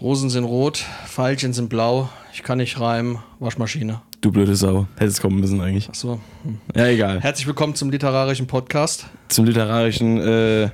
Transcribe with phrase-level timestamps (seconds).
[0.00, 2.10] Rosen sind rot, Pfeilchen sind blau.
[2.34, 3.18] Ich kann nicht reimen.
[3.38, 4.02] Waschmaschine.
[4.20, 4.86] Du blöde Sau.
[4.98, 5.88] Hättest kommen müssen eigentlich.
[5.88, 6.20] Achso.
[6.42, 6.58] Hm.
[6.74, 7.22] Ja, egal.
[7.22, 9.06] Herzlich willkommen zum literarischen Podcast.
[9.28, 10.68] Zum literarischen äh,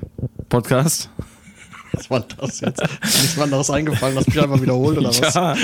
[0.48, 1.08] Podcast.
[1.93, 2.82] Was war das jetzt?
[3.04, 5.34] Ist mir anderes eingefallen, hast mich einfach wiederholt oder was?
[5.34, 5.54] Ja.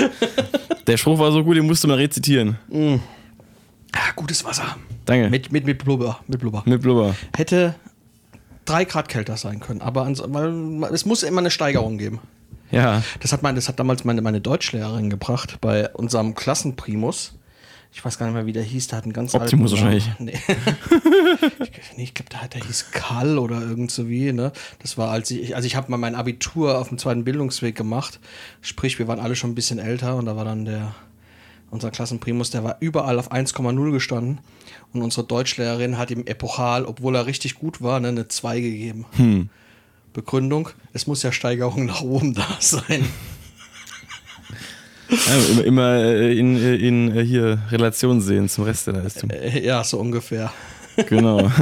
[0.87, 2.57] Der Spruch war so gut, den musste man rezitieren.
[3.91, 4.77] Ah, gutes Wasser.
[5.03, 5.29] Danke.
[5.29, 6.19] Mit, mit, mit Blubber.
[6.27, 6.63] Mit Blubber.
[6.65, 7.13] Mit Blubber.
[7.35, 7.75] Hätte
[8.63, 10.07] drei Grad kälter sein können, aber
[10.93, 12.19] es muss immer eine Steigerung geben.
[12.71, 13.03] Ja.
[13.19, 17.33] Das hat, mein, das hat damals meine, meine Deutschlehrerin gebracht bei unserem Klassenprimus.
[17.91, 18.87] Ich weiß gar nicht mehr, wie der hieß.
[18.87, 20.11] Der hat einen ganz Optimus alten wahrscheinlich.
[20.19, 20.33] Nee.
[21.59, 24.31] ich nee, ich glaube, der, der hieß Karl oder irgend so wie.
[24.31, 24.51] Ne?
[24.79, 28.19] Das war, als ich, also ich habe mal mein Abitur auf dem zweiten Bildungsweg gemacht.
[28.61, 30.93] Sprich, wir waren alle schon ein bisschen älter und da war dann der,
[31.71, 34.39] unser Klassenprimus, der war überall auf 1,0 gestanden.
[34.93, 39.05] Und unsere Deutschlehrerin hat ihm epochal, obwohl er richtig gut war, ne, eine 2 gegeben.
[39.15, 39.49] Hm.
[40.13, 43.05] Begründung, es muss ja Steigerung nach oben da sein.
[45.09, 49.29] ja immer äh, in, äh, in äh, hier Relation sehen zum Rest der Leistung.
[49.29, 50.51] Äh, Ja, so ungefähr.
[51.07, 51.49] Genau.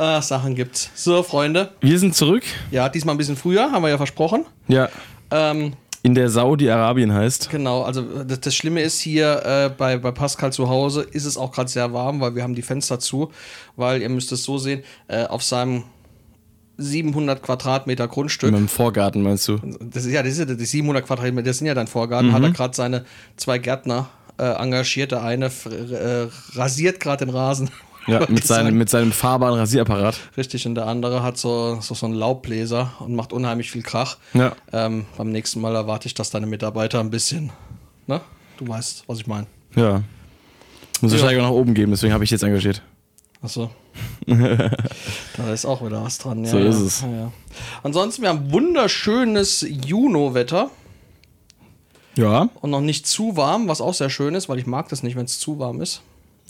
[0.00, 0.90] Ah, Sachen gibt's.
[0.94, 1.72] So, Freunde.
[1.80, 2.44] Wir sind zurück.
[2.70, 4.44] Ja, diesmal ein bisschen früher, haben wir ja versprochen.
[4.68, 4.88] Ja.
[5.32, 5.72] Ähm,
[6.04, 7.50] In der Sau, die Arabien heißt.
[7.50, 11.36] genau, also das, das Schlimme ist hier äh, bei, bei Pascal zu Hause ist es
[11.36, 13.32] auch gerade sehr warm, weil wir haben die Fenster zu,
[13.74, 15.82] weil ihr müsst es so sehen, äh, auf seinem
[16.78, 18.48] 700 Quadratmeter Grundstück.
[18.48, 19.58] In meinem Vorgarten, meinst du?
[19.80, 22.32] Das ist ja, das, ist ja die 700 Quadratmeter, das sind ja dein Vorgarten.
[22.32, 23.04] Hat er gerade seine
[23.36, 25.12] zwei Gärtner äh, engagiert.
[25.12, 27.70] Der eine äh, rasiert gerade den Rasen.
[28.06, 30.18] Ja, mit seinem, mit seinem fahrbaren Rasierapparat.
[30.36, 34.16] Richtig, und der andere hat so, so, so einen Laubbläser und macht unheimlich viel Krach.
[34.32, 34.52] Ja.
[34.72, 37.50] Ähm, beim nächsten Mal erwarte ich, dass deine Mitarbeiter ein bisschen,
[38.06, 38.20] ne?
[38.56, 39.46] Du weißt, was ich meine.
[39.76, 40.02] Ja.
[41.00, 41.18] Muss Ja.
[41.18, 42.82] Steigerung nach oben geben, deswegen habe ich jetzt engagiert.
[43.42, 43.70] Achso.
[45.36, 46.44] da ist auch wieder was dran.
[46.44, 47.00] Ja, So ist es.
[47.02, 47.32] Ja.
[47.82, 50.70] Ansonsten, wir haben wunderschönes Juno-Wetter
[52.16, 52.48] Ja.
[52.60, 55.16] und noch nicht zu warm, was auch sehr schön ist, weil ich mag das nicht,
[55.16, 56.02] wenn es zu warm ist.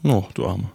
[0.04, 0.70] Oh, du Arme.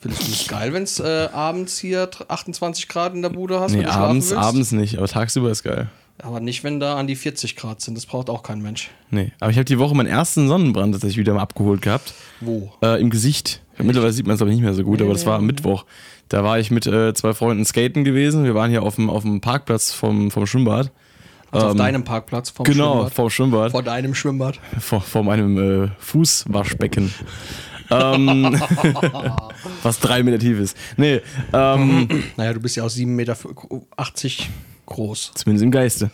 [0.00, 3.72] Findest du es geil, wenn es äh, abends hier 28 Grad in der Bude hast?
[3.72, 4.42] Nee, wenn du schlafen abends, willst?
[4.42, 5.88] abends nicht, aber tagsüber ist geil.
[6.18, 7.94] Aber nicht, wenn da an die 40 Grad sind.
[7.94, 8.90] Das braucht auch kein Mensch.
[9.10, 12.14] Nee, aber ich habe die Woche meinen ersten Sonnenbrand tatsächlich wieder mal abgeholt gehabt.
[12.40, 12.72] Wo?
[12.82, 13.60] Äh, Im Gesicht.
[13.82, 15.84] Mittlerweile sieht man es aber nicht mehr so gut, aber das war am Mittwoch.
[16.28, 18.44] Da war ich mit äh, zwei Freunden skaten gewesen.
[18.44, 20.90] Wir waren hier auf dem, auf dem Parkplatz vom, vom Schwimmbad.
[21.52, 23.14] Also auf Ähm, deinem Parkplatz vom Genau, Schwimmbad?
[23.14, 23.70] vom Schwimmbad.
[23.70, 24.58] Vor deinem Schwimmbad.
[24.80, 27.12] Vor, vor meinem äh, Fußwaschbecken.
[27.90, 28.60] ähm,
[29.84, 30.76] was drei Meter tief ist.
[30.96, 31.20] Nee,
[31.52, 33.36] ähm, Naja, du bist ja auch 7,80 Meter
[34.86, 35.32] groß.
[35.34, 36.10] Zumindest im Geiste.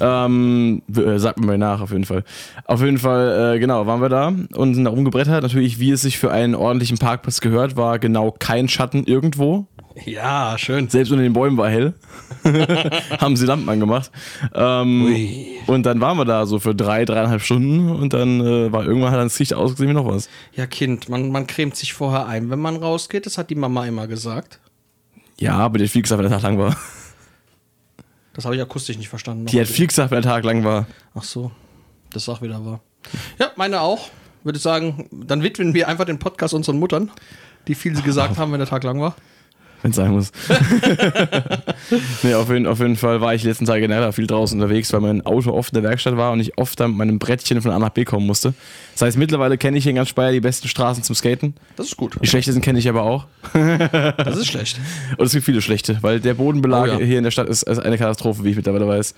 [0.00, 2.24] Ähm, äh, sagt mir mal nach, auf jeden Fall.
[2.64, 5.42] Auf jeden Fall, äh, genau, waren wir da und sind da rumgebrettert.
[5.42, 9.66] Natürlich, wie es sich für einen ordentlichen Parkplatz gehört, war genau kein Schatten irgendwo.
[10.04, 10.90] Ja, schön.
[10.90, 11.94] Selbst unter den Bäumen war hell.
[13.18, 14.10] Haben sie Lampen angemacht.
[14.54, 15.16] Ähm,
[15.66, 19.12] und dann waren wir da so für drei, dreieinhalb Stunden und dann äh, war irgendwann
[19.12, 20.28] hat das Gesicht ausgesehen wie noch was.
[20.54, 23.24] Ja, Kind, man, man cremt sich vorher ein, wenn man rausgeht.
[23.24, 24.60] Das hat die Mama immer gesagt.
[25.38, 26.76] Ja, aber viel gesagt, wenn der Tag lang war.
[28.36, 29.46] Das habe ich akustisch nicht verstanden.
[29.46, 30.86] Die hat viel gesagt, wenn der Tag lang war.
[31.14, 31.50] Ach so,
[32.10, 32.80] das ist auch wieder wahr.
[33.38, 34.10] Ja, meine auch.
[34.44, 37.10] Würde ich sagen, dann widmen wir einfach den Podcast unseren Muttern,
[37.66, 39.16] die viel gesagt haben, wenn der Tag lang war.
[39.86, 40.32] Wenn es sein muss.
[42.24, 44.92] nee, auf jeden, auf jeden Fall war ich die letzten Tage generell viel draußen unterwegs,
[44.92, 47.62] weil mein Auto oft in der Werkstatt war und ich oft dann mit meinem Brettchen
[47.62, 48.52] von A nach B kommen musste.
[48.94, 51.54] Das heißt, mittlerweile kenne ich hier in ganz Speyer die besten Straßen zum Skaten.
[51.76, 52.16] Das ist gut.
[52.20, 53.26] Die schlechtesten kenne ich aber auch.
[54.16, 54.80] Das ist schlecht.
[55.18, 56.98] Und es gibt viele schlechte, weil der Bodenbelag Oh ja.
[56.98, 59.14] hier in der Stadt ist, ist eine Katastrophe, wie ich mittlerweile weiß.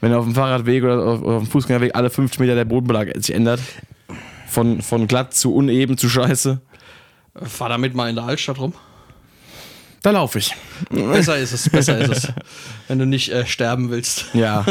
[0.00, 3.34] Wenn auf dem Fahrradweg oder auf, auf dem Fußgängerweg alle 50 Meter der Bodenbelag sich
[3.34, 3.58] ändert,
[4.46, 6.60] von, von glatt zu uneben zu scheiße,
[7.34, 8.72] Fahr damit mal in der Altstadt rum.
[10.02, 10.54] Da laufe ich.
[10.90, 12.28] Besser ist es, besser ist es.
[12.88, 14.26] Wenn du nicht äh, sterben willst.
[14.34, 14.64] Ja.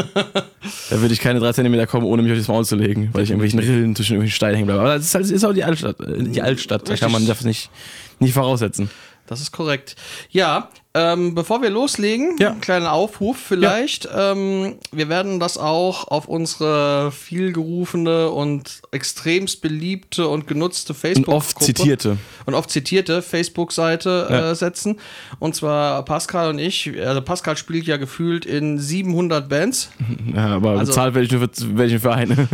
[0.90, 3.24] da würde ich keine drei Zentimeter kommen, ohne mich auf das Maul zu legen, weil
[3.24, 4.80] ich irgendwelchen Rillen zwischen irgendwelchen Steinen hängen bleibe.
[4.80, 5.98] Aber das ist, halt, ist auch die Altstadt.
[6.00, 6.88] äh, Die Altstadt.
[6.88, 7.70] Da kann man das nicht,
[8.18, 8.90] nicht voraussetzen.
[9.26, 9.96] Das ist korrekt.
[10.30, 12.50] Ja, ähm, bevor wir loslegen, Ja.
[12.50, 14.08] einen kleinen Aufruf vielleicht.
[14.14, 21.34] Ähm, wir werden das auch auf unsere vielgerufene und extremst beliebte und genutzte Und Facebook
[21.34, 22.18] oft zitierte.
[22.44, 24.50] und oft zitierte Facebook-Seite Ja.
[24.50, 24.98] äh, setzen.
[25.38, 26.92] Und zwar Pascal und ich.
[27.00, 29.90] Also Pascal spielt ja gefühlt in 700 Bands
[30.34, 32.48] Ja, aber Also- bezahlt nur für welchen Verein.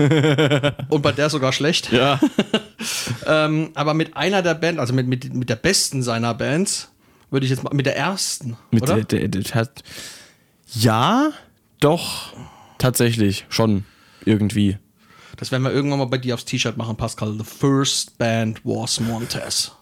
[0.88, 1.90] und bei der sogar schlecht.
[1.92, 2.20] ja.
[3.26, 6.88] Ähm, aber mit einer der Band, also mit, mit, mit der besten seiner Bands,
[7.30, 9.02] würde ich jetzt mal, mit der ersten, Mit oder?
[9.02, 9.68] der, der, der.
[10.74, 11.30] Ja,
[11.80, 12.32] doch.
[12.78, 13.46] Tatsächlich.
[13.48, 13.84] Schon.
[14.24, 14.78] Irgendwie.
[15.36, 17.36] Das werden wir irgendwann mal bei dir aufs T-Shirt machen, Pascal.
[17.38, 19.72] The first band was Montez.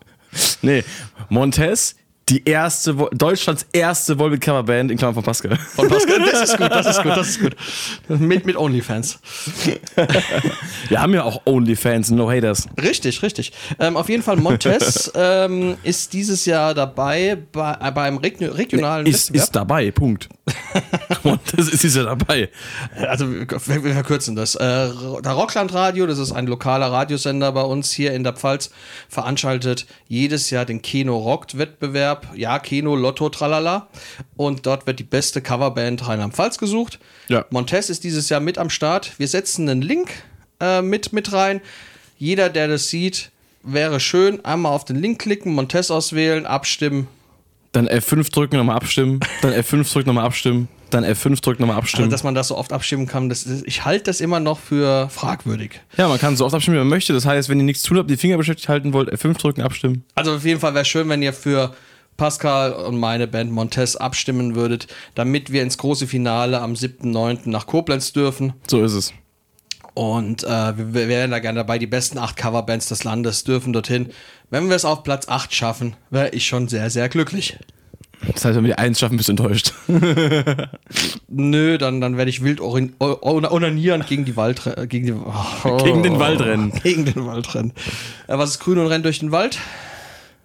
[0.62, 0.84] Nee,
[1.28, 1.96] Montez
[2.28, 5.56] Die erste, Deutschlands erste Volbeat Coverband in Klammern von Pascal.
[5.56, 6.18] Von Pascal.
[6.28, 7.56] Das ist gut, das ist gut, das ist gut.
[8.08, 9.20] Mit, mit OnlyFans.
[10.88, 12.66] Wir haben ja auch Onlyfans, No Haters.
[12.82, 13.52] Richtig, richtig.
[13.78, 19.06] Ähm, auf jeden Fall, Montes ähm, ist dieses Jahr dabei bei, äh, beim Regio regionalen
[19.06, 19.44] Ist, Wettbewerb.
[19.44, 20.28] ist dabei, Punkt.
[21.56, 22.50] Das ist, ist ja dabei.
[23.08, 23.48] Also wir,
[23.84, 24.54] wir verkürzen das.
[24.54, 28.70] Äh, der Rockland Radio, das ist ein lokaler Radiosender bei uns hier in der Pfalz,
[29.08, 32.15] veranstaltet jedes Jahr den Kino Rockt Wettbewerb.
[32.34, 33.88] Ja, Kino, Lotto, tralala.
[34.36, 36.98] Und dort wird die beste Coverband Rheinland-Pfalz gesucht.
[37.28, 37.44] Ja.
[37.50, 39.12] Montes ist dieses Jahr mit am Start.
[39.18, 40.08] Wir setzen einen Link
[40.60, 41.60] äh, mit, mit rein.
[42.18, 43.30] Jeder, der das sieht,
[43.62, 44.44] wäre schön.
[44.44, 47.08] Einmal auf den Link klicken, Montes auswählen, abstimmen.
[47.72, 49.20] Dann F5 drücken, nochmal abstimmen.
[49.42, 50.68] Dann F5 drücken, nochmal abstimmen.
[50.88, 52.10] Dann F5 drücken, nochmal Also, abstimmen.
[52.10, 55.08] dass man das so oft abstimmen kann, das ist, ich halte das immer noch für
[55.10, 55.80] fragwürdig.
[55.98, 57.12] ja, man kann so oft abstimmen, wie man möchte.
[57.12, 60.04] Das heißt, wenn ihr nichts tun habt, die Finger beschäftigt halten wollt, F5 drücken, abstimmen.
[60.14, 61.74] Also auf jeden Fall wäre schön, wenn ihr für
[62.16, 67.48] Pascal und meine Band Montes abstimmen würdet, damit wir ins große Finale am 7.9.
[67.48, 68.54] nach Koblenz dürfen.
[68.66, 69.12] So ist es.
[69.94, 71.78] Und äh, wir, wir wären da gerne dabei.
[71.78, 74.10] Die besten acht Coverbands des Landes dürfen dorthin.
[74.50, 77.58] Wenn wir es auf Platz 8 schaffen, wäre ich schon sehr, sehr glücklich.
[78.32, 79.72] Das heißt, wenn wir die Eins schaffen, bist du enttäuscht.
[81.28, 86.18] Nö, dann, dann werde ich wild onanierend gegen die Wald gegen, die, oh, Gegen den
[86.18, 86.72] Wald rennen.
[86.82, 87.72] Gegen den Wald rennen.
[88.26, 89.58] Äh, was ist grün und rennt durch den Wald?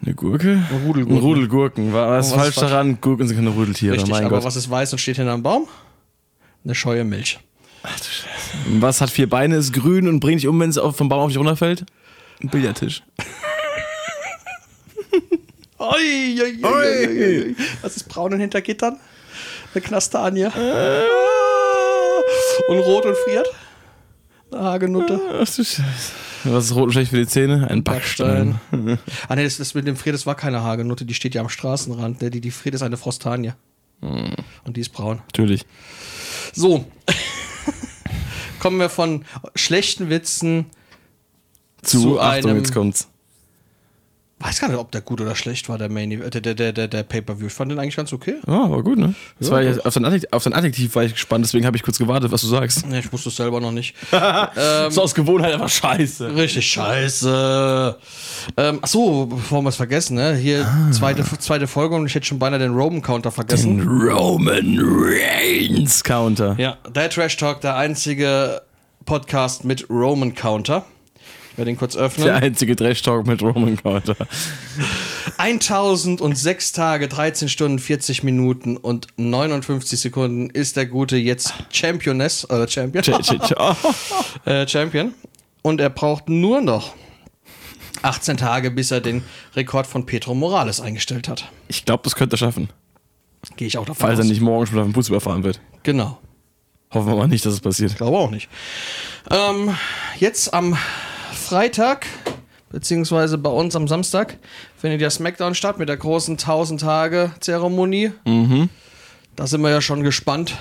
[0.04, 0.52] Eine Gurke?
[0.70, 1.18] Ein Rudelgurken.
[1.18, 1.94] Ein Rudelgurken.
[1.94, 2.72] War was, Was falsch ist falsch?
[2.72, 3.00] daran?
[3.02, 4.46] Gurken sind keine Rudeltiere, Richtig, mein aber Gott.
[4.46, 5.68] was ist weiß und steht hinterm Baum?
[6.64, 7.40] Eine scheue Milch.
[8.80, 11.28] Was hat vier Beine, ist grün und bringt dich um, wenn es vom Baum auf
[11.30, 11.86] dich runterfällt?
[12.42, 13.04] Ein Billardtisch.
[15.78, 17.56] Oi, oi, oi, oi, oi.
[17.82, 18.98] Was ist braun und hinter Gittern?
[19.74, 20.46] Eine Knastanie.
[22.68, 23.48] Und rot und friert?
[24.52, 25.20] Eine Hagenutte.
[25.34, 25.82] Ach du Scheiße.
[26.44, 27.68] Was ist rot und schlecht für die Zähne?
[27.70, 28.60] Ein Backstein.
[29.28, 31.50] ah ne, das, das mit dem Friert, das war keine Hagenutte, die steht ja am
[31.50, 32.22] Straßenrand.
[32.22, 33.54] Die, die Friert ist eine Frostanie.
[34.02, 35.20] Und die ist braun.
[35.28, 35.66] Natürlich.
[36.54, 36.86] So.
[38.60, 40.66] Kommen wir von schlechten Witzen
[41.84, 43.08] Zu, Zu Achtung, einem- jetzt kommt's.
[44.42, 46.88] Weiß gar nicht, ob der gut oder schlecht war, der Main Event, der, der, der,
[46.88, 47.48] der Pay-Per-View.
[47.48, 48.36] Ich fand den eigentlich ganz okay.
[48.48, 49.14] Ah, war gut, ne?
[49.40, 51.78] Das Ja, war ja, auf, dein Adjektiv, auf dein Adjektiv war ich gespannt, deswegen habe
[51.78, 52.84] ich kurz gewartet, was du sagst.
[52.90, 53.96] Ja, ich wusste es selber noch nicht.
[54.90, 56.36] so aus Gewohnheit einfach scheiße.
[56.36, 57.98] Richtig scheiße.
[58.58, 60.36] Ähm, achso, bevor wir es vergessen, ne?
[60.36, 63.82] Hier zweite, zweite Folge und ich hätte schon beinahe den Roman-Counter vergessen.
[63.88, 66.56] Roman Reigns Counter.
[66.58, 68.62] Ja, der Trash Talk, der einzige
[69.06, 70.86] Podcast mit Roman-Counter.
[71.62, 72.26] Ich werde ihn kurz öffnen.
[72.26, 74.16] Der einzige Trash-Talk mit Roman Counter.
[75.38, 82.68] 1006 Tage, 13 Stunden, 40 Minuten und 59 Sekunden ist der gute jetzt Championess, oder
[82.68, 83.04] Champion,
[84.46, 85.14] äh, Champion.
[85.62, 86.96] Und er braucht nur noch
[88.02, 89.24] 18 Tage, bis er den
[89.56, 91.48] Rekord von Pedro Morales eingestellt hat.
[91.68, 92.70] Ich glaube, das könnte er schaffen.
[93.56, 94.30] Gehe ich auch davon Falls er aus.
[94.30, 95.62] nicht morgen schon auf den Bus überfahren wird.
[95.84, 96.18] Genau.
[96.92, 97.96] Hoffen wir mal nicht, dass es passiert.
[97.98, 98.50] Glaube auch nicht.
[99.30, 99.76] Ähm,
[100.18, 100.76] jetzt am
[101.52, 102.06] Freitag,
[102.70, 104.38] beziehungsweise bei uns am Samstag,
[104.78, 108.12] findet ja SmackDown statt mit der großen 1000-Tage-Zeremonie.
[109.36, 110.56] Da sind wir ja schon gespannt,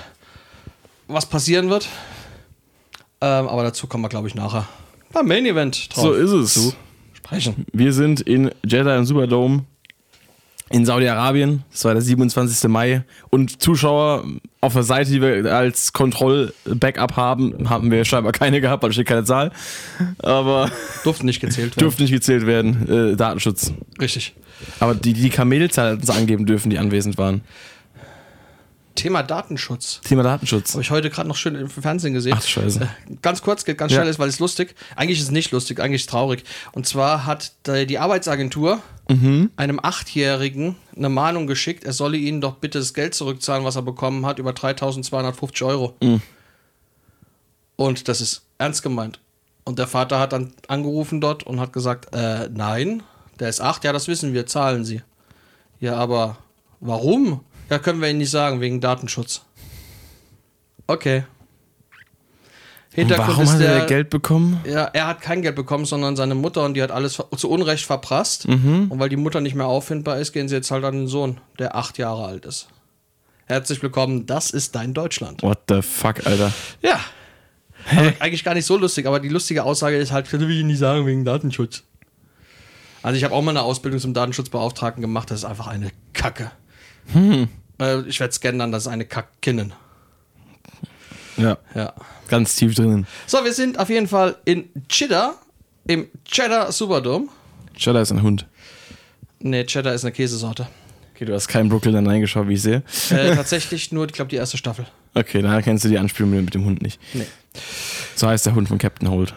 [1.07, 1.87] was passieren wird.
[3.21, 4.67] Ähm, aber dazu kommen wir, glaube ich, nachher
[5.13, 6.53] beim Main Event drauf So ist es.
[6.55, 6.73] zu
[7.13, 7.65] sprechen.
[7.71, 9.63] Wir sind in Jeddah im Superdome
[10.71, 11.63] in Saudi-Arabien.
[11.71, 12.69] Das war der 27.
[12.69, 13.03] Mai.
[13.29, 14.25] Und Zuschauer
[14.61, 18.93] auf der Seite, die wir als Kontroll-Backup haben, haben wir scheinbar keine gehabt, weil da
[18.93, 19.51] steht keine Zahl.
[20.19, 20.69] Aber
[21.03, 21.79] Durften nicht gezählt werden.
[21.85, 23.11] dürfte nicht gezählt werden.
[23.13, 23.73] Äh, Datenschutz.
[23.99, 24.35] Richtig.
[24.79, 27.41] Aber die, die Kamelzahl hätten sie angeben dürfen, die anwesend waren.
[28.93, 30.01] Thema Datenschutz.
[30.03, 30.73] Thema Datenschutz.
[30.73, 32.35] Habe ich heute gerade noch schön im Fernsehen gesehen.
[32.37, 32.81] Ach, scheiße.
[32.83, 33.99] Äh, Ganz kurz, geht ganz Ja.
[33.99, 34.75] schnell, ist, weil es lustig.
[34.97, 36.43] Eigentlich ist es nicht lustig, eigentlich ist es traurig.
[36.73, 37.99] Und zwar hat die die
[39.11, 43.75] Arbeitsagentur einem Achtjährigen eine Mahnung geschickt, er solle ihnen doch bitte das Geld zurückzahlen, was
[43.75, 45.95] er bekommen hat, über 3250 Euro.
[47.75, 49.19] Und das ist ernst gemeint.
[49.63, 53.03] Und der Vater hat dann angerufen dort und hat gesagt, äh, nein,
[53.39, 55.01] der ist acht, ja, das wissen wir, zahlen sie.
[55.79, 56.37] Ja, aber
[56.79, 57.41] warum?
[57.69, 59.41] Ja, können wir Ihnen nicht sagen, wegen Datenschutz.
[60.87, 61.23] Okay.
[62.93, 64.59] Hintergrund Warum ist hat der, er Geld bekommen?
[64.65, 67.85] Ja, er hat kein Geld bekommen, sondern seine Mutter und die hat alles zu Unrecht
[67.85, 68.49] verprasst.
[68.49, 68.87] Mhm.
[68.89, 71.39] Und weil die Mutter nicht mehr auffindbar ist, gehen sie jetzt halt an den Sohn,
[71.57, 72.67] der acht Jahre alt ist.
[73.45, 75.41] Herzlich willkommen, das ist dein Deutschland.
[75.41, 76.51] What the fuck, Alter.
[76.81, 76.99] Ja.
[77.89, 80.79] Aber eigentlich gar nicht so lustig, aber die lustige Aussage ist halt, will ich nicht
[80.79, 81.83] sagen, wegen Datenschutz.
[83.03, 86.51] Also ich habe auch mal eine Ausbildung zum Datenschutzbeauftragten gemacht, das ist einfach eine Kacke.
[87.13, 87.47] Hm.
[87.79, 89.73] Äh, ich werde es gendern, das ist eine Kackinnen.
[91.41, 91.93] Ja, Ja.
[92.27, 93.05] ganz tief drinnen.
[93.27, 95.35] So, wir sind auf jeden Fall in Cheddar,
[95.87, 97.27] im Cheddar Superdome.
[97.75, 98.45] Cheddar ist ein Hund.
[99.39, 100.67] Nee, Cheddar ist eine Käsesorte.
[101.15, 102.83] Okay, du hast keinen Brooklyn dann reingeschaut, wie ich sehe.
[103.09, 104.85] Äh, tatsächlich nur, ich glaube, die erste Staffel.
[105.13, 106.99] Okay, da kennst du die Anspielung mit dem Hund nicht.
[107.13, 107.25] Nee.
[108.15, 109.33] So heißt der Hund von Captain Holt.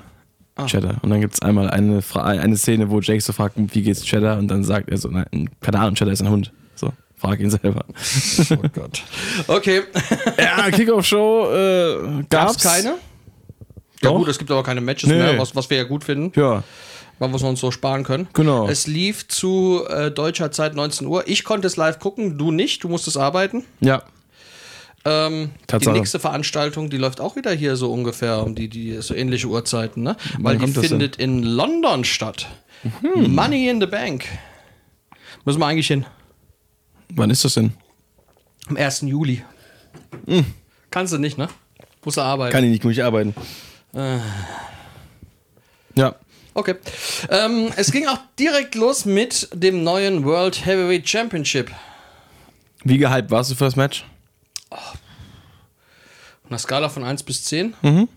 [0.57, 0.67] Ah.
[0.67, 0.99] Cheddar.
[1.03, 4.05] Und dann gibt es einmal eine, Fra eine Szene, wo Jake so fragt, wie geht's
[4.05, 4.39] Cheddar?
[4.39, 6.53] Und dann sagt er so, nein, keine Ahnung, Cheddar ist ein Hund.
[6.77, 6.93] So,
[7.25, 7.85] frag ihn selber.
[8.51, 9.03] Oh Gott.
[9.47, 9.83] Okay.
[10.39, 12.63] ja, Kickoff-Show äh, Gab's gab's.
[12.63, 12.89] keine?
[14.03, 14.19] Ja Doch.
[14.19, 15.17] gut, es gibt aber keine Matches Nee.
[15.17, 16.63] mehr, was, was wir ja gut finden, Ja,
[17.19, 18.29] weil wir es uns so sparen können.
[18.35, 18.69] genau.
[18.69, 21.27] Es lief zu äh, deutscher Zeit 19 Uhr.
[21.27, 23.65] Ich konnte es live gucken, du nicht, du musstest arbeiten.
[23.81, 24.03] ja,
[25.07, 25.51] Ähm,
[25.81, 29.47] die nächste Veranstaltung, die läuft auch wieder hier so ungefähr um die, die so ähnliche
[29.47, 30.17] Uhrzeiten, ne?
[30.39, 32.47] Weil die findet in London statt.
[33.17, 34.25] Money in the Bank.
[35.47, 36.05] Müssen wir eigentlich hin.
[37.15, 37.73] Wann ist das denn?
[38.69, 39.03] Am 1.
[39.03, 39.45] Juli.
[40.91, 41.49] Kannst du nicht, ne?
[42.05, 42.53] Musst du arbeiten.
[42.53, 43.35] Kann ich nicht, muss ich arbeiten.
[45.95, 46.17] Ja,
[46.57, 46.77] Okay.
[47.31, 51.71] Ähm, es ging auch direkt los mit dem neuen World Heavyweight Championship.
[52.85, 54.05] wie gehypt warst du für das Match?
[54.71, 54.95] Auf
[56.49, 57.75] einer Skala von 1 bis 10?
[57.83, 58.09] Mhm.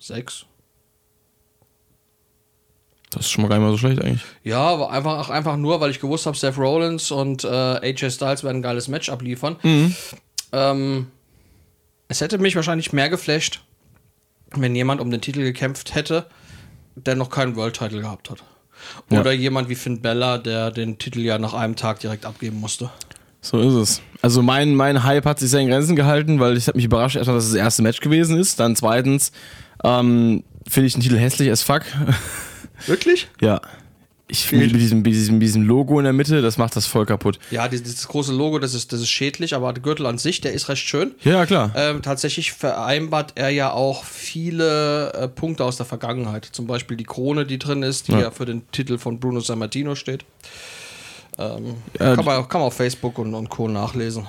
[0.00, 0.46] 6.
[3.10, 4.22] Das ist schon mal gar nicht mal so schlecht eigentlich.
[4.44, 8.44] Ja, aber einfach, einfach nur, weil ich gewusst habe, Seth Rollins und äh, AJ Styles
[8.44, 9.56] werden ein geiles Match abliefern.
[10.52, 11.06] Ähm,
[12.08, 13.62] es hätte mich wahrscheinlich mehr geflasht,
[14.54, 16.26] wenn jemand um den Titel gekämpft hätte,
[16.96, 18.42] der noch keinen World Title gehabt hat.
[19.10, 19.20] Ja.
[19.20, 22.90] Oder jemand wie Finn Bella, der den Titel ja nach einem Tag direkt abgeben musste.
[23.40, 24.02] So ist es.
[24.20, 27.16] Also mein, mein Hype hat sich sehr in Grenzen gehalten, weil ich hat mich überrascht,
[27.16, 28.58] erstmal, dass es das erste Match gewesen ist.
[28.58, 29.32] Dann zweitens
[29.84, 31.82] ähm, finde ich den Titel hässlich as fuck.
[32.86, 33.28] Wirklich?
[33.40, 33.60] ja.
[34.30, 36.84] Ich finde mit diesem, mit, diesem, mit diesem Logo in der Mitte, das macht das
[36.84, 37.38] voll kaputt.
[37.50, 40.42] Ja, dieses, dieses große Logo, das ist, das ist schädlich, aber der Gürtel an sich,
[40.42, 41.14] der ist recht schön.
[41.24, 41.72] Ja, klar.
[41.74, 46.44] Ähm, tatsächlich vereinbart er ja auch viele äh, Punkte aus der Vergangenheit.
[46.44, 48.30] Zum Beispiel die Krone, die drin ist, die ja, Ja.
[48.30, 50.26] für den Titel von Bruno Sammartino steht.
[51.38, 53.66] Ähm, Ja, kann, man, kann man auf Facebook und, und Co.
[53.66, 54.26] nachlesen.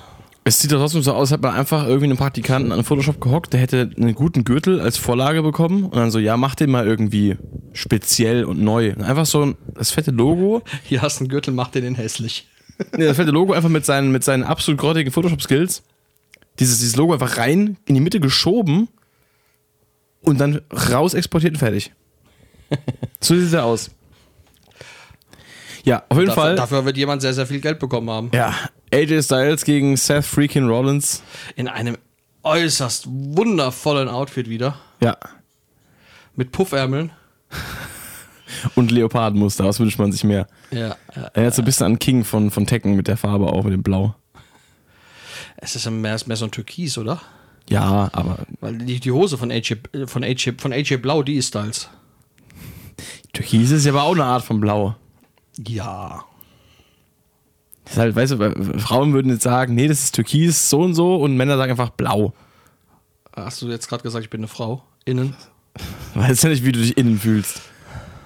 [0.50, 3.20] Es sieht doch trotzdem so aus, als hätte man einfach irgendwie einen Praktikanten an Photoshop
[3.20, 6.72] gehockt, der hätte einen guten Gürtel als Vorlage bekommen und dann so, ja, mach den
[6.72, 7.36] mal irgendwie
[7.72, 8.92] speziell und neu.
[8.96, 11.94] Und einfach so ein, das fette Logo, Hier hast du einen Gürtel, mach den den
[11.94, 12.48] hässlich.
[12.96, 15.84] nee, das fette Logo einfach mit seinen, mit seinen absolut grottigen Photoshop-Skills,
[16.58, 18.88] dieses, dieses Logo einfach rein, in die Mitte geschoben
[20.22, 21.92] und dann raus exportiert und fertig.
[23.20, 23.92] so sieht er aus.
[25.84, 26.56] Ja, auf jeden Dafür, Fall.
[26.56, 28.30] dafür wird jemand sehr, sehr viel Geld bekommen haben.
[28.34, 28.52] Ja,
[28.92, 31.22] AJ Styles gegen Seth Freakin' Rollins.
[31.56, 31.96] In einem
[32.42, 34.78] äußerst wundervollen Outfit wieder.
[35.00, 35.16] Ja.
[36.34, 37.12] Mit Puffärmeln.
[38.74, 40.48] Und Leopardenmuster, was wünscht man sich mehr?
[40.70, 41.30] Ja, ja.
[41.34, 43.72] Er hat so ein bisschen an King von, von Tekken mit der Farbe auch, mit
[43.72, 44.14] dem Blau.
[45.56, 47.20] Es ist mehr, mehr so ein Türkis, oder?
[47.68, 51.48] Ja, aber Weil die, die Hose von AJ, von, AJ, von AJ Blau, die ist
[51.48, 51.88] Styles.
[53.32, 54.96] Türkis ist ja aber auch eine Art von Blau.
[55.56, 56.24] Ja.
[57.90, 60.94] Das ist halt, weißt du, Frauen würden jetzt sagen, nee, das ist Türkis so und
[60.94, 62.32] so und Männer sagen einfach Blau.
[63.34, 64.82] Hast du jetzt gerade gesagt, ich bin eine Frau?
[65.04, 65.34] Innen?
[66.14, 67.62] Weißt ja nicht, wie du dich innen fühlst.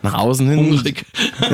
[0.02, 0.58] Nach außen hin.
[0.58, 1.06] Hungrig.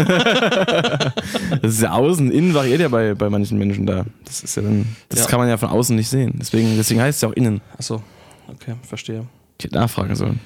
[1.63, 4.05] Das ist ja außen, innen variiert ja bei, bei manchen Menschen da.
[4.25, 5.27] Das ist ja dann, das Ja.
[5.27, 6.35] kann man ja von außen nicht sehen.
[6.41, 7.61] Deswegen, deswegen heißt es ja auch innen.
[7.79, 8.03] Achso,
[8.49, 9.27] okay, verstehe.
[9.59, 10.41] Ich hätte nachfragen sollen.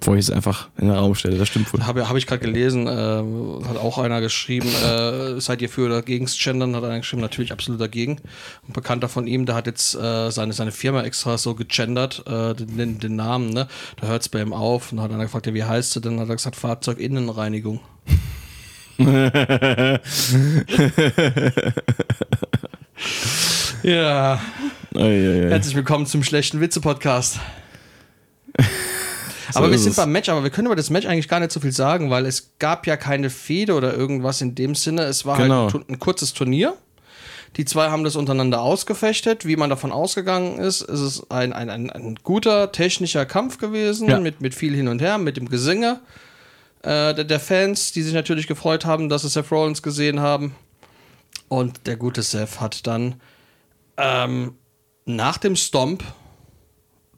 [0.00, 1.86] Bevor ich es einfach in den Raum stelle, das stimmt wohl.
[1.86, 6.00] Habe hab ich gerade gelesen, äh, hat auch einer geschrieben, äh, seid ihr für oder
[6.00, 6.74] gegen das Gendern?
[6.74, 8.16] Hat einer geschrieben, natürlich absolut dagegen.
[8.66, 12.54] Ein Bekannter von ihm, der hat jetzt äh, seine, seine Firma extra so gegendert, äh,
[12.54, 13.68] den, den, Namen, ne?
[14.00, 14.90] Da hört es bei ihm auf.
[14.90, 16.12] Und hat einer gefragt, ja, wie heißt sie denn?
[16.12, 17.80] Dann hat er gesagt, Fahrzeuginnenreinigung.
[23.82, 24.40] ja,
[24.94, 25.50] Ui, ui, ui.
[25.50, 27.38] herzlich willkommen zum schlechten Witze-Podcast.
[29.56, 29.96] aber wir ist sind es.
[29.96, 32.26] beim Match, aber wir können über das Match eigentlich gar nicht so viel sagen, weil
[32.26, 35.02] es gab ja keine Fehde oder irgendwas in dem Sinne.
[35.02, 35.72] Es war Genau.
[35.72, 36.74] halt ein kurzes Turnier.
[37.56, 39.44] Die zwei haben das untereinander ausgefechtet.
[39.44, 44.08] Wie man davon ausgegangen ist, ist es ein, ein, ein, ein guter technischer Kampf gewesen,
[44.08, 44.20] Ja.
[44.20, 46.00] mit, mit viel hin und her, mit dem Gesinge
[46.82, 50.54] äh, der, der Fans, die sich natürlich gefreut haben, dass sie Seth Rollins gesehen haben.
[51.48, 53.16] Und der gute Seth hat dann
[53.96, 54.54] ähm,
[55.04, 56.04] nach dem Stomp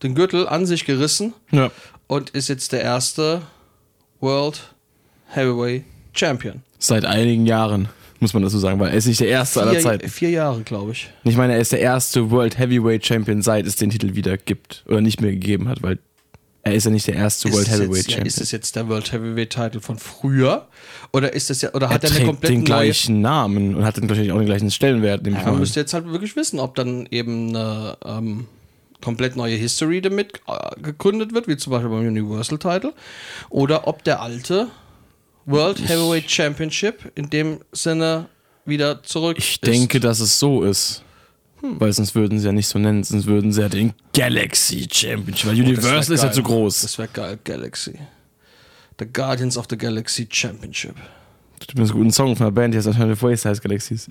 [0.02, 1.70] den Gürtel an sich gerissen Ja.
[2.12, 3.40] Und ist jetzt der erste
[4.20, 4.74] World
[5.28, 6.62] Heavyweight Champion.
[6.78, 7.88] Seit einigen Jahren,
[8.20, 10.08] muss man dazu sagen, weil er ist nicht der erste aller Vier, Zeiten.
[10.10, 11.08] vier Jahre, glaube ich.
[11.24, 14.84] Ich meine, er ist der erste World Heavyweight Champion, seit es den Titel wieder gibt.
[14.88, 16.00] Oder nicht mehr gegeben hat, weil
[16.62, 18.26] er ist ja nicht der erste World ist, es Heavyweight jetzt, ja, Champion.
[18.26, 20.68] ist es jetzt der World Heavyweight Title von früher?
[21.14, 23.96] Oder ist das ja, oder er hat er eine komplett den gleichen Namen und hat
[23.96, 25.26] dann wahrscheinlich auch den gleichen Stellenwert.
[25.26, 25.58] Ja, man an.
[25.58, 28.48] müsste jetzt halt wirklich wissen, ob dann eben eine ähm,
[29.02, 32.94] komplett neue History damit äh, gegründet wird, wie zum Beispiel beim Universal Title,
[33.50, 34.68] oder ob der alte
[35.44, 38.28] World Heavyweight Championship in dem Sinne
[38.64, 39.66] wieder zurück Ich ist.
[39.66, 41.02] denke, dass es so ist.
[41.64, 45.48] Weil sonst würden sie ja nicht so nennen, sonst würden sie ja den Galaxy Championship,
[45.50, 46.80] weil Oh, Universal ist ja zu groß.
[46.82, 47.98] Das wäre geil, Galaxy.
[48.98, 50.96] The Guardians of the Galaxy Championship.
[51.60, 54.08] Das ist ein guter Song von einer Band, die heißt Alternative Ways, heißt Galaxies.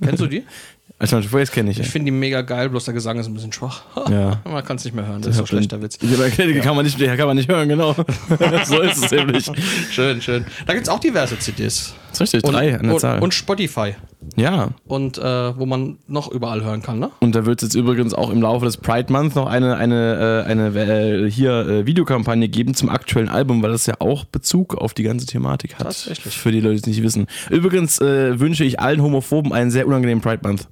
[0.00, 0.44] Kennst du die?
[0.98, 1.90] Alternative Ways kenne ich, Ich ja.
[1.90, 3.82] finde die mega geil, bloß der Gesang ist ein bisschen schwach.
[4.10, 4.40] Ja.
[4.44, 5.98] Man kann es nicht mehr hören, das ist so schlechter Witz.
[6.02, 7.94] Ja, aber die kann man nicht, kann man nicht hören, genau.
[8.64, 9.50] so ist es nämlich.
[9.90, 10.44] Schön, schön.
[10.66, 11.94] Da gibt es auch diverse CDs.
[12.18, 13.22] Das ist richtig, drei an der und, Zahl.
[13.22, 13.94] und Spotify.
[14.36, 14.68] ja.
[14.86, 17.10] Und äh, wo man noch überall hören kann, ne?
[17.20, 20.44] Und da wird es jetzt übrigens auch im Laufe des Pride Month noch eine, eine,
[20.46, 24.74] äh, eine äh, hier äh, Videokampagne geben zum aktuellen Album, weil das ja auch Bezug
[24.76, 25.86] auf die ganze Thematik hat.
[25.86, 26.36] Tatsächlich.
[26.36, 27.26] Für die Leute, die es nicht wissen.
[27.50, 30.68] Übrigens äh, wünsche ich allen Homophoben einen sehr unangenehmen Pride Month.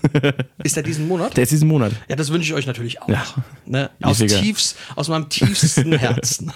[0.62, 1.36] Ist der diesen Monat?
[1.36, 1.92] Der ist diesen Monat.
[2.08, 3.08] Ja, das wünsche ich euch natürlich auch.
[3.08, 3.24] Ja.
[3.66, 3.90] Ne?
[4.02, 6.52] Aus, tiefst, aus meinem tiefsten Herzen.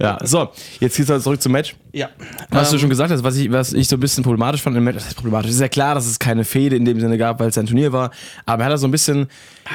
[0.00, 1.76] Ja, so, jetzt geht's also zurück zum Match.
[1.92, 2.10] Ja.
[2.50, 4.76] Was du Ähm, schon gesagt hast, was ich, was ich so ein bisschen problematisch fand
[4.76, 5.50] im Match, das ist problematisch.
[5.50, 7.66] Es ist ja klar, dass es keine Fehde in dem Sinne gab, weil es ein
[7.66, 8.10] Turnier war.
[8.44, 9.28] Aber er hat so ein bisschen,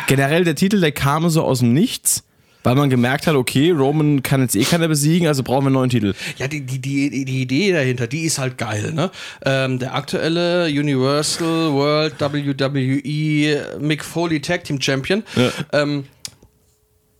[0.07, 2.23] generell der Titel, der kam so aus dem Nichts,
[2.63, 5.73] weil man gemerkt hat, okay, Roman kann jetzt eh keiner besiegen, also brauchen wir einen
[5.73, 6.13] neuen Titel.
[6.37, 9.09] Ja, die, die, die, die Idee dahinter, die ist halt geil, ne?
[9.45, 15.23] Ähm, der aktuelle Universal World WWE Mick Foley Tag Team Champion
[15.73, 16.05] ähm,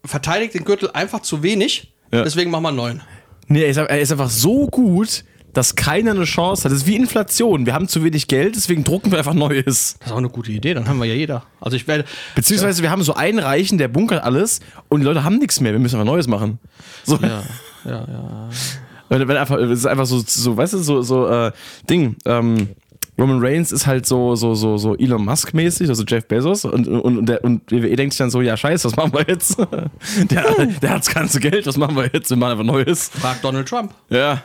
[0.05, 2.23] verteidigt den Gürtel einfach zu wenig, Ja.
[2.23, 3.01] deswegen machen wir einen neuen.
[3.47, 6.71] Nee, er ist, er ist einfach so gut, dass keiner eine Chance hat.
[6.71, 7.65] Das ist wie Inflation.
[7.65, 9.95] Wir haben zu wenig Geld, deswegen drucken wir einfach Neues.
[9.99, 11.43] Das ist auch eine gute Idee, dann haben wir ja jeder.
[11.59, 12.05] Also ich werde.
[12.35, 15.73] Beziehungsweise wir haben so einen Reichen, der bunkert alles und die Leute haben nichts mehr.
[15.73, 16.59] Wir müssen einfach Neues machen.
[17.03, 17.17] So.
[17.17, 17.43] Ja,
[17.85, 18.49] ja, ja.
[19.09, 21.51] Wenn, wenn einfach, es ist einfach so, so, weißt du, so, so, äh,
[21.89, 22.69] Ding, ähm,
[23.19, 27.01] Roman Reigns ist halt so, so, so, so Elon Musk-mäßig, also Jeff Bezos, und, und,
[27.01, 29.59] und, der, und WWE denkt sich dann so, ja, scheiße, was machen wir jetzt?
[30.31, 32.29] der, der hat das ganze Geld, was machen wir jetzt?
[32.29, 33.09] Wir machen einfach Neues.
[33.09, 33.93] Frag Donald Trump.
[34.09, 34.41] Ja.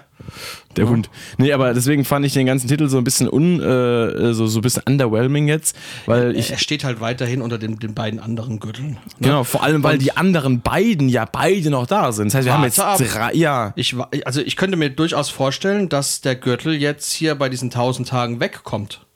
[0.77, 1.09] Der Hund.
[1.39, 4.59] Nee, aber deswegen fand ich den ganzen Titel so ein bisschen un, äh, so, so
[4.59, 8.61] ein bisschen underwhelming jetzt, weil ich, er steht halt weiterhin unter den, den beiden anderen
[8.61, 8.91] Gürteln.
[8.91, 8.99] Ne?
[9.21, 12.27] genau, vor allem, weil die anderen beiden ja beide noch da sind.
[12.27, 12.99] Das heißt, wir haben jetzt ab.
[12.99, 13.73] drei, ja.
[13.77, 18.09] Ich, also ich könnte mir durchaus vorstellen, dass der Gürtel jetzt hier bei diesen 1000
[18.09, 19.07] Tagen wegkommt.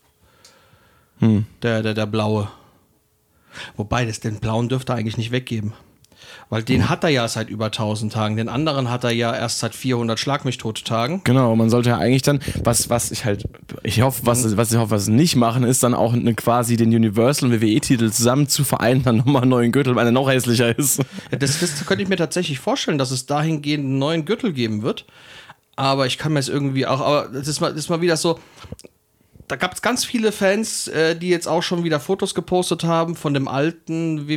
[1.19, 1.45] Hm.
[1.63, 2.49] Der, der, der blaue.
[3.77, 5.73] Wobei, das, den blauen dürfte er eigentlich nicht weggeben.
[6.51, 6.89] Weil den Hm.
[6.89, 8.37] hat er ja seit über 1000 Tagen.
[8.37, 11.23] Den anderen hat er ja erst seit 400 Schlag mich tot Tagen.
[11.23, 13.45] Genau, man sollte ja eigentlich dann, was, was ich halt,
[13.85, 16.77] ich hoffe, was, was ich hoffe, was sie nicht machen, ist dann auch eine, quasi
[16.77, 20.29] den Universal und WWE-Titel zusammen zu vereinen, dann nochmal einen neuen Gürtel, weil der noch
[20.29, 21.01] hässlicher ist.
[21.31, 25.07] Das, das könnte ich mir tatsächlich vorstellen, dass es dahingehend einen neuen Gürtel geben wird.
[25.77, 28.17] Aber ich kann mir es irgendwie auch, aber das ist mal, das ist mal wieder
[28.17, 28.41] so.
[29.47, 33.17] Da gab es ganz viele Fans, äh, die jetzt auch schon wieder Fotos gepostet haben
[33.17, 34.29] von dem alten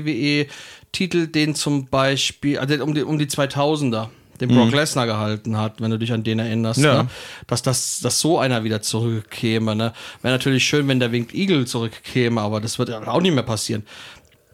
[0.93, 5.79] WWE-Titel, den zum Beispiel, also um die, um die 2000er, den Brock Lesnar gehalten hat,
[5.79, 6.79] wenn du dich an den erinnerst.
[6.79, 7.03] Ja.
[7.03, 7.09] Ne?
[7.47, 9.75] Dass, das, dass so einer wieder zurückkäme.
[9.75, 9.93] Ne?
[10.21, 13.43] Wäre natürlich schön, wenn der Winged Eagle zurückkäme, aber das wird ja auch nicht mehr
[13.43, 13.83] passieren.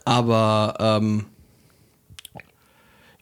[0.06, 1.26] Aber ähm,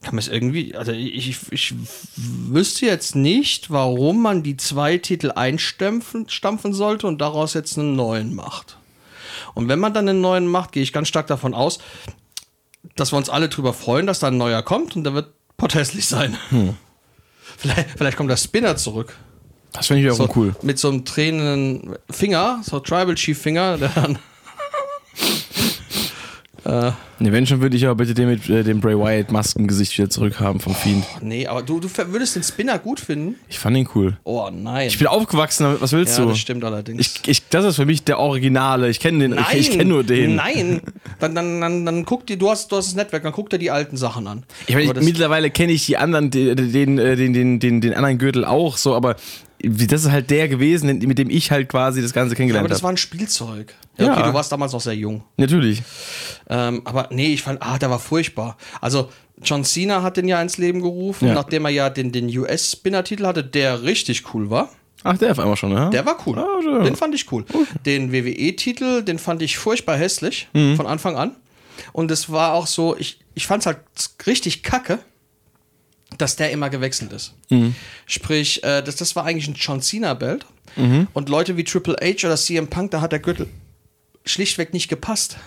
[0.02, 1.74] kann man es irgendwie, also ich, ich, ich
[2.16, 7.96] wüsste jetzt nicht, warum man die zwei Titel einstampfen stampfen sollte und daraus jetzt einen
[7.96, 8.78] neuen macht.
[9.54, 11.80] Und wenn man dann einen neuen macht, gehe ich ganz stark davon aus,
[13.00, 16.08] dass wir uns alle drüber freuen, dass da ein neuer kommt und der wird potthässlich
[16.08, 16.38] sein.
[17.58, 19.16] Vielleicht, vielleicht kommt der Spinner zurück.
[19.74, 20.56] Das finde ich So, auch cool.
[20.62, 24.20] Mit so einem tränenden Finger, so Tribal Chief Finger, der dann.
[26.68, 30.10] Ne, wenn schon, würde ich aber bitte den mit äh, dem Bray Wyatt Maskengesicht wieder
[30.10, 31.06] zurückhaben vom Fiend.
[31.22, 33.36] Nee, aber du, du würdest den Spinner gut finden?
[33.48, 34.18] Ich fand ihn cool.
[34.24, 34.88] Oh nein.
[34.88, 36.30] Ich bin aufgewachsen damit, was willst ja, du?
[36.30, 37.00] das stimmt allerdings.
[37.24, 38.90] Ich, ich, das ist für mich der Originale.
[38.90, 40.36] Ich kenne den, ich, ich kenne nur den.
[40.36, 40.82] Nein,
[41.20, 43.60] dann, dann, dann, dann guck dir, du hast, du hast das Netzwerk, dann guck dir
[43.60, 44.44] die alten Sachen an.
[44.68, 48.18] Ich meine, mittlerweile kenne ich die anderen, den, den, äh, den, den, den, den anderen
[48.18, 49.16] Gürtel auch so, aber
[49.64, 52.78] das ist halt der gewesen, mit dem ich halt quasi das Ganze aber kennengelernt das
[52.80, 52.84] habe.
[52.84, 53.74] war ein Spielzeug.
[53.98, 54.14] Ja, Ja.
[54.14, 55.24] okay, du warst damals noch sehr jung.
[55.38, 55.82] Natürlich.
[56.50, 58.58] Ähm, aber nee, ich fand, ah, der war furchtbar.
[58.82, 59.10] Also,
[59.42, 61.34] John Cena hat den ja ins Leben gerufen, Ja.
[61.34, 64.70] nachdem er ja den, den US-Spinner-Titel hatte, der richtig cool war.
[65.04, 65.90] Ach, der auf einmal schon, ja?
[65.90, 66.38] Der war cool.
[66.40, 66.84] Ah, schön.
[66.84, 67.46] Den fand ich cool.
[67.86, 70.76] Den WWE-Titel, den fand ich furchtbar hässlich Mhm.
[70.76, 71.36] von Anfang an.
[71.94, 73.78] Und es war auch so, ich, ich fand es halt
[74.26, 75.00] richtig kacke,
[76.18, 77.34] dass der immer gewechselt ist.
[77.50, 77.76] Mhm.
[78.06, 80.46] Sprich, äh, das, das war eigentlich ein John Cena-Belt.
[80.76, 81.08] Mhm.
[81.14, 83.48] Und Leute wie Triple H oder CM Punk, da hat der Gürtel
[84.28, 85.38] schlichtweg nicht gepasst.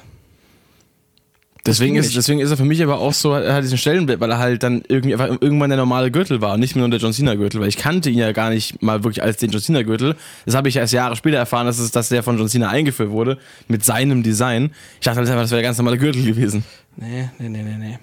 [1.66, 4.30] Deswegen ist, deswegen ist er für mich aber auch so, er hat diesen Stellenwert, weil
[4.30, 7.00] er halt dann irgendwie einfach irgendwann der normale Gürtel war und nicht mehr nur der
[7.00, 9.60] John Cena Gürtel, weil ich kannte ihn ja gar nicht mal wirklich als den John
[9.60, 10.16] Cena Gürtel.
[10.46, 13.10] Das habe ich erst Jahre später erfahren, dass, es, dass der von John Cena eingeführt
[13.10, 14.72] wurde, mit seinem Design.
[14.94, 16.64] Ich dachte halt einfach, das wäre der ganz normale Gürtel gewesen.
[16.96, 17.98] Nee, nee, nee, nee, nee.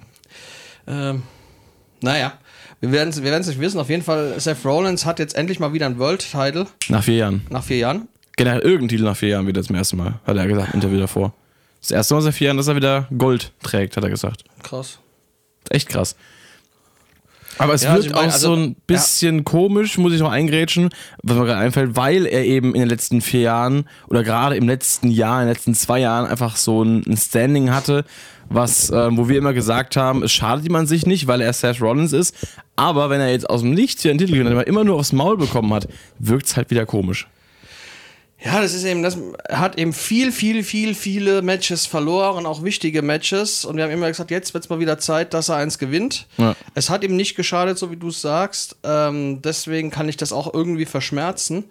[0.86, 1.24] Ähm,
[2.02, 2.34] naja,
[2.82, 3.80] wir werden es wir werden's nicht wissen.
[3.80, 7.42] Auf jeden Fall, Seth Rollins hat jetzt endlich mal wieder einen World-Title Nach vier Jahren.
[7.50, 8.08] nach vier Jahren.
[8.36, 11.34] Generell irgendein Titel nach vier Jahren wieder zum ersten Mal, hat er gesagt, Interview davor.
[11.82, 14.44] Das erste Mal seit vier Jahren, dass er wieder Gold trägt, hat er gesagt.
[14.64, 15.00] Krass.
[15.70, 16.16] Echt krass.
[17.58, 20.20] Aber es Ja, also wirkt ich meine, auch also- so ein bisschen komisch, muss ich
[20.20, 20.90] noch eingrätschen,
[21.24, 24.68] was mir gerade einfällt, weil er eben in den letzten vier Jahren oder gerade im
[24.68, 28.06] letzten Jahr, in den letzten zwei Jahren einfach so ein, ein Standing hatte,
[28.50, 31.82] was, äh, wo wir immer gesagt haben, es schadet man sich nicht, weil er Seth
[31.82, 32.36] Rollins ist.
[32.76, 34.98] Aber wenn er jetzt aus dem Nichts hier einen Titel gewinnt, den er immer nur
[34.98, 35.88] aufs Maul bekommen hat,
[36.20, 37.28] wirkt es halt wieder komisch.
[38.44, 39.18] Ja, das ist eben, das
[39.50, 43.66] er hat eben viel, viel, viel, viele Matches verloren, auch wichtige Matches.
[43.66, 46.28] Und wir haben immer gesagt, jetzt wird es mal wieder Zeit, dass er eins gewinnt.
[46.38, 46.56] Ja.
[46.76, 48.78] Es hat ihm nicht geschadet, so wie du es sagst.
[48.84, 51.64] Ähm, deswegen kann ich das auch irgendwie verschmerzen.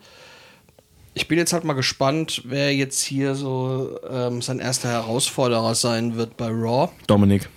[1.15, 6.17] Ich bin jetzt halt mal gespannt, wer jetzt hier so ähm, sein erster Herausforderer sein
[6.17, 6.91] wird bei Raw.
[7.07, 7.49] Dominik.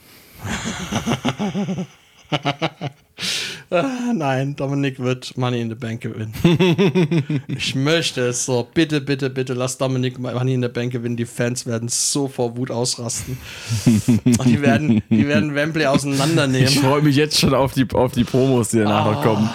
[3.72, 6.34] Ah, Nein, Dominik wird Money in the Bank gewinnen.
[7.48, 8.68] ich möchte es so.
[8.74, 11.18] Bitte, bitte, bitte, lass Dominik Money in the Bank gewinnen.
[11.18, 13.38] Die Fans werden so vor Wut ausrasten.
[13.86, 16.70] Und die werden, die werden Wembley Ich auseinandernehmen.
[16.70, 19.50] freue mich jetzt schon auf die, auf die Promos, die danach noch kommen.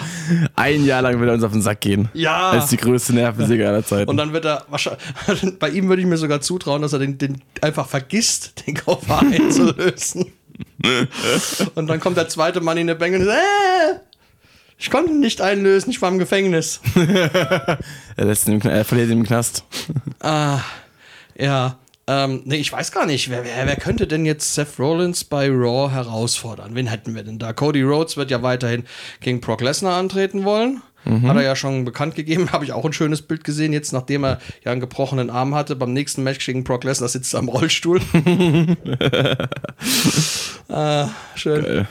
[0.55, 2.07] Ein Jahr lang wird er uns auf den Sack gehen.
[2.13, 2.51] Ja.
[2.51, 4.09] Als die größte Nervensäge aller Zeiten.
[4.09, 5.01] Und dann wird er wahrscheinlich,
[5.59, 9.19] bei ihm würde ich mir sogar zutrauen, dass er den, den einfach vergisst, den Koffer
[9.19, 10.27] einzulösen.
[11.75, 13.99] und dann kommt der zweite Mann in der Bank und sagt, äh,
[14.77, 16.81] ich konnte ihn nicht einlösen, ich war im Gefängnis.
[16.95, 17.79] er,
[18.25, 19.63] lässt ihn er verliert ihn im Knast.
[20.19, 20.59] Ah,
[21.37, 21.79] ja.
[22.07, 25.49] Ähm, nee, ich weiß gar nicht, wer, wer, wer könnte denn jetzt Seth Rollins bei
[25.49, 26.75] Raw herausfordern?
[26.75, 27.51] Wen hätten wir denn da?
[27.51, 28.83] Cody Rhodes wird ja weiterhin
[29.21, 30.83] gegen Brock Lesnar antreten wollen.
[31.05, 32.49] Hat er ja schon bekannt gegeben.
[32.51, 35.75] Habe ich auch ein schönes Bild gesehen, jetzt nachdem er ja einen gebrochenen Arm hatte.
[35.75, 38.01] Beim nächsten Match gegen Brock Lesnar sitzt er im Rollstuhl.
[40.69, 41.63] ah, schön.
[41.63, 41.87] Geil.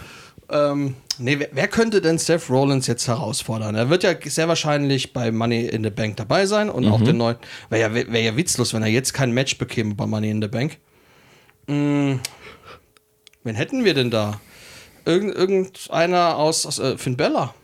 [0.51, 3.75] Ähm, nee, wer, wer könnte denn Seth Rollins jetzt herausfordern?
[3.75, 7.17] Er wird ja sehr wahrscheinlich bei Money in the Bank dabei sein und auch den
[7.17, 7.37] neuen.
[7.71, 10.49] Wäre ja, wär ja witzlos, wenn er jetzt kein Match bekäme bei Money in the
[10.49, 10.79] Bank.
[11.67, 12.17] Mm,
[13.43, 14.41] wen hätten wir denn da?
[15.07, 17.55] Irgend, irgendeiner aus, aus äh, Finn Bella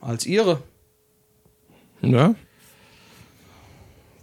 [0.00, 0.62] als ihre.
[2.02, 2.34] Ja.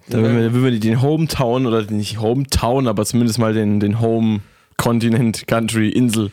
[0.10, 4.00] Da würden wir, würden wir den Hometown oder nicht Hometown, aber zumindest mal den, den
[4.00, 4.40] Home
[4.78, 6.32] Kontinent, Country, Insel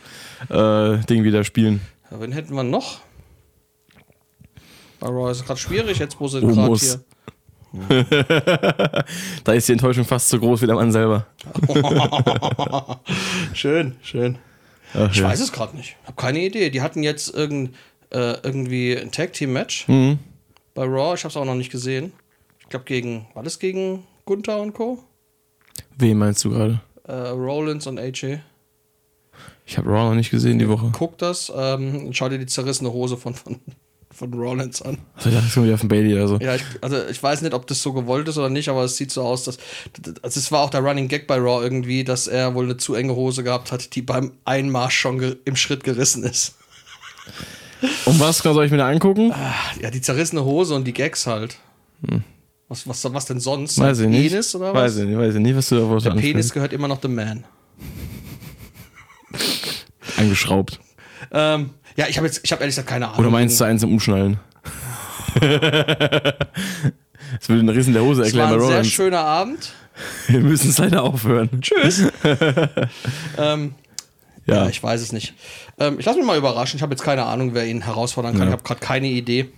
[0.49, 1.81] äh, Ding wieder spielen.
[2.09, 2.99] Ja, wen hätten wir noch?
[4.99, 7.03] Bei Raw ist gerade schwierig, jetzt wo sie gerade hier.
[9.43, 11.27] Da ist die Enttäuschung fast so groß wie der Mann selber.
[13.53, 14.37] schön, schön.
[14.93, 15.25] Ach, Ich ja.
[15.27, 15.97] weiß es gerade nicht.
[16.05, 16.69] Hab keine Idee.
[16.69, 17.75] Die hatten jetzt irgend,
[18.11, 20.19] äh, irgendwie ein Tag Team Match Mhm.
[20.75, 21.15] Bei Raw.
[21.15, 22.13] Ich habe es auch noch nicht gesehen.
[22.59, 25.03] Ich glaube gegen, war das gegen Gunther und Co?
[25.97, 26.81] Wen meinst du gerade?
[27.07, 28.39] Äh, Rollins und AJ.
[29.65, 30.91] Ich habe Raw noch nicht gesehen die Woche.
[30.91, 31.51] Guck das.
[31.55, 33.59] Ähm, schau dir die zerrissene Hose von, von,
[34.11, 34.97] von Rollins an.
[35.15, 36.37] Also, ich dachte, es kommt wieder auf den Bailey oder so.
[36.37, 38.97] Ja, ich, also ich weiß nicht, ob das so gewollt ist oder nicht, aber es
[38.97, 39.57] sieht so aus, dass.
[40.21, 42.95] Also es war auch der Running Gag bei Raw irgendwie, dass er wohl eine zu
[42.95, 46.55] enge Hose gehabt hat, die beim Einmarsch schon im Schritt gerissen ist.
[48.05, 49.33] Und was genau soll ich mir da angucken?
[49.81, 51.57] Ja, die zerrissene Hose und die Gags halt.
[52.67, 53.77] Was, was, was denn sonst?
[53.77, 53.83] Hm.
[53.83, 54.29] Weiß ich nicht.
[54.29, 54.83] Penis oder was?
[54.83, 57.15] Weiß ich nicht, weiß ich nicht, was du da Der Penis gehört immer noch dem
[57.15, 57.43] Man.
[60.17, 60.79] angeschraubt.
[61.31, 63.19] Ähm, ja, ich habe jetzt, ich habe ehrlich gesagt keine Ahnung.
[63.19, 64.39] Oder meinst du eins zum Umschnallen?
[67.39, 69.73] Das würde den Riss in der Hose war erklären bei ein sehr schöner Abend.
[70.27, 71.49] Wir müssen es leider aufhören.
[71.61, 72.03] Tschüss.
[73.37, 73.73] ähm,
[74.45, 74.55] ja.
[74.55, 75.33] Ja, ich weiß es nicht.
[75.79, 76.77] Ähm, ich lasse mich mal überraschen.
[76.77, 78.41] Ich habe jetzt keine Ahnung, wer ihn herausfordern kann.
[78.41, 78.47] Ja.
[78.47, 79.49] Ich habe gerade keine Idee.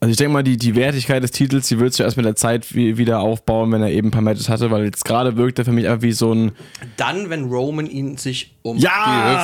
[0.00, 2.36] also ich denke mal, die, die Wertigkeit des Titels, die würdest du erst mit der
[2.36, 5.58] Zeit wie, wieder aufbauen, wenn er eben ein paar Matches hatte, weil jetzt gerade wirkt
[5.58, 6.52] er für mich einfach wie so ein
[6.96, 8.90] Dann, wenn Roman ihn sich um Ja!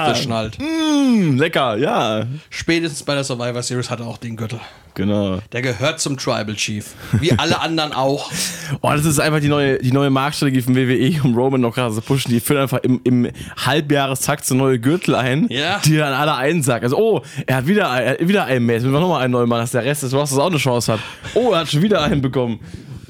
[0.07, 0.59] die Hüfte schnallt.
[0.59, 2.25] mm, lecker, ja.
[2.49, 4.59] Spätestens bei der Survivor Series hat er auch den Gürtel.
[4.95, 5.39] Genau.
[5.53, 6.95] Der gehört zum Tribal Chief.
[7.13, 8.31] Wie alle anderen auch.
[8.83, 11.93] Oh, das ist einfach die neue, die neue Marktstrategie von WWE, um Roman noch gerade
[11.95, 12.31] zu pushen.
[12.31, 13.29] Die führen einfach im, im
[13.67, 15.81] Halbjahrestakt so neue Gürtel ein, Ja.
[15.85, 16.85] die dann alle einsacken.
[16.85, 18.77] Also, oh, er hat wieder, ein- er hat wieder einen mehr.
[18.77, 20.93] Jetzt müssen wir nochmal einen neuen machen, dass der Rest des Rosters auch eine Chance
[20.95, 21.01] hat.
[21.35, 22.61] Oh, er hat schon wieder einen bekommen.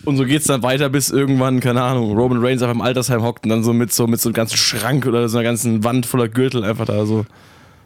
[0.04, 3.44] Und so geht's dann weiter, bis irgendwann, keine Ahnung, Roman Reigns einfach im Altersheim hockt
[3.44, 6.06] und dann so mit so, mit so einem ganzen Schrank oder so einer ganzen Wand
[6.06, 7.26] voller Gürtel einfach da so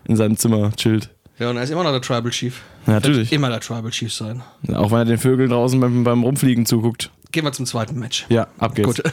[0.06, 1.10] in seinem Zimmer chillt.
[1.38, 2.60] Ja, und er ist immer noch der Tribal Chief.
[2.86, 3.32] Ja, natürlich.
[3.32, 4.42] Immer der Tribal Chief sein.
[4.72, 7.10] Auch wenn er den Vögeln draußen beim, beim Rumfliegen zuguckt.
[7.32, 8.26] Gehen wir zum zweiten Match.
[8.28, 8.96] Ja, ab geht's.
[8.96, 9.02] Gut.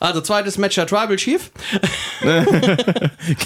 [0.00, 1.48] Also zweites Match der Tribal Chief.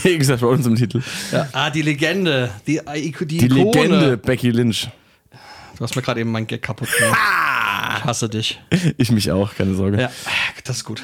[0.02, 1.02] Gegen Seth Rollins im Titel.
[1.30, 1.48] Ja.
[1.52, 2.50] Ah, die Legende.
[2.66, 3.48] Die, die, die.
[3.48, 4.88] Legende Becky Lynch.
[5.76, 7.18] Du hast mir gerade eben meinen Gag kaputt gemacht.
[7.98, 8.60] Ich hasse dich.
[8.96, 10.00] Ich mich auch, keine Sorge.
[10.00, 10.10] Ja,
[10.64, 11.02] das ist gut.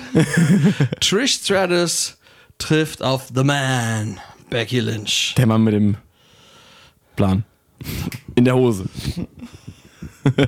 [1.00, 2.18] Trish Stratus
[2.58, 5.34] trifft auf The Man, Becky Lynch.
[5.36, 5.96] Der Mann mit dem
[7.16, 7.44] Plan.
[8.34, 8.84] In der Hose.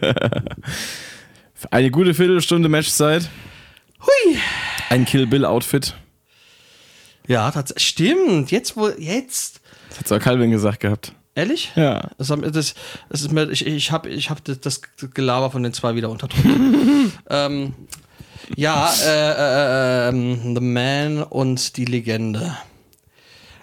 [1.71, 3.29] Eine gute Viertelstunde Matchzeit.
[4.01, 4.37] Hui.
[4.91, 5.95] Ein Kill Bill Outfit.
[7.27, 8.51] Ja, das stimmt.
[8.51, 9.61] Jetzt wo jetzt.
[9.89, 11.15] Das hat zwar Calvin gesagt gehabt.
[11.35, 11.73] Ehrlich?
[11.77, 12.11] Ja.
[12.19, 12.75] Das, das,
[13.09, 14.83] das ist mir, ich, ich habe ich hab das,
[15.15, 16.47] Gelaber von den zwei wieder unterdrückt.
[17.31, 17.75] ähm,
[18.57, 22.57] ja, äh, äh, ähm, The Man und die Legende.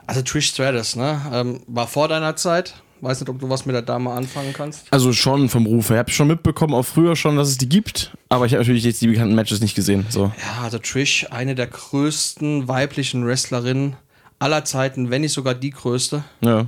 [0.07, 1.21] Also Trish Stratus, ne?
[1.31, 2.73] Ähm, war vor deiner Zeit.
[3.01, 4.91] Weiß nicht, ob du was mit der Dame anfangen kannst.
[4.91, 5.97] Also schon vom Ruf her.
[5.97, 8.17] Ich habe schon mitbekommen, auch früher schon, dass es die gibt.
[8.27, 10.05] Aber ich habe natürlich jetzt die bekannten Matches nicht gesehen.
[10.09, 10.31] So.
[10.41, 13.95] Ja, also Trish, eine der größten weiblichen Wrestlerinnen
[14.39, 16.23] aller Zeiten, wenn nicht sogar die größte.
[16.41, 16.65] Ja.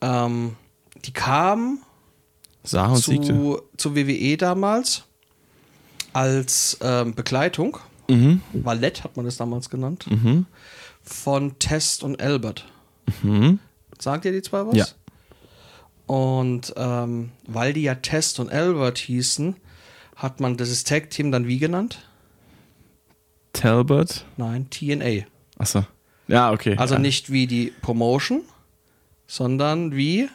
[0.00, 0.56] Ähm,
[1.04, 1.78] die kam
[2.62, 3.28] Sah und siegte.
[3.28, 5.04] zu, zu WWE damals
[6.12, 7.78] als ähm, Begleitung.
[8.08, 8.40] Mhm.
[8.52, 10.06] Ballett hat man das damals genannt.
[11.02, 12.66] Von Test und Albert.
[13.98, 14.72] Sagt ihr die zwei was?
[14.72, 14.78] Mhm.
[14.78, 14.86] Ja.
[16.06, 19.56] Und ähm, weil die ja Test und Albert hießen,
[20.14, 22.08] hat man dieses Tag-Team dann wie genannt?
[23.52, 24.24] Talbot.
[24.36, 25.24] Nein, TNA.
[25.58, 25.84] Achso.
[26.28, 26.76] Ja, okay.
[26.76, 27.00] Also ja.
[27.00, 28.42] nicht wie die Promotion,
[29.26, 30.28] sondern wie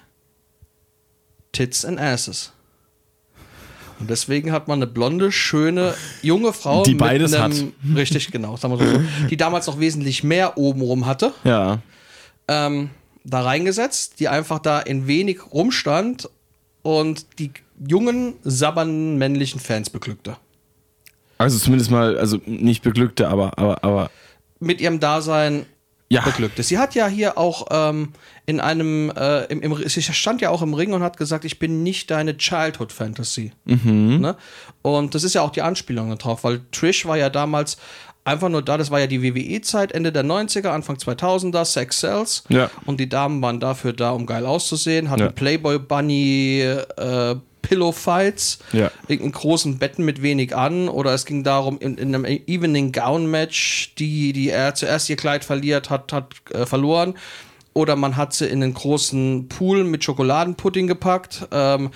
[1.51, 2.53] Tits and Asses.
[3.99, 7.51] Und deswegen hat man eine blonde, schöne, junge Frau, Die beides hat.
[7.95, 8.57] Richtig, genau.
[8.57, 8.79] So,
[9.29, 11.79] die damals noch wesentlich mehr obenrum hatte, Ja.
[12.47, 12.89] ähm,
[13.23, 16.27] da reingesetzt, die einfach da in wenig rumstand
[16.81, 17.51] und die
[17.87, 20.37] jungen, sabbernden männlichen Fans beglückte.
[21.37, 24.09] Also zumindest mal, also nicht beglückte, aber, aber, aber.
[24.59, 25.65] Mit ihrem Dasein
[26.11, 26.21] Ja.
[26.21, 26.67] beglückt ist.
[26.69, 28.09] Sie hat ja hier auch ähm,
[28.45, 31.59] in einem, äh, im, im, sie stand ja auch im Ring und hat gesagt, ich
[31.59, 33.53] bin nicht deine Childhood Fantasy.
[33.65, 34.35] Ne?
[34.81, 37.77] Und das ist ja auch die Anspielung darauf, weil Trish war ja damals
[38.23, 42.43] einfach nur da, das war ja die WWE-Zeit, Ende der 90er, Anfang 2000er, Sex Cells.
[42.49, 42.69] Ja.
[42.85, 45.31] Und die Damen waren dafür da, um geil auszusehen, hatten Ja.
[45.31, 48.91] Playboy Bunny, äh, Pillow Fights, Ja.
[49.07, 53.29] in großen Betten mit wenig an oder es ging darum, in, in einem Evening Gown
[53.29, 57.15] Match, die, die er zuerst ihr Kleid verliert hat, hat äh, verloren.
[57.73, 61.47] Oder man hat sie in einen großen Pool mit Schokoladenpudding gepackt.
[61.51, 61.91] Ähm,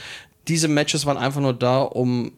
[0.48, 2.32] diese Matches waren einfach nur da, um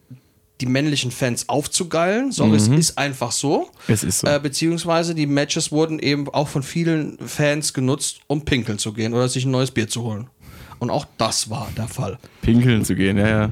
[0.60, 2.32] die männlichen Fans aufzugeilen.
[2.32, 3.70] Sorry, es ist einfach so.
[3.88, 4.28] Es ist so.
[4.28, 9.14] Äh, beziehungsweise die Matches wurden eben auch von vielen Fans genutzt, um pinkeln zu gehen
[9.14, 10.32] oder sich ein neues Bier zu holen.
[10.80, 12.18] Und auch das war der Fall.
[12.42, 13.52] Pinkeln zu gehen, ja, ja.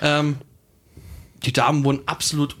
[0.00, 0.36] Ähm,
[1.44, 2.56] die Damen wurden absolut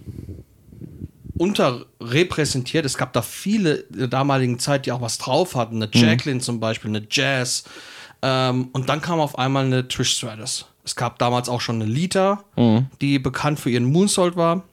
[1.38, 2.84] unterrepräsentiert.
[2.84, 5.82] Es gab da viele in der damaligen Zeit, die auch was drauf hatten.
[5.82, 7.64] Eine Jacqueline zum Beispiel, eine Jazz.
[8.22, 10.66] Ähm, und dann kam auf einmal eine Trish Stratus.
[10.84, 12.42] Es gab damals auch schon eine Lita,
[13.00, 14.64] die bekannt für ihren Moonsault war.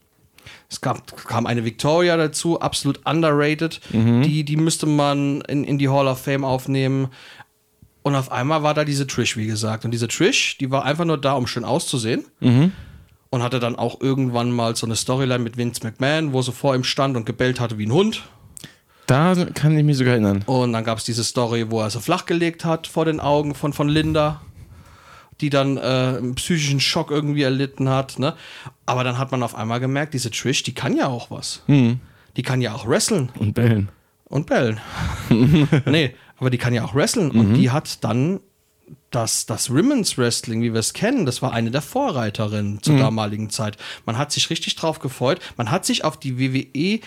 [0.67, 3.79] Es gab, kam eine Victoria dazu, absolut underrated.
[4.23, 7.09] Die, die müsste man in, in die Hall of Fame aufnehmen.
[8.01, 9.85] Und auf einmal war da diese Trish, wie gesagt.
[9.85, 12.25] Und diese Trish, die war einfach nur da, um schön auszusehen.
[13.31, 16.73] Und hatte dann auch irgendwann mal so eine Storyline mit Vince McMahon, wo sie vor
[16.75, 18.23] ihm stand und gebellt hatte wie ein Hund.
[19.05, 20.43] Da kann ich mich sogar erinnern.
[20.45, 23.73] Und dann gab es diese Story, wo er sie flachgelegt hat vor den Augen von,
[23.73, 24.41] von Linda,
[25.41, 28.17] die dann äh, einen psychischen Schock irgendwie erlitten hat.
[28.19, 28.33] Ne?
[28.85, 31.63] Aber dann hat man auf einmal gemerkt, diese Trish, die kann ja auch was.
[31.67, 33.89] Die kann ja auch wresteln Und bellen.
[34.25, 34.79] und bellen.
[35.85, 37.31] nee, aber die kann ja auch wresteln.
[37.31, 38.39] Und die hat dann
[39.11, 43.49] das, das Women's Wrestling, wie wir es kennen, das war eine der Vorreiterinnen zur damaligen
[43.49, 43.77] Zeit.
[44.05, 45.39] Man hat sich richtig drauf gefreut.
[45.57, 46.99] Man hat sich auf die WWE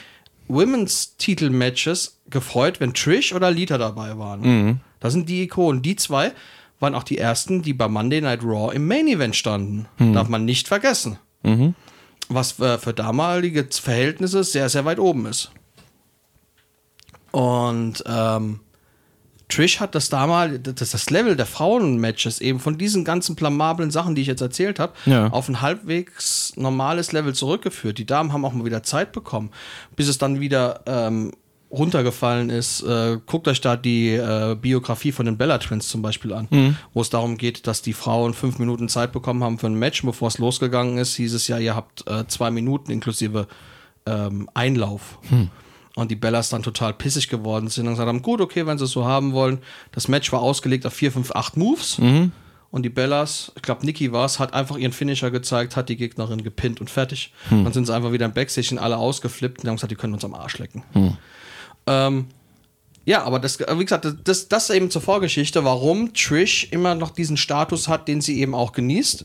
[0.48, 4.80] Women's Titel-Matches gefreut, wenn Trish oder Lita dabei waren.
[5.00, 5.82] Das sind die Ikonen.
[5.82, 6.32] Die zwei
[6.78, 9.86] waren auch die ersten, die bei Monday Night Raw im Main Event standen.
[10.14, 11.18] Darf man nicht vergessen.
[12.28, 15.50] Was für, für damalige Verhältnisse sehr, sehr weit oben ist.
[17.30, 18.60] Und ähm,
[19.54, 24.14] Trish hat das damals, das, das Level der Frauenmatches eben von diesen ganzen blamablen Sachen,
[24.14, 25.28] die ich jetzt erzählt habe, Ja.
[25.28, 27.98] auf ein halbwegs normales Level zurückgeführt.
[27.98, 29.50] Die Damen haben auch mal wieder Zeit bekommen,
[29.96, 31.32] bis es dann wieder ähm,
[31.70, 32.82] runtergefallen ist.
[32.82, 37.00] Äh, guckt euch da die äh, Biografie von den Bella Twins zum Beispiel an, wo
[37.00, 40.02] es darum geht, dass die Frauen fünf Minuten Zeit bekommen haben für ein Match.
[40.02, 43.48] Bevor es losgegangen ist, hieß es ja, ihr habt äh, zwei Minuten inklusive
[44.04, 45.18] ähm, Einlauf.
[45.94, 48.84] Und die Bellas dann total pissig geworden sind und gesagt haben, gut, okay, wenn sie
[48.84, 49.58] es so haben wollen.
[49.92, 51.98] Das Match war ausgelegt auf 4, 5, 8 Moves.
[52.70, 55.96] Und die Bellas, ich glaube, Nikki war es, hat einfach ihren Finisher gezeigt, hat die
[55.96, 57.34] Gegnerin gepinnt und fertig.
[57.64, 60.24] Dann sind sie einfach wieder im Backstage alle ausgeflippt und haben gesagt, die können uns
[60.24, 60.82] am Arsch lecken.
[61.86, 62.28] Ähm,
[63.04, 67.36] ja, aber das, wie gesagt, das, das eben zur Vorgeschichte, warum Trish immer noch diesen
[67.36, 69.24] Status hat, den sie eben auch genießt.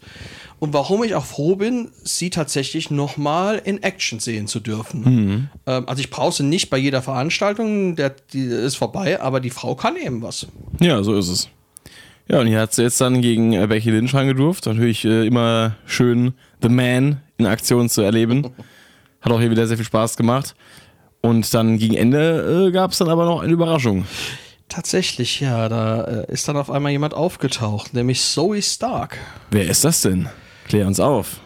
[0.60, 5.50] Und warum ich auch froh bin, sie tatsächlich nochmal in Action sehen zu dürfen.
[5.68, 9.52] Ähm, also ich brauche sie nicht bei jeder Veranstaltung, der, die ist vorbei, aber die
[9.52, 10.48] Frau kann eben was.
[10.80, 11.50] Ja, so ist es.
[12.28, 14.66] Ja, und hier hat sie jetzt dann gegen äh, Becky Lynch reingedurft.
[14.66, 18.50] Natürlich äh, immer schön The Man in Aktion zu erleben.
[19.22, 20.56] Hat auch hier wieder sehr viel Spaß gemacht.
[21.22, 24.06] Und dann gegen Ende äh, gab es dann aber noch eine Überraschung.
[24.70, 29.18] Tatsächlich, ja, da äh, ist dann auf einmal jemand aufgetaucht, nämlich Zoe Stark.
[29.50, 30.28] Wer ist das denn?
[30.68, 31.38] Klär uns auf.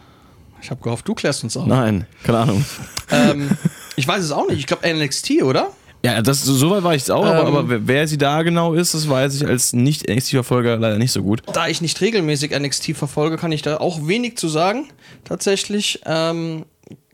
[0.62, 1.66] Ich habe gehofft, du klärst uns auf.
[1.68, 2.66] Nein, keine Ahnung.
[3.12, 3.50] Ähm,
[3.96, 4.60] ich weiß es auch nicht.
[4.60, 5.70] Ich glaube NXT, oder?
[6.04, 7.48] Ja, das, so weit war ich es auch, aber, Ähm.
[7.48, 11.22] aber wer- wer sie da genau ist, das weiß ich als Nicht-NXT-Verfolger leider nicht so
[11.22, 11.44] gut.
[11.54, 14.88] Da ich nicht regelmäßig NXT verfolge, kann ich da auch wenig zu sagen.
[15.26, 16.66] Tatsächlich ähm,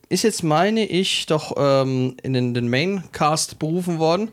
[0.09, 4.29] ist jetzt, meine ich, doch ähm, in den, den Maincast berufen worden.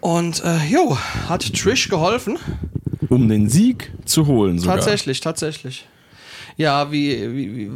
[0.00, 0.96] Und äh, jo,
[1.28, 2.38] hat Trish geholfen.
[3.08, 4.76] Um den Sieg zu holen sogar.
[4.76, 5.86] Tatsächlich, tatsächlich.
[6.56, 7.70] Ja, wie, wie, wie,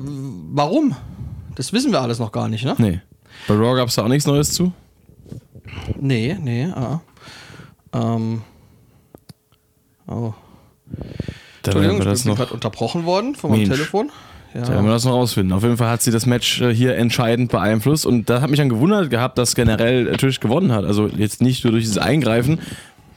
[0.53, 0.94] warum?
[1.55, 2.74] Das wissen wir alles noch gar nicht, ne?
[2.79, 3.00] Nee.
[3.48, 4.72] Bei Raw gab es da auch nichts Neues zu?
[5.98, 7.00] Nee, nee, ah.
[7.92, 8.42] Ähm.
[10.07, 10.33] Oh.
[11.62, 13.77] Entschuldigung, ich bin gerade unterbrochen worden von meinem Mensch.
[13.77, 14.11] Telefon.
[14.62, 14.95] Da werden wir Ja.
[14.95, 15.53] das noch rausfinden.
[15.53, 18.59] Auf jeden Fall hat sie das Match äh, hier entscheidend beeinflusst und da hat mich
[18.59, 20.85] dann gewundert gehabt, dass generell äh, Trish gewonnen hat.
[20.85, 22.61] Also jetzt nicht nur durch dieses Eingreifen,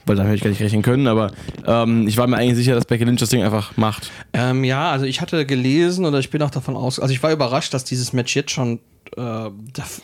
[0.06, 1.30] weil da hätte ich gar nicht rechnen können, aber
[1.66, 4.10] ähm, ich war mir eigentlich sicher, dass Becky Lynch das Ding einfach macht.
[4.32, 7.30] Ähm, ja, also ich hatte gelesen oder ich bin auch davon aus, also ich war
[7.32, 8.80] überrascht, dass dieses Match jetzt schon,
[9.16, 9.48] äh,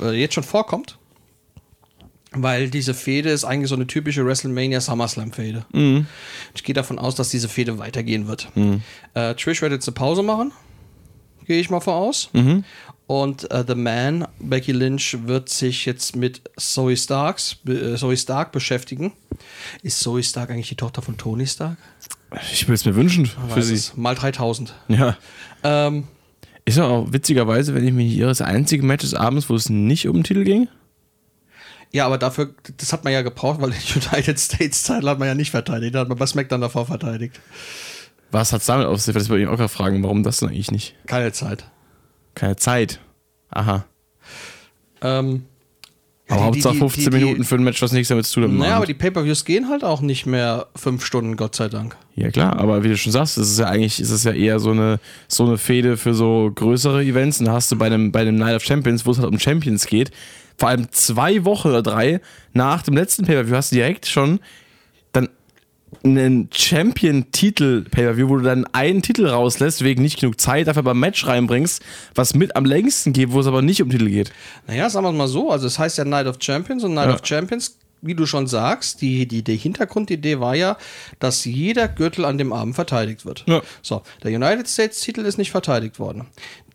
[0.02, 0.98] äh, jetzt schon vorkommt.
[2.36, 5.64] Weil diese Fehde ist eigentlich so eine typische WrestleMania SummerSlam-Fehde.
[6.52, 8.48] Ich gehe davon aus, dass diese Fehde weitergehen wird.
[9.14, 10.50] Äh, Trish wird jetzt eine Pause machen.
[11.46, 12.30] Gehe ich mal von aus.
[13.06, 18.50] Und äh, The Man, Becky Lynch, wird sich jetzt mit Zoe, Starks, äh, Zoe Stark
[18.52, 19.12] beschäftigen.
[19.82, 21.76] Ist Zoe Stark eigentlich die Tochter von Tony Stark?
[22.52, 23.74] Ich will es mir wünschen für sie.
[23.74, 23.96] es.
[23.96, 24.74] Mal 3000.
[24.88, 25.16] Ja.
[25.62, 26.04] Ähm,
[26.64, 29.68] Ist ja auch witzigerweise, wenn ich mich hier das einzige Match des Abends, wo es
[29.68, 30.68] nicht um den Titel ging.
[31.92, 35.28] Ja, aber dafür, das hat man ja gebraucht, weil den United States Title hat man
[35.28, 35.94] ja nicht verteidigt.
[35.94, 37.38] Da hat man bei SmackDown davor verteidigt.
[38.34, 39.14] Was hat es damit auf sich?
[39.14, 40.94] Das wollte ich auch gerade fragen, warum das denn eigentlich nicht?
[41.06, 41.64] Keine Zeit.
[42.34, 42.98] Keine Zeit.
[43.50, 43.84] Aha.
[45.02, 45.44] Ähm,
[46.28, 48.50] Aber die- Hauptsache die- 15 die- Minuten für ein Match, was nichts damit zu tun
[48.50, 48.58] hat.
[48.58, 51.96] Naja, aber die Pay-Per-Views gehen halt auch nicht mehr fünf Stunden, Gott sei Dank.
[52.16, 54.58] Ja klar, aber wie du schon sagst, es ist ja eigentlich, ist es ja eher
[54.58, 57.40] so eine, so eine Fehde für so größere Events.
[57.40, 59.38] Und da hast du bei einem, bei einem Night of Champions, wo es halt um
[59.38, 60.10] Champions geht,
[60.56, 62.20] vor allem zwei Wochen oder drei
[62.52, 64.40] nach dem letzten Pay-Per-View hast du direkt schon
[66.02, 71.26] einen Champion-Titel-Pay-Per-View, wo du dann einen Titel rauslässt, wegen nicht genug Zeit, dafür beim Match
[71.26, 71.82] reinbringst,
[72.14, 74.32] was mit am längsten geht, wo es aber nicht um Titel geht.
[74.66, 75.50] Naja, sagen wir es mal so.
[75.50, 77.14] Also, es heißt ja Night of Champions und Night Ja.
[77.14, 80.76] of Champions, wie du schon sagst, die, die, die Hintergrundidee war ja,
[81.20, 83.44] dass jeder Gürtel an dem Abend verteidigt wird.
[83.46, 83.62] Ja.
[83.82, 86.26] So, der United States-Titel ist nicht verteidigt worden.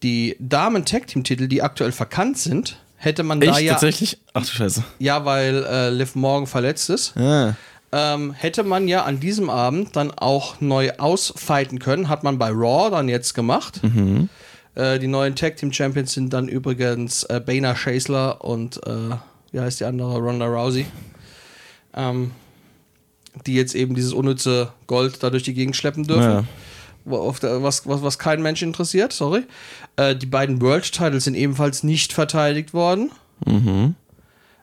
[0.01, 3.53] Die Damen-Tag-Team-Titel, die aktuell verkannt sind, hätte man Echt?
[3.53, 3.73] da ja.
[3.73, 4.17] Tatsächlich?
[4.33, 4.83] Ach du Scheiße.
[4.97, 7.15] Ja, weil äh, Liv Morgan verletzt ist.
[7.15, 7.55] Ah.
[7.91, 12.09] Ähm, hätte man ja an diesem Abend dann auch neu ausfighten können.
[12.09, 13.81] Hat man bei Raw dann jetzt gemacht.
[14.75, 19.15] Äh, die neuen Tag Team Champions sind dann übrigens äh, Bana Schasler und äh,
[19.51, 20.17] wie heißt die andere?
[20.19, 20.85] Ronda Rousey.
[21.95, 22.31] Ähm,
[23.45, 26.31] die jetzt eben dieses unnütze Gold da durch die Gegend schleppen dürfen.
[26.31, 26.43] Ja.
[27.05, 29.43] Der, was, was, was kein Mensch interessiert, sorry.
[29.95, 33.11] Äh, die beiden World Titles sind ebenfalls nicht verteidigt worden.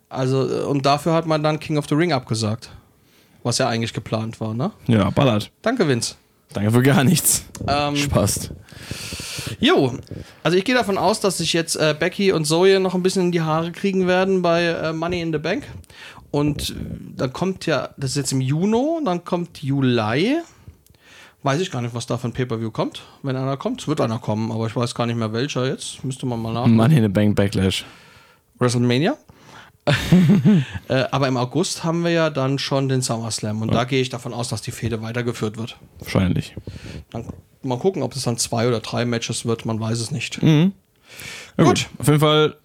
[0.08, 2.70] Also, äh, und dafür hat man dann King of the Ring abgesagt.
[3.46, 4.72] Was ja eigentlich geplant war, ne?
[4.88, 5.52] Ja, ballert.
[5.62, 6.16] Danke, Vince.
[6.52, 7.44] Danke für gar nichts.
[7.68, 8.50] Ähm, Passt.
[9.60, 9.96] jo,
[10.42, 13.26] also ich gehe davon aus, dass sich jetzt äh, Becky und Zoe noch ein bisschen
[13.26, 15.62] in die Haare kriegen werden bei äh, Money in the Bank.
[16.32, 16.74] Und äh,
[17.14, 20.38] dann kommt ja, das ist jetzt im Juni, dann kommt Juli.
[21.44, 23.02] Weiß ich gar nicht, was da für ein Pay-Per-View kommt.
[23.22, 26.02] Wenn einer kommt, es wird einer kommen, aber ich weiß gar nicht mehr welcher jetzt.
[26.02, 26.66] Müsste man mal nach.
[26.66, 27.84] Money in the Bank Backlash.
[28.58, 29.16] WrestleMania.
[30.88, 34.08] äh, aber im August haben wir ja dann schon den SummerSlam und da gehe ich
[34.08, 35.76] davon aus, dass die Fehde weitergeführt wird.
[36.00, 36.56] Wahrscheinlich.
[37.10, 37.26] Dann
[37.62, 40.42] mal gucken, ob es dann zwei oder drei Matches wird, man weiß es nicht.
[40.42, 40.70] Ja,
[41.56, 41.66] gut.
[41.66, 41.88] Gut.
[41.98, 42.56] Auf jeden Fall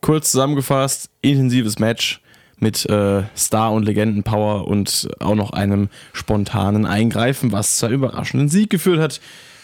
[0.00, 2.22] kurz zusammengefasst, intensives Match
[2.58, 8.48] mit äh, Star- und Legendenpower und auch noch einem spontanen Eingreifen, was zu einem überraschenden
[8.48, 9.20] Sieg geführt hat.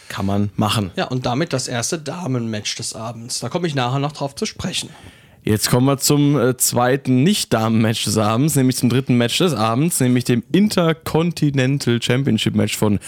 [0.08, 0.92] Kann man machen.
[0.96, 3.40] Ja, und damit das erste Damenmatch des Abends.
[3.40, 4.88] Da komme ich nachher noch drauf zu sprechen.
[5.48, 10.00] Jetzt kommen wir zum äh, zweiten Nicht-Damen-Match des Abends, nämlich zum dritten Match des Abends,
[10.00, 12.98] nämlich dem Intercontinental Championship Match von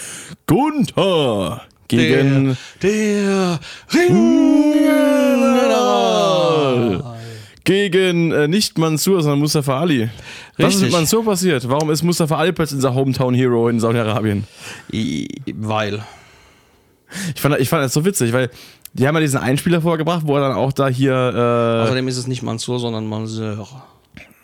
[0.47, 3.59] Gunther gegen der, der
[3.93, 4.77] Ringgeneral.
[7.65, 10.09] gegen äh, nicht Mansur, sondern Mustafa Ali.
[10.55, 10.91] Was ist mit Richtig.
[10.93, 11.67] Mansur passiert?
[11.67, 14.45] Warum ist Mustafa Ali plötzlich unser Hometown Hero in Saudi-Arabien?
[15.55, 16.05] Weil.
[17.35, 18.49] Ich fand, ich fand das so witzig, weil
[18.93, 21.13] die haben ja diesen Einspieler vorgebracht, wo er dann auch da hier.
[21.13, 23.67] Äh, Außerdem ist es nicht Mansur, sondern Mansur.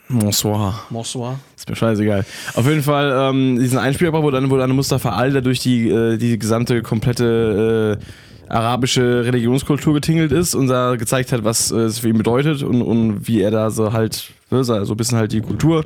[0.07, 0.79] Bonsoir.
[0.91, 1.39] Bonsoir.
[1.55, 2.25] Ist mir scheißegal.
[2.53, 6.17] Auf jeden Fall, ähm, diesen Einspieler, wo dann, wo dann Mustafa Al durch die, äh,
[6.17, 8.05] die gesamte komplette äh,
[8.47, 12.83] arabische Religionskultur getingelt ist und da gezeigt hat, was äh, es für ihn bedeutet und,
[12.83, 15.83] und wie er da so halt, ne, so ein bisschen halt die Kultur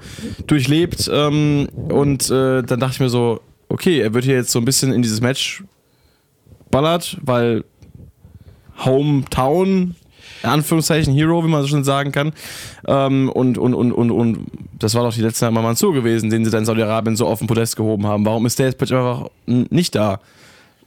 [0.47, 1.09] durchlebt.
[1.11, 3.39] Ähm, und äh, dann dachte ich mir so,
[3.69, 5.63] okay, er wird hier jetzt so ein bisschen in dieses Match
[6.71, 7.63] ballert, weil
[8.85, 9.95] Hometown
[10.43, 12.31] in Anführungszeichen Hero, wie man so schon sagen kann.
[12.87, 14.45] Ähm, und, und, und, und, und
[14.77, 17.39] das war doch die letzte Mal so gewesen, den sie dann in Saudi-Arabien so auf
[17.39, 18.25] den Podest gehoben haben.
[18.25, 20.21] Warum ist der jetzt plötzlich einfach nicht da?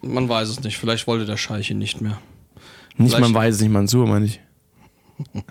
[0.01, 0.79] Man weiß es nicht.
[0.79, 2.19] Vielleicht wollte der Scheich ihn nicht mehr.
[2.97, 4.41] Nicht, Vielleicht- man weiß es nicht, Mansur, meine ich.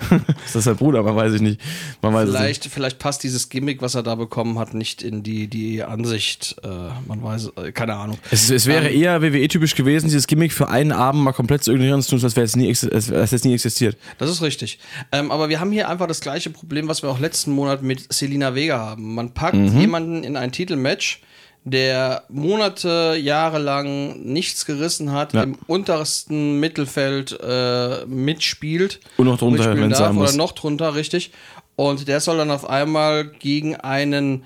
[0.45, 1.03] ist das sein Bruder?
[1.03, 1.59] Man weiß ich nicht.
[2.01, 2.41] Man weiß es nicht.
[2.41, 6.55] Vielleicht, vielleicht passt dieses Gimmick, was er da bekommen hat, nicht in die, die Ansicht.
[6.63, 6.67] Äh,
[7.07, 8.17] man weiß, äh, keine Ahnung.
[8.32, 11.72] Es, es wäre Ähm, eher WWE-typisch gewesen, dieses Gimmick für einen Abend mal komplett zu
[11.72, 13.97] ignorieren und zu tun, als wäre es nie, als es jetzt nie existiert.
[14.17, 14.80] Das ist richtig.
[15.11, 18.11] Ähm, aber wir haben hier einfach das gleiche Problem, was wir auch letzten Monat mit
[18.13, 19.15] Selina Vega haben.
[19.15, 21.22] Man packt jemanden in ein Titelmatch,
[21.64, 25.43] der Monate, Jahre lang nichts gerissen hat, Ja.
[25.43, 28.99] im untersten Mittelfeld äh, mitspielt.
[29.18, 30.16] Und noch drunter, wenn's darf.
[30.16, 31.32] Oder noch drunter, richtig.
[31.76, 34.43] Und der soll dann auf einmal gegen einen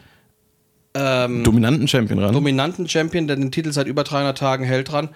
[0.94, 2.34] ähm, Dominanten Champion ran.
[2.34, 5.10] dominanten Champion, der den Titel seit über 300 Tagen hält, dran.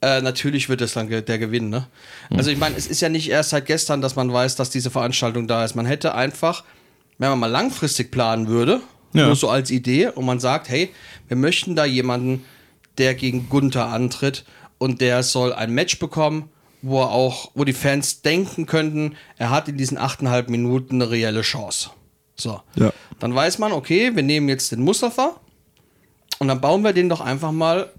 [0.00, 1.70] Äh, natürlich wird es dann der Gewinn.
[1.70, 1.86] Ne?
[2.30, 4.90] Also ich meine, es ist ja nicht erst seit gestern, dass man weiß, dass diese
[4.90, 5.74] Veranstaltung da ist.
[5.74, 6.62] Man hätte einfach,
[7.18, 8.80] wenn man mal langfristig planen würde,
[9.12, 9.26] Ja.
[9.26, 10.90] nur so als Idee, und man sagt, hey,
[11.28, 12.44] wir möchten da jemanden,
[12.98, 14.44] der gegen Gunther antritt
[14.78, 16.50] und der soll ein Match bekommen,
[16.82, 21.10] wo er auch, wo die Fans denken könnten, er hat in diesen achteinhalb Minuten eine
[21.10, 21.90] reelle Chance.
[22.36, 22.60] So.
[22.76, 22.92] Ja.
[23.18, 25.40] Dann weiß man, okay, wir nehmen jetzt den Mustafa
[26.38, 27.92] und dann bauen wir den doch einfach mal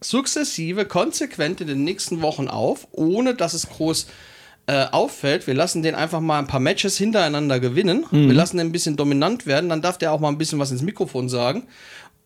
[0.00, 4.06] sukzessive, konsequent in den nächsten Wochen auf, ohne dass es groß
[4.66, 5.46] äh, auffällt.
[5.46, 8.04] Wir lassen den einfach mal ein paar Matches hintereinander gewinnen.
[8.10, 9.70] Wir lassen den ein bisschen dominant werden.
[9.70, 11.64] Dann darf der auch mal ein bisschen was ins Mikrofon sagen.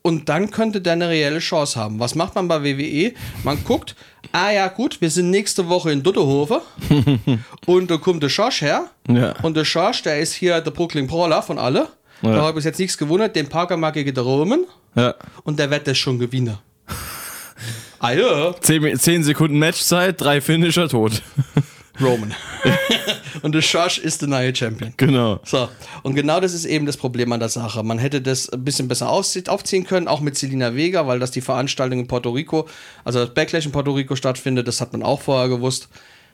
[0.03, 2.01] Und dann könnte der eine reelle Chance haben.
[2.01, 3.13] Was macht man bei WWE?
[3.45, 3.95] Man guckt,
[4.33, 6.63] ah ja, gut, wir sind nächste Woche in Duttehofe
[7.67, 8.87] und da kommt der Schorsch her.
[9.09, 9.35] Ja.
[9.43, 11.89] Und der Schorsch, der ist hier der Brooklyn Brawler von alle.
[12.23, 12.33] Ja.
[12.33, 13.37] Da habe ich bis jetzt nichts gewundert.
[13.37, 14.65] Den Parker mag ich der Roman
[14.95, 15.15] Ja.
[15.45, 16.57] und der wird das schon gewinnen.
[17.99, 21.21] ah ja, Zehn, zehn Sekunden Matchzeit, drei Finisher, tot.
[22.01, 22.35] Roman.
[23.43, 24.93] und der Schorsch ist der neue Champion.
[24.97, 25.41] genau.
[25.45, 25.69] So,
[26.03, 27.83] und genau das ist eben das Problem an der Sache.
[27.83, 31.41] Man hätte das ein bisschen besser aufziehen können, auch mit Selina Vega, weil das die
[31.41, 32.69] Veranstaltung in Puerto Rico,
[33.05, 35.89] also das Backlash in Puerto Rico stattfindet, das hat man auch vorher gewusst.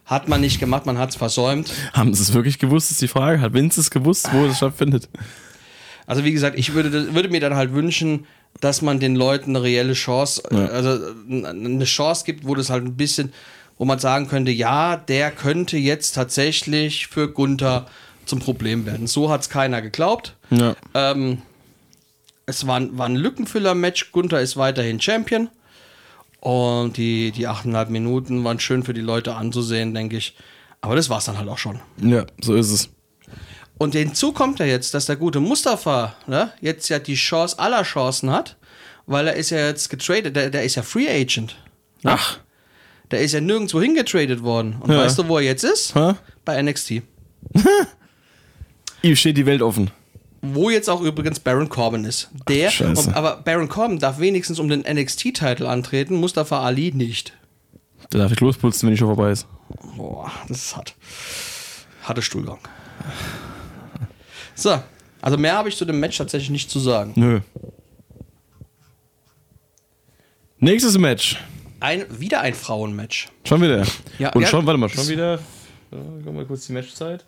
[0.05, 1.73] Hat man nicht gemacht, man hat es versäumt.
[1.93, 3.41] Haben sie es wirklich gewusst, ist die Frage.
[3.41, 5.09] Hat Vince es gewusst, wo es stattfindet?
[6.07, 8.27] Also wie gesagt, ich würde, würde mir dann halt wünschen,
[8.61, 12.85] dass man den Leuten eine reelle Chance, äh, also eine Chance gibt, wo das halt
[12.85, 13.33] ein bisschen,
[13.79, 17.87] wo man sagen könnte, ja, der könnte jetzt tatsächlich für Gunther
[18.25, 19.07] zum Problem werden.
[19.07, 20.35] So hat es keiner geglaubt.
[20.51, 20.75] Ja.
[20.95, 21.43] Ähm,
[22.47, 24.13] es war, ein- war ein Lückenfüller-Match.
[24.13, 25.49] Gunther ist weiterhin Champion.
[26.41, 30.37] Und die, die 8,5 Minuten waren schön für die Leute anzusehen, denke ich.
[30.81, 31.81] Aber das war es dann halt auch schon.
[32.01, 32.89] Ja, so ist es.
[33.79, 37.83] Und hinzu kommt ja jetzt, dass der gute Mustafa ne, jetzt ja die Chance aller
[37.83, 38.57] Chancen hat,
[39.07, 41.57] weil er ist ja jetzt getradet, der, der ist ja Free Agent.
[42.05, 42.39] Ach.
[43.11, 44.77] Der ist ja nirgendwo hingetradet worden.
[44.81, 44.99] Und Ja.
[44.99, 45.95] weißt du, wo er jetzt ist?
[45.95, 46.15] Hä?
[46.45, 47.03] Bei NXT.
[49.03, 49.91] Ihm steht die Welt offen.
[50.43, 52.31] Wo jetzt auch übrigens Baron Corbin ist.
[52.49, 53.09] Der, Scheiße.
[53.09, 57.33] und, aber Baron Corbin darf wenigstens um den NXT-Titel antreten, Mustafa Ali nicht.
[58.11, 59.47] Da darf ich losputzen, wenn die Show vorbei ist.
[59.97, 60.95] Boah, das ist hart.
[62.03, 62.59] Harte Stuhlgang.
[64.55, 64.81] So,
[65.21, 67.13] also mehr habe ich zu dem Match tatsächlich nicht zu sagen.
[67.17, 67.41] Nö.
[70.59, 71.39] Nächstes Match.
[71.81, 73.29] Ein, wieder ein Frauenmatch.
[73.45, 73.85] Schon wieder.
[74.19, 75.39] Ja, Und ja, schon, warte mal, schon wieder.
[75.91, 77.25] Guck mal kurz die Matchzeit.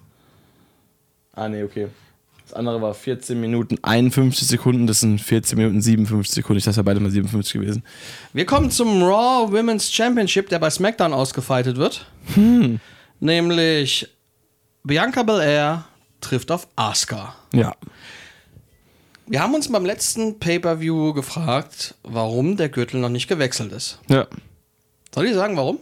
[1.35, 1.89] Ah, nee, okay.
[2.45, 6.59] Das andere war 14 Minuten 51 Sekunden, das sind 14 Minuten 57 Sekunden.
[6.59, 7.85] Ich dachte ja beide mal 57 gewesen.
[8.33, 12.07] Wir kommen zum Raw Women's Championship, der bei SmackDown ausgefeitet wird.
[13.21, 14.09] Nämlich
[14.83, 15.85] Bianca Belair
[16.23, 17.35] trifft auf Asuka.
[17.53, 17.75] Ja.
[19.31, 23.99] Wir haben uns beim letzten Pay-Per-View gefragt, warum der Gürtel noch nicht gewechselt ist.
[24.09, 24.26] Ja.
[25.14, 25.79] Soll ich sagen, warum?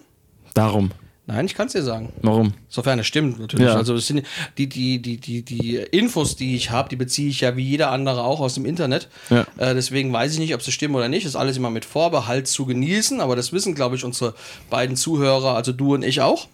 [0.52, 0.90] Darum.
[1.26, 2.12] Nein, ich kann es dir sagen.
[2.22, 2.54] Warum?
[2.68, 3.66] Sofern es stimmt, natürlich.
[3.66, 3.74] Ja.
[3.74, 4.24] Also das sind
[4.58, 7.90] die, die, die, die, die Infos, die ich habe, die beziehe ich ja wie jeder
[7.92, 9.08] andere auch aus dem Internet.
[9.30, 9.46] Ja.
[9.58, 11.24] Äh, deswegen weiß ich nicht, ob sie stimmen oder nicht.
[11.24, 14.34] Das ist alles immer mit Vorbehalt zu genießen, aber das wissen, glaube ich, unsere
[14.70, 16.48] beiden Zuhörer, also du und ich auch.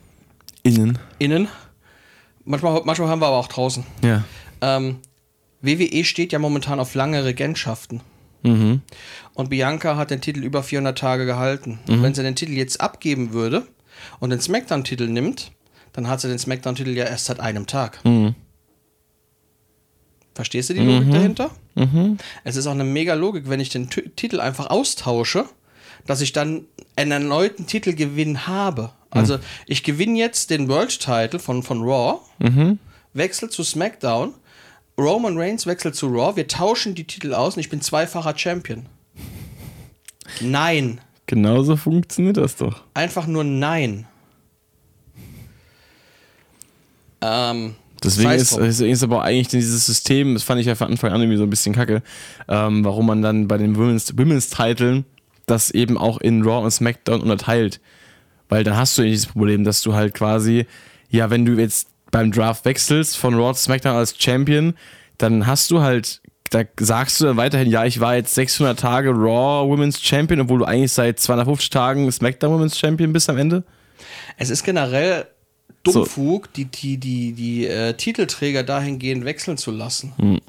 [0.62, 0.98] Innen.
[1.18, 1.48] Innen.
[2.44, 3.84] Manchmal, manchmal haben wir aber auch draußen.
[4.02, 4.24] Ja.
[4.60, 4.98] Ähm,
[5.62, 8.00] WWE steht ja momentan auf lange Regentschaften.
[8.42, 8.82] Mhm.
[9.34, 11.78] Und Bianca hat den Titel über 400 Tage gehalten.
[11.88, 13.66] Und wenn sie den Titel jetzt abgeben würde
[14.20, 15.52] und den SmackDown-Titel nimmt,
[15.92, 18.04] dann hat sie den SmackDown-Titel ja erst seit einem Tag.
[18.04, 18.34] Mhm.
[20.34, 21.50] Verstehst du die Logik dahinter?
[22.44, 25.44] Es ist auch eine mega Logik, wenn ich den T Titel einfach austausche,
[26.06, 26.64] dass ich dann
[26.96, 28.92] einen erneuten Titelgewinn habe.
[29.10, 32.20] Also ich gewinne jetzt den World Title von, von Raw,
[33.12, 34.32] wechsle zu SmackDown,
[35.02, 38.86] Roman Reigns wechselt zu Raw, wir tauschen die Titel aus und ich bin zweifacher Champion.
[40.40, 41.00] Nein.
[41.26, 42.84] Genauso funktioniert das doch.
[42.94, 44.06] Einfach nur nein.
[47.20, 51.12] Ähm, Deswegen ist, deswegen ist aber eigentlich dieses System, das fand ich ja von Anfang
[51.12, 52.02] an irgendwie so ein bisschen kacke,
[52.48, 55.04] ähm, warum man dann bei den Women's, Women's Titeln
[55.46, 57.80] das eben auch in Raw und SmackDown unterteilt.
[58.48, 60.66] Weil dann hast du ja dieses Problem, dass du halt quasi,
[61.10, 64.74] ja, wenn du jetzt beim Draft wechselst von Raw zu SmackDown als Champion,
[65.18, 69.10] dann hast du halt, da sagst du dann weiterhin, ja, ich war jetzt 600 Tage
[69.10, 73.64] Raw Women's Champion, obwohl du eigentlich seit 250 Tagen SmackDown Women's Champion bist am Ende.
[74.36, 75.26] Es ist generell
[75.82, 80.40] Dummfug, die, die, die, die äh, Titelträger dahingehend wechseln zu lassen.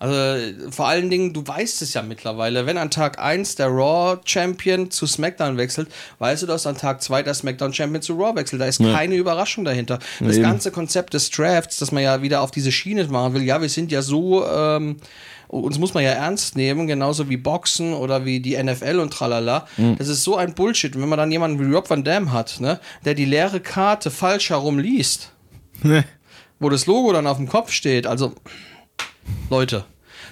[0.00, 4.18] Also vor allen Dingen, du weißt es ja mittlerweile, wenn an Tag 1 der Raw
[4.24, 5.88] Champion zu SmackDown wechselt,
[6.18, 8.62] weißt du, dass an Tag 2 der SmackDown Champion zu Raw wechselt.
[8.62, 9.98] Da ist keine Überraschung dahinter.
[10.20, 10.44] Das Eben.
[10.44, 13.68] ganze Konzept des Drafts, dass man ja wieder auf diese Schiene machen will, ja, wir
[13.68, 14.96] sind ja so, ähm,
[15.48, 19.66] uns muss man ja ernst nehmen, genauso wie Boxen oder wie die NFL und tralala.
[19.98, 20.96] Das ist so ein Bullshit.
[20.96, 24.10] Und wenn man dann jemanden wie Rob Van Dam hat, ne, der die leere Karte
[24.10, 25.32] falsch herum liest,
[26.58, 28.32] wo das Logo dann auf dem Kopf steht, also
[29.48, 29.84] Leute,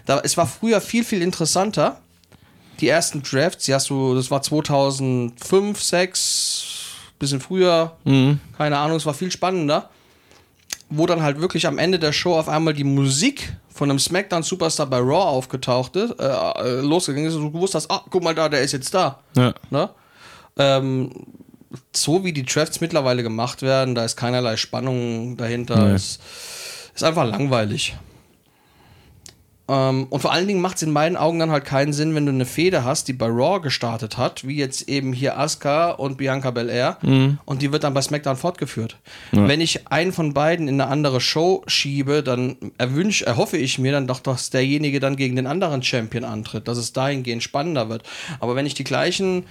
[0.06, 2.00] da, es war früher viel, viel interessanter.
[2.80, 6.64] Die ersten Drafts, die hast du, das war 2005, 6,
[7.18, 7.96] bisschen früher,
[8.56, 9.90] keine Ahnung, es war viel spannender.
[10.90, 14.86] Wo dann halt wirklich am Ende der Show auf einmal die Musik von einem SmackDown-Superstar
[14.86, 18.34] bei Raw aufgetaucht ist, äh, äh, losgegangen ist und du gewusst hast, ah, guck mal
[18.34, 19.20] da, der ist jetzt da.
[19.36, 19.54] Ja.
[19.70, 19.90] Ne?
[20.56, 21.10] Ähm,
[21.94, 25.88] so wie die Drafts mittlerweile gemacht werden, da ist keinerlei Spannung dahinter.
[25.88, 25.94] Nee.
[25.94, 26.18] Es
[26.94, 27.96] ist einfach langweilig.
[29.68, 32.24] Ähm, und vor allen Dingen macht es in meinen Augen dann halt keinen Sinn, wenn
[32.24, 36.16] du eine Fehde hast, die bei Raw gestartet hat, wie jetzt eben hier Asuka und
[36.16, 36.96] Bianca Belair,
[37.44, 38.96] und die wird dann bei SmackDown fortgeführt.
[39.32, 43.92] Wenn ich einen von beiden in eine andere Show schiebe, dann erwünsch, erhoffe ich mir
[43.92, 48.04] dann doch, dass derjenige dann gegen den anderen Champion antritt, dass es dahingehend spannender wird.
[48.40, 49.44] Aber wenn ich die gleichen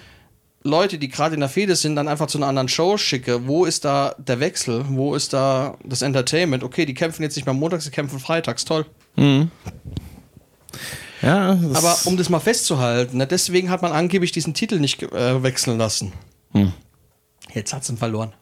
[0.64, 3.66] Leute, die gerade in der Fehde sind, dann einfach zu einer anderen Show schicke, wo
[3.66, 4.84] ist da der Wechsel?
[4.90, 6.64] Wo ist da das Entertainment?
[6.64, 8.86] Okay, die kämpfen jetzt nicht mehr montags, die kämpfen freitags, toll.
[11.22, 15.42] Ja, Aber um das mal festzuhalten, ne, deswegen hat man angeblich diesen Titel nicht äh,
[15.44, 16.14] wechseln lassen.
[16.54, 16.74] Hm.
[17.54, 18.34] Jetzt hat es ihn verloren.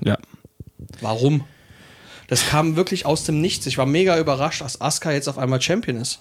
[0.00, 0.16] ja.
[1.00, 1.44] Warum?
[2.28, 3.66] Das kam wirklich aus dem Nichts.
[3.66, 6.20] Ich war mega überrascht, dass Asuka jetzt auf einmal Champion ist.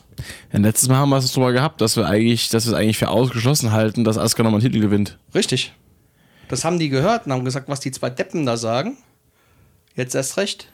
[0.53, 0.59] ja.
[0.59, 3.09] Letztes Mal haben wir es drüber gehabt, dass wir eigentlich, dass wir es eigentlich für
[3.09, 5.17] ausgeschlossen halten, dass Asuka nochmal einen Titel gewinnt.
[5.33, 5.73] Richtig.
[6.47, 8.97] Das haben die gehört und haben gesagt, was die zwei Deppen da sagen.
[9.95, 10.67] Jetzt erst recht.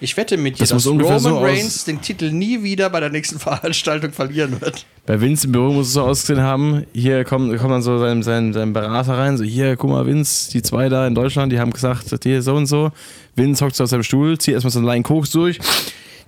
[0.00, 3.00] Ich wette mit dir, Das dass Roman so aus- Reigns den Titel nie wieder bei
[3.00, 4.86] der nächsten Veranstaltung verlieren wird.
[5.06, 8.22] Bei Vince im Büro muss es so ausgesehen haben, hier kommt, kommt dann so sein,
[8.22, 11.58] sein, sein Berater rein, so hier, guck mal, Vince, die zwei da in Deutschland, die
[11.58, 12.90] haben gesagt, hier so und so.
[13.36, 15.58] Vince hockt so auf seinem Stuhl, zieht erstmal so einen Line Koks durch,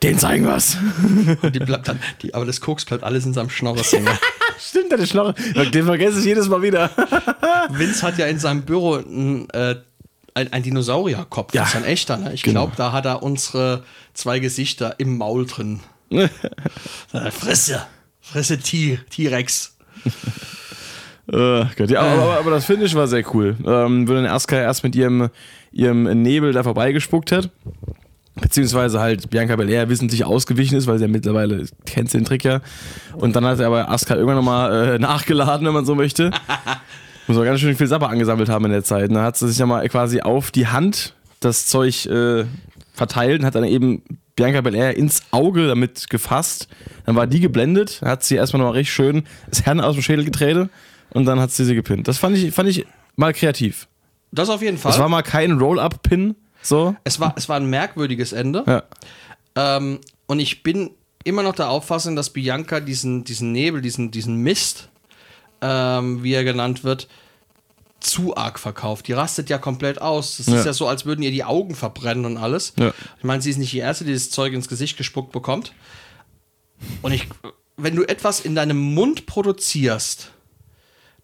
[0.02, 0.76] den zeigen wir's.
[1.42, 4.08] Und die bleibt dann, die, aber das Koks bleibt alles in seinem Schnorres hängen.
[4.58, 5.34] Stimmt, der Schnorre,
[5.72, 6.90] den vergesse ich jedes Mal wieder.
[7.70, 9.76] Vince hat ja in seinem Büro ein, äh,
[10.36, 11.52] ein, ein Dinosaurierkopf.
[11.54, 11.62] Ja.
[11.62, 12.16] Das ist ein echter.
[12.18, 12.32] Ne?
[12.34, 12.62] Ich Genau.
[12.64, 13.82] glaube, da hat er unsere
[14.14, 15.80] zwei Gesichter im Maul drin.
[16.10, 17.82] Äh, Fresse.
[18.20, 19.76] Fresse T-Rex.
[21.28, 23.56] Äh, Gott, ja, aber, aber, aber das Finish war sehr cool.
[23.66, 25.28] Ähm, wo dann Asuka erst mit ihrem,
[25.72, 27.50] ihrem Nebel da vorbeigespuckt hat.
[28.40, 32.60] Beziehungsweise halt Bianca Belair wissentlich ausgewichen ist, weil sie ja mittlerweile kennt den Trick ja.
[33.14, 36.30] Und dann hat er aber Asuka irgendwann nochmal äh, nachgeladen, wenn man so möchte.
[37.26, 39.08] Muss man ganz schön viel Sapper angesammelt haben in der Zeit.
[39.08, 42.44] Und dann hat sie sich nochmal quasi auf die Hand das Zeug äh,
[42.94, 44.02] verteilt und hat dann eben
[44.36, 46.68] Bianca Belair ins Auge damit gefasst.
[47.04, 50.24] Dann war die geblendet, hat sie erstmal nochmal richtig schön das Herrn aus dem Schädel
[50.24, 50.70] getreten
[51.10, 52.06] und dann hat sie sie gepinnt.
[52.06, 53.88] Das fand ich, fand ich mal kreativ.
[54.32, 54.92] Das auf jeden Fall.
[54.92, 56.94] Das war mal kein Roll-Up-Pin, so.
[57.04, 58.64] es, war, es war ein merkwürdiges Ende.
[58.66, 58.82] Ja.
[59.54, 60.90] Ähm, und ich bin
[61.24, 64.90] immer noch der Auffassung, dass Bianca diesen, diesen Nebel, diesen, diesen Mist,
[65.60, 67.08] ähm, wie er genannt wird,
[68.00, 69.08] zu arg verkauft.
[69.08, 70.36] Die rastet ja komplett aus.
[70.36, 70.58] Das Ja.
[70.60, 72.74] ist ja so, als würden ihr die Augen verbrennen und alles.
[72.78, 72.92] Ja.
[73.18, 75.72] Ich meine, sie ist nicht die Erste, die das Zeug ins Gesicht gespuckt bekommt.
[77.02, 77.26] Und ich,
[77.76, 80.30] wenn du etwas in deinem Mund produzierst,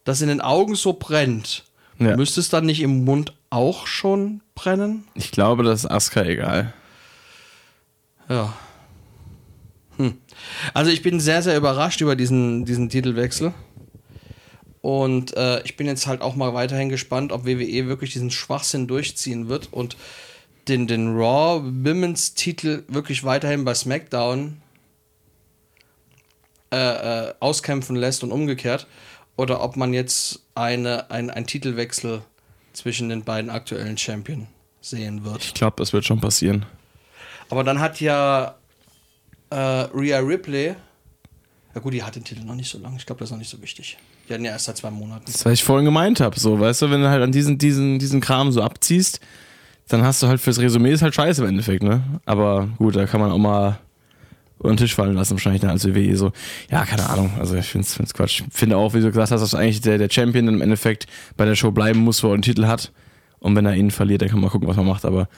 [0.05, 1.65] das in den Augen so brennt,
[1.99, 2.17] Ja.
[2.17, 5.05] müsste es dann nicht im Mund auch schon brennen?
[5.15, 6.73] Ich glaube, das ist Asuka egal.
[8.29, 8.55] Ja.
[9.99, 10.17] Hm.
[10.73, 13.53] Also ich bin sehr, sehr überrascht über diesen, diesen Titelwechsel.
[14.83, 18.89] Und äh, ich bin jetzt halt auch mal weiterhin gespannt, ob WWE wirklich diesen Schwachsinn
[18.89, 19.97] durchziehen wird und
[20.69, 24.61] den, den Raw Women's Titel wirklich weiterhin bei SmackDown
[26.73, 28.87] äh, äh, auskämpfen lässt und umgekehrt.
[29.37, 32.23] Oder ob man jetzt eine, ein, einen Titelwechsel
[32.73, 34.49] zwischen den beiden aktuellen Champion
[34.81, 35.45] sehen wird.
[35.45, 36.67] Ich glaube, das wird schon passieren.
[37.51, 38.57] Aber dann hat ja
[39.51, 40.75] äh, Rhea Ripley,
[41.75, 42.97] ja gut, die hat den Titel noch nicht so lange.
[42.97, 43.97] Ich glaube, das ist noch nicht so wichtig.
[44.29, 45.25] Die hatten ja erst seit zwei Monaten.
[45.27, 47.99] Das, was ich vorhin gemeint habe, so, weißt du, wenn du halt an diesen, diesen,
[47.99, 49.21] diesen Kram so abziehst,
[49.89, 52.03] dann hast du halt fürs Resümee ist halt scheiße im Endeffekt, ne?
[52.25, 53.79] Aber gut, da kann man auch mal
[54.59, 56.33] unter den Tisch fallen lassen, wahrscheinlich dann als WWE so.
[56.71, 57.33] Ja, keine Ahnung.
[57.39, 58.43] Also ich finde es Quatsch.
[58.47, 61.07] Ich finde auch, wie du gesagt hast, dass eigentlich der, der Champion im Endeffekt
[61.37, 62.93] bei der Show bleiben muss, wo er einen Titel hat.
[63.41, 65.05] Und wenn er ihn verliert, dann kann man gucken, was man macht.
[65.05, 65.29] Aber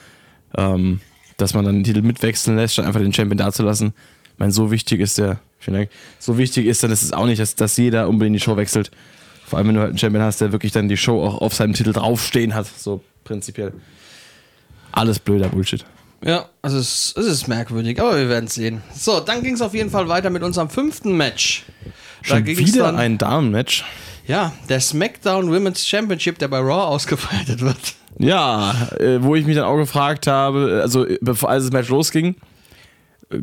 [0.55, 1.01] ähm,
[1.37, 3.93] dass man dann den Titel mitwechseln lässt, statt einfach den Champion dazulassen,
[4.35, 7.25] ich meine, so wichtig ist der, vielen Dank, so wichtig ist dann ist es auch
[7.25, 8.91] nicht, dass, dass jeder unbedingt die Show wechselt.
[9.47, 11.53] Vor allem, wenn du halt einen Champion hast, der wirklich dann die Show auch auf
[11.53, 13.71] seinem Titel draufstehen hat, so prinzipiell.
[14.91, 15.85] Alles blöder Bullshit.
[16.21, 18.81] Ja, also es, es ist merkwürdig, aber wir werden es sehen.
[18.93, 21.63] So, dann ging es auf jeden Fall weiter mit unserem fünften Match.
[22.27, 23.85] Da Schon wieder dann, ein Damen-Match.
[24.27, 27.95] Ja, der SmackDown Women's Championship, der bei Raw ausgeweitet wird.
[28.17, 31.89] Ja, äh, wo ich mich dann auch gefragt habe, also äh, bevor als das Match
[31.89, 32.35] losging,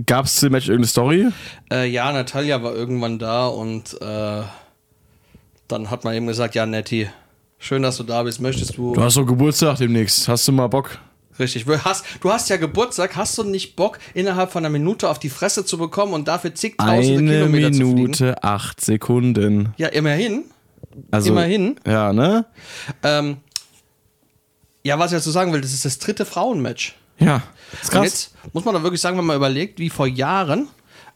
[0.07, 1.28] gab es zu dem Match irgendeine Story?
[1.70, 4.43] Äh, ja, Natalia war irgendwann da und äh,
[5.68, 7.09] dann hat man eben gesagt, ja, Nettie,
[7.59, 8.41] schön, dass du da bist.
[8.41, 8.95] Möchtest du...
[8.95, 10.28] Du hast doch Geburtstag demnächst.
[10.28, 10.99] Hast du mal Bock?
[11.39, 15.09] Richtig, du hast, du hast ja Geburtstag, hast du nicht Bock, innerhalb von einer Minute
[15.09, 17.95] auf die Fresse zu bekommen und dafür zigtausende Eine Kilometer zu fliegen?
[17.95, 19.72] Minute, acht Sekunden.
[19.78, 20.45] Ja, immerhin.
[21.11, 21.76] Also, Immerhin.
[21.87, 22.45] Ja, ne?
[23.03, 23.39] Ähm,
[24.83, 26.95] ja, was ich dazu sagen will, das ist das dritte Frauenmatch.
[27.19, 27.43] Ja.
[27.81, 28.05] Ist Und krass.
[28.05, 30.69] jetzt muss man da wirklich sagen, wenn man überlegt, wie vor Jahren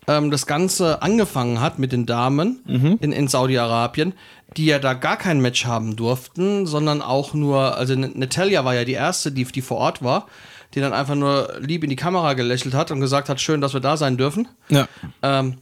[0.09, 2.99] ähm, das Ganze angefangen hat mit den Damen Mhm.
[3.01, 4.14] in, in Saudi-Arabien,
[4.57, 8.84] die ja da gar kein Match haben durften, sondern auch nur, also Natalia war ja
[8.84, 10.26] die erste, die, die vor Ort war,
[10.74, 13.74] die dann einfach nur lieb in die Kamera gelächelt hat und gesagt hat, schön, dass
[13.74, 14.49] wir da sein dürfen.
[14.68, 14.86] Ja.
[15.22, 15.59] Ähm,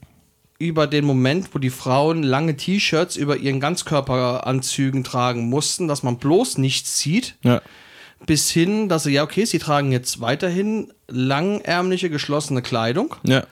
[0.59, 6.19] über den Moment, wo die Frauen lange T-Shirts über ihren Ganzkörperanzügen tragen mussten, dass man
[6.19, 7.61] bloß nichts sieht, Ja.
[8.27, 13.15] Bis hin, dass sie, ja, okay, sie tragen jetzt weiterhin langärmliche, geschlossene Kleidung.
[13.25, 13.45] Ja.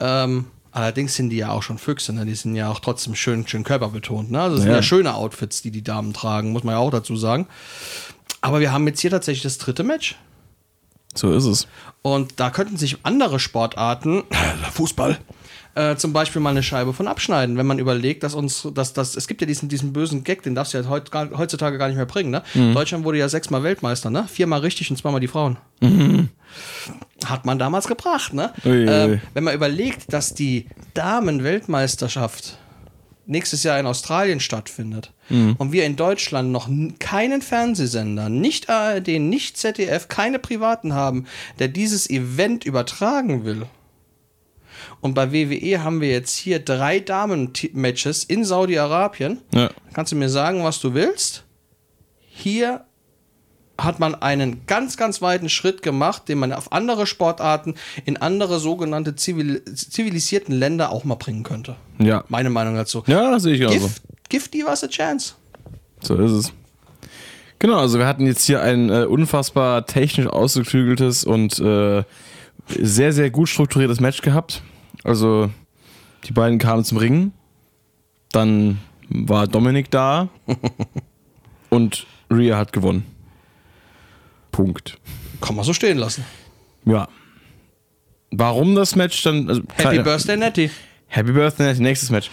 [0.00, 2.24] Ähm, allerdings sind die ja auch schon Füchse, ne?
[2.24, 4.30] die sind ja auch trotzdem schön, schön körperbetont.
[4.30, 4.40] Ne?
[4.40, 4.76] Also es sind Ja.
[4.76, 7.46] ja schöne Outfits, die die Damen tragen, muss man ja auch dazu sagen.
[8.40, 10.16] Aber wir haben jetzt hier tatsächlich das dritte Match.
[11.14, 11.66] So ist es.
[12.02, 14.22] Und da könnten sich andere Sportarten,
[14.72, 15.18] Fußball,
[15.76, 19.14] äh, zum Beispiel mal eine Scheibe von abschneiden, wenn man überlegt, dass uns, dass das,
[19.14, 21.88] es gibt ja diesen, diesen bösen Gag, den darfst du ja heut, gar, heutzutage gar
[21.88, 22.42] nicht mehr bringen, ne?
[22.74, 24.26] Deutschland wurde ja sechsmal Weltmeister, ne?
[24.26, 25.58] Viermal richtig und zweimal die Frauen.
[27.26, 28.52] Hat man damals gebracht, ne?
[28.64, 28.86] Ui.
[29.34, 32.58] wenn man überlegt, dass die Damen-Weltmeisterschaft
[33.26, 35.12] nächstes Jahr in Australien stattfindet
[35.58, 36.68] und wir in Deutschland noch
[37.00, 41.26] keinen Fernsehsender, nicht ARD, nicht ZDF, keine Privaten haben,
[41.58, 43.66] der dieses Event übertragen will.
[45.06, 49.38] Und bei WWE haben wir jetzt hier drei Damen-Matches in Saudi-Arabien.
[49.54, 49.70] Ja.
[49.92, 51.44] Kannst du mir sagen, was du willst?
[52.28, 52.84] Hier
[53.78, 58.58] hat man einen ganz, ganz weiten Schritt gemacht, den man auf andere Sportarten in andere
[58.58, 61.76] sogenannte zivil zivilisierten Länder auch mal bringen könnte.
[61.98, 62.24] Ja.
[62.28, 63.04] Meine Meinung dazu.
[63.06, 63.78] Ja, das sehe ich genauso.
[63.78, 63.92] Give,
[64.28, 65.34] give give us a chance.
[66.00, 66.52] So ist es.
[67.60, 72.02] Genau, also wir hatten jetzt hier ein äh, unfassbar technisch ausgeklügeltes und äh,
[72.68, 74.62] sehr, sehr gut strukturiertes Match gehabt.
[75.06, 75.50] Also
[76.24, 77.32] die beiden kamen zum Ringen.
[78.32, 80.28] Dann war Dominik da
[81.70, 83.06] und Rhea hat gewonnen.
[84.50, 84.98] Punkt.
[85.40, 86.24] Kann man so stehen lassen.
[86.84, 87.08] Ja.
[88.32, 89.48] Warum das Match dann.
[89.48, 90.70] Also, Happy Birthday, Nettie.
[91.06, 92.28] Happy Birthday, nächstes Match.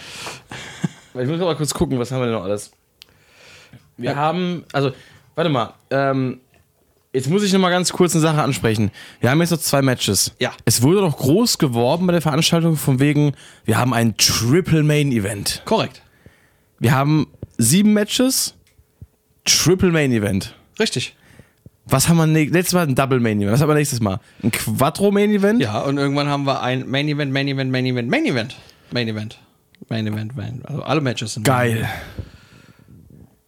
[1.14, 2.72] Ich muss mal kurz gucken, was haben wir denn noch alles?
[3.98, 4.92] Wir haben, also,
[5.36, 6.40] warte mal, ähm,
[7.14, 8.92] jetzt muss ich noch mal ganz kurz eine Sache ansprechen.
[9.22, 10.34] Wir haben jetzt noch zwei Matches.
[10.40, 10.52] Ja.
[10.66, 13.34] Es wurde doch groß geworben bei der Veranstaltung von wegen,
[13.66, 15.62] wir haben ein Triple Main Event.
[15.66, 16.02] Korrekt.
[16.80, 18.56] Wir haben sieben Matches,
[19.46, 20.56] Triple Main Event.
[20.80, 21.16] Richtig.
[21.86, 23.54] Was haben wir ne letztes Mal ein Double Main Event?
[23.54, 24.20] Was haben wir nächstes Mal?
[24.42, 25.62] Ein Quattro Main Event?
[25.62, 28.56] Ja, und irgendwann haben wir ein Main Event, Main Event, Main Event, Main Event.
[28.92, 29.40] Main Event.
[29.90, 30.62] Main Event, Main.
[30.64, 31.44] Also alle Matches sind.
[31.44, 31.90] Geil.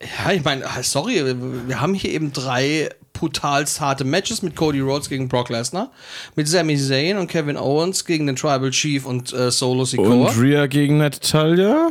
[0.02, 1.24] Ja, ich meine, sorry,
[1.68, 5.90] wir haben hier eben drei brutal harte Matches mit Cody Rhodes gegen Brock Lesnar,
[6.36, 10.28] mit Sami Zayn und Kevin Owens gegen den Tribal Chief und äh, Solo Sikoa.
[10.28, 11.90] Und Rhea gegen Natalia?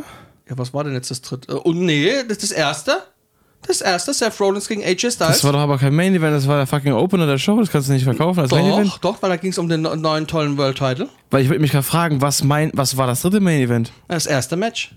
[0.49, 1.51] Ja, was war denn jetzt das dritte?
[1.51, 2.93] Äh, Und nee, das ist das erste.
[3.67, 5.17] Das erste, Seth Rollins gegen AJ Styles.
[5.17, 7.71] Das war doch aber kein Main Event, das war der fucking Opener der Show, das
[7.71, 8.87] kannst du nicht verkaufen als Main Event.
[8.89, 11.09] doch, doch, weil da ging es um den ne- neuen tollen World Title.
[11.31, 13.91] Weil ich wollte mich gerade fragen, was mein, was war das dritte Main Event?
[14.07, 14.93] Das erste Match.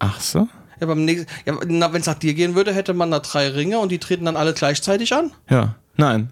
[0.00, 0.48] Ach so?
[0.80, 3.78] Ja, beim nächsten, ja, wenn es nach dir gehen würde, hätte man da drei Ringe
[3.78, 5.32] und die treten dann alle gleichzeitig an.
[5.48, 5.74] Ja.
[5.96, 6.30] Nein.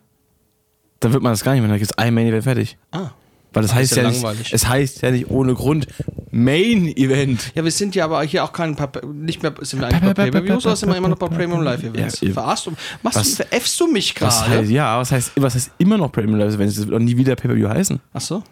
[1.00, 2.76] Dann wird man das gar nicht mehr, dann gibt es ein Main Event fertig.
[2.90, 3.10] Ah.
[3.52, 5.86] Weil das Ah, heißt ist ja ja, nicht, es heißt ja nicht ohne Grund
[6.32, 7.52] Main Event.
[7.54, 10.24] Ja, wir sind ja aber hier auch kein pa nicht mehr sind wir eigentlich bei
[10.24, 12.20] Pay-Per-Views oder sind wir immer noch bei Premium Live Events?
[12.20, 12.72] Ja, Verarschst du?
[13.02, 14.62] Machst was- du, veräffst du mich gerade?
[14.64, 16.74] ja, was heißt, was heißt immer noch Premium Live Events?
[16.74, 18.00] Das wird auch nie wieder Pay-Per-View heißen.
[18.12, 18.42] Ach so.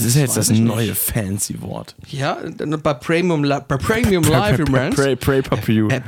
[0.00, 1.94] Das ist ja jetzt das neue fancy Wort.
[2.08, 2.38] Ja,
[2.82, 4.96] bei Premium, bei Premium Live Events.
[4.96, 5.88] Pray, pray, Pay-Per-View.
[5.88, 6.00] Äh,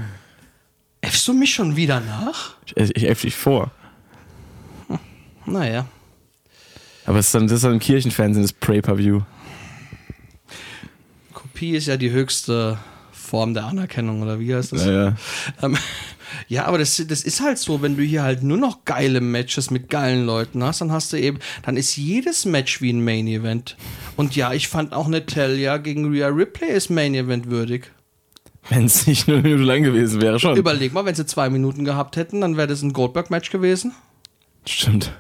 [1.03, 2.55] Äffst du mich schon wieder nach?
[2.75, 3.71] Ich, ich äff dich vor.
[5.45, 5.87] Naja.
[7.05, 9.21] Aber es ist dann, das ist dann im Kirchenfernsehen das Pray-Per-View.
[11.35, 12.79] Kopie ist ja die höchste
[13.13, 14.87] Form der Anerkennung, oder wie heißt das?
[14.87, 15.17] Ja, ja.
[15.61, 15.77] Ähm,
[16.49, 19.71] ja, aber das, das ist halt so, wenn du hier halt nur noch geile Matches
[19.71, 23.27] mit geilen Leuten hast, dann hast du eben, dann ist jedes Match wie ein Main
[23.27, 23.77] Event.
[24.17, 27.91] Und ja, ich fand auch Natalia gegen Rhea Ripley ist Main Event würdig.
[28.69, 30.57] Wenn es nicht nur eine Minute lang gewesen wäre, schon.
[30.57, 33.93] Überleg mal, wenn sie zwei Minuten gehabt hätten, dann wäre das ein Goldberg-Match gewesen.
[34.67, 35.13] Stimmt.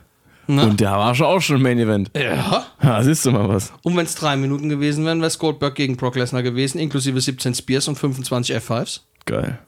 [0.46, 0.64] Ne?
[0.64, 2.10] Und der war schon auch schon Main Event.
[2.16, 2.66] Ja.
[2.82, 3.72] Ja, siehst du mal was.
[3.82, 7.20] Und wenn es drei Minuten gewesen wären, wäre es Goldberg gegen Brock Lesnar gewesen, inklusive
[7.20, 9.00] 17 Spears und 25 F5s.
[9.24, 9.58] Geil.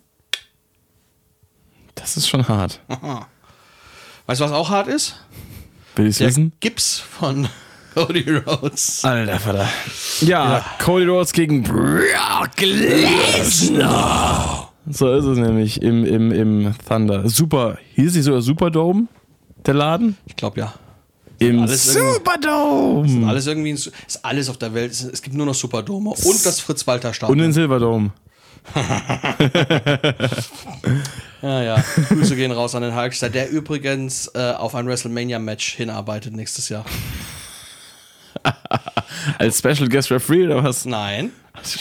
[2.05, 2.80] Das ist schon hart.
[4.26, 5.16] Weißt du, was auch hart ist?
[5.96, 6.52] Will Der wissen?
[6.61, 7.48] Gips von
[7.94, 9.02] Cody Rhodes.
[9.05, 9.66] Alter Vater.
[10.20, 12.61] Ja, Cody Rhodes gegen Brock
[13.40, 14.70] Lesnar.
[14.86, 17.26] So ist es nämlich im, im, im Thunder.
[17.26, 17.78] Super.
[17.94, 19.07] Hieß es nicht sogar Superdome?
[19.64, 20.18] Der Laden?
[20.26, 20.74] Ich glaube ja.
[21.38, 23.26] Im Superdome.
[23.26, 23.90] Alles irgendwie, ist
[24.22, 24.92] alles auf der Welt.
[24.92, 27.55] Es gibt nur noch Superdome und das Fritz-Walter Und den.
[27.55, 28.11] Silverdome.
[31.43, 31.85] Ja, ja.
[32.09, 36.85] Grüße gehen raus an den Hulkster, der übrigens äh, auf ein WrestleMania-Match hinarbeitet nächstes Jahr.
[39.39, 40.85] Als Special Guest Referee oder was?
[40.85, 41.33] Nein.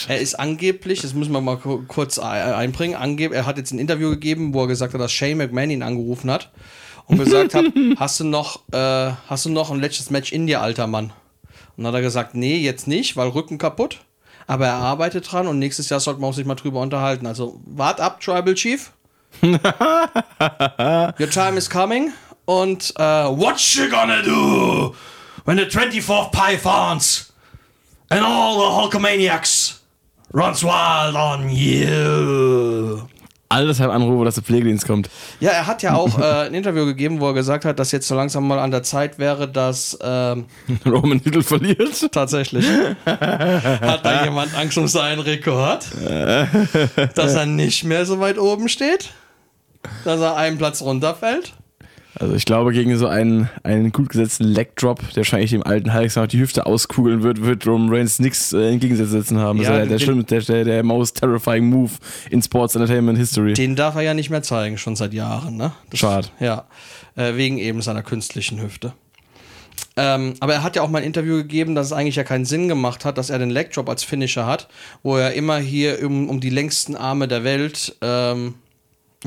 [0.08, 3.72] Er ist angeblich, das müssen wir mal ku- kurz ei- einbringen, angeb er hat jetzt
[3.72, 6.52] ein Interview gegeben, wo er gesagt hat, dass Shane McMahon ihn angerufen hat
[7.08, 7.66] und gesagt hat,
[7.98, 11.12] hast du noch, äh, hast du noch ein letztes Match in dir, alter Mann?
[11.76, 14.00] Und dann hat er gesagt, nee, jetzt nicht, weil Rücken kaputt.
[14.48, 17.28] Aber er arbeitet dran und nächstes Jahr sollte man auch sich mal drüber unterhalten.
[17.28, 18.92] Also wart ab, Tribal Chief.
[19.42, 19.60] Your
[21.30, 22.14] time is coming.
[22.46, 24.96] Und äh, what you gonna do
[25.46, 27.32] when the 24th Pythons
[28.10, 29.80] and all the Hulkamaniacs
[30.34, 33.08] runs wild on you.
[33.54, 35.12] All deshalb Anrufe, dass der Pflegedienst kommt.
[35.40, 38.08] Ja, er hat ja auch äh, ein Interview gegeben, wo er gesagt hat, dass jetzt
[38.08, 40.46] so langsam mal an der Zeit wäre, dass ähm,
[40.88, 42.12] Roman Titel verliert.
[42.12, 42.66] tatsächlich
[43.06, 45.86] hat da jemand Angst um seinen Rekord,
[47.14, 49.12] dass er nicht mehr so weit oben steht,
[50.04, 51.54] dass er einen Platz runterfällt.
[52.24, 55.94] Also ich glaube, gegen so einen, einen gut gesetzten Leg Drop, der wahrscheinlich dem alten
[55.94, 59.62] Hulk noch die Hüfte auskugeln wird, wird Roman Reigns nichts äh, entgegensetzen haben.
[59.62, 61.92] Ja, das ist ja der, der, der, der most terrifying Move
[62.30, 63.54] in Sports Entertainment History.
[63.54, 65.58] Den darf er ja nicht mehr zeigen, schon seit Jahren.
[65.58, 65.74] Ne?
[65.90, 66.30] Das, Schade.
[66.40, 66.64] Ja,
[67.18, 68.94] äh, wegen eben seiner künstlichen Hüfte.
[69.98, 72.46] Ähm, aber er hat ja auch mal ein Interview gegeben, dass es eigentlich ja keinen
[72.46, 74.70] Sinn gemacht hat, dass er den Leg Drop als Finisher hat,
[75.04, 78.56] wo er immer hier um, um die längsten Arme der Welt ähm,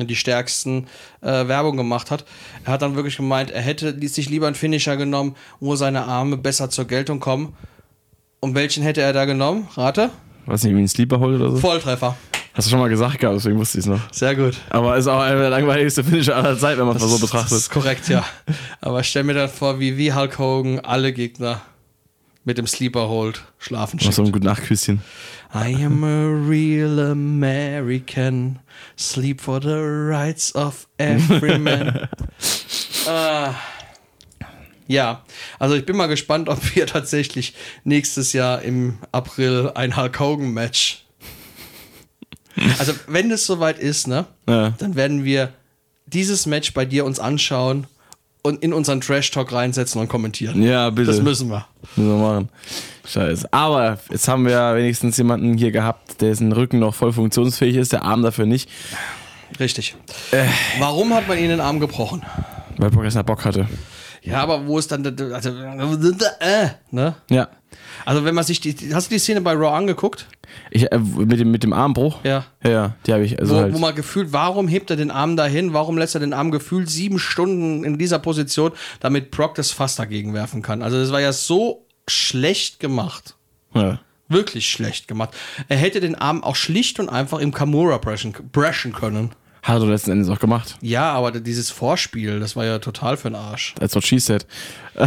[0.05, 0.86] die stärksten
[1.22, 2.24] äh, Werbung gemacht hat.
[2.64, 6.36] Er hat dann wirklich gemeint, er hätte sich lieber einen Finisher genommen, wo seine Arme
[6.36, 7.55] besser zur Geltung kommen.
[8.40, 9.68] Und welchen hätte er da genommen?
[9.76, 10.11] Rate?
[10.44, 11.57] Was nicht, wie ein Sleeper Hold oder so?
[11.57, 12.16] Volltreffer.
[12.55, 14.01] Hast du schon mal gesagt gehabt, deswegen wusste ich es noch.
[14.12, 14.55] Sehr gut.
[14.70, 17.30] Aber ist auch einer der langweiligste Finisher aller Zeit, wenn man es mal so Das
[17.30, 17.59] betrachtet.
[17.59, 18.24] ist korrekt, ja.
[18.80, 21.61] Aber stell mir dann vor, wie, wie Hulk Hogan alle Gegner
[22.47, 24.28] mit dem Sleeper Hold schlafen Noch so schickt.
[24.28, 25.03] ein gut Nachküsschen.
[25.55, 28.59] I am a real American,
[28.99, 32.09] sleep for the rights of every man.
[33.07, 33.55] ah.
[34.88, 35.24] Ja,
[35.59, 40.53] also ich bin mal gespannt, ob wir tatsächlich nächstes Jahr im April ein Hulk Hogan
[40.53, 41.05] Match.
[42.78, 44.70] Also wenn es soweit ist, ne, Ja.
[44.78, 45.53] dann werden wir
[46.07, 47.86] dieses Match bei dir uns anschauen
[48.47, 50.62] und in unseren Trash Talk reinsetzen und kommentieren.
[50.62, 51.11] Ja, bitte.
[51.12, 51.66] Das müssen wir.
[51.97, 52.49] Müssen wir machen.
[53.07, 53.53] Scheiße.
[53.53, 58.03] Aber jetzt haben wir wenigstens jemanden hier gehabt, dessen Rücken noch voll funktionsfähig ist, der
[58.05, 58.68] Arm dafür nicht,
[59.61, 59.94] Richtig.
[60.80, 62.22] Warum hat man ihnen den Arm gebrochen?
[62.78, 63.68] weil Brock Lesnar Bock hatte.
[64.22, 67.14] Ja, aber wo ist dann der- also, äh, ne?
[67.30, 67.49] Ja.
[68.05, 70.26] Also wenn man sich die hast du die Szene bei Raw angeguckt?
[70.70, 72.22] Ich, äh, mit, dem, mit dem Armbruch?
[72.24, 72.44] Ja.
[72.62, 73.38] Ja, ja, die habe ich.
[73.38, 73.74] Also Wo, halt.
[73.74, 75.72] wo man gefühlt, warum hebt er den Arm dahin?
[75.72, 79.97] Warum lässt er den Arm gefühlt sieben Stunden in dieser Position, damit Brock das Fass
[79.97, 80.82] dagegen werfen kann?
[80.82, 83.34] Also das war ja so schlecht gemacht.
[83.74, 83.99] ja.
[84.28, 85.30] Wirklich schlecht gemacht.
[85.68, 89.30] Er hätte den Arm auch schlicht und einfach im Kamura brechen, brechen können.
[89.62, 90.76] Hat er letzten Endes auch gemacht.
[90.80, 93.76] Ja, aber dieses Vorspiel, das war ja total für den Arsch.
[93.78, 94.44] That's what she said.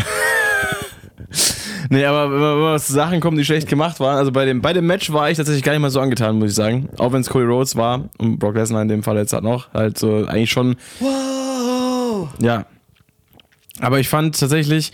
[1.89, 4.61] nee, aber wenn man, man zu Sachen kommt, die schlecht gemacht waren, also bei dem,
[4.61, 6.89] bei dem Match war ich tatsächlich gar nicht mal so angetan, muss ich sagen.
[6.97, 9.73] Auch wenn es Cody Rhodes war und Brock Lesnar in dem Fall jetzt halt noch,
[9.73, 12.30] halt so eigentlich schon Wow.
[12.41, 12.65] Ja.
[13.80, 14.91] Aber ich fand tatsächlich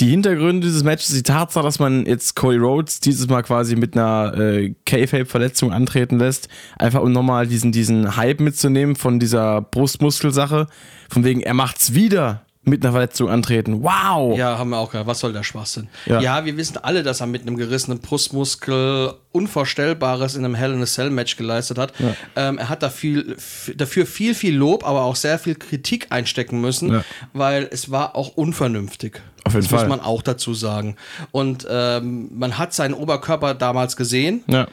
[0.00, 3.96] die Hintergründe dieses Matches, die Tatsache, dass man jetzt Cody Rhodes dieses Mal quasi mit
[3.96, 10.66] einer äh, K-Fape-Verletzung antreten lässt, einfach um nochmal diesen, diesen Hype mitzunehmen von dieser Brustmuskelsache,
[11.08, 13.82] von wegen, er macht's wieder mit einer Verletzung antreten.
[13.82, 14.36] Wow!
[14.38, 15.06] Ja, haben wir auch gehört.
[15.06, 15.88] Was soll der Schwachsinn?
[16.06, 16.20] Ja.
[16.20, 16.44] Ja.
[16.44, 20.86] wir wissen alle, dass er mit einem gerissenen Brustmuskel Unvorstellbares in einem Hell in a
[20.86, 21.92] Cell Match geleistet hat.
[22.36, 23.36] Ähm, er hat da viel,
[23.76, 27.04] dafür viel, viel Lob, aber auch sehr viel Kritik einstecken müssen, Ja.
[27.32, 29.20] weil es war auch unvernünftig.
[29.44, 29.88] Auf jeden das Fall.
[29.88, 30.96] muss man auch dazu sagen.
[31.32, 34.68] Und ähm, man hat seinen Oberkörper damals gesehen Ja.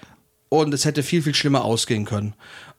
[0.50, 2.34] und es hätte viel, viel schlimmer ausgehen können.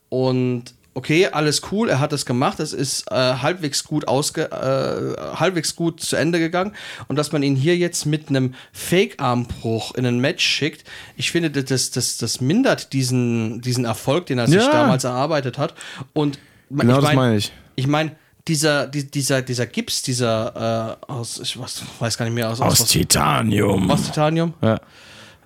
[0.09, 5.37] Und okay, alles cool, er hat es gemacht, es ist äh, halbwegs gut ausge, äh,
[5.37, 6.75] halbwegs gut zu Ende gegangen
[7.09, 10.85] und dass man ihn hier jetzt mit einem Fake-Armbruch in ein Match schickt,
[11.17, 14.71] ich finde, das, das, das mindert diesen, diesen Erfolg, den er sich Ja.
[14.71, 15.75] damals erarbeitet hat.
[16.13, 16.39] Und
[16.71, 17.53] Genau ich das mein- meine ich.
[17.75, 18.13] Ich meine,
[18.49, 22.61] dieser, die- dieser, dieser Gips, dieser äh, aus, ich weiß, weiß gar nicht mehr, aus,
[22.61, 23.91] Aus was, Titanium.
[23.91, 24.75] aus Titanium, Ja.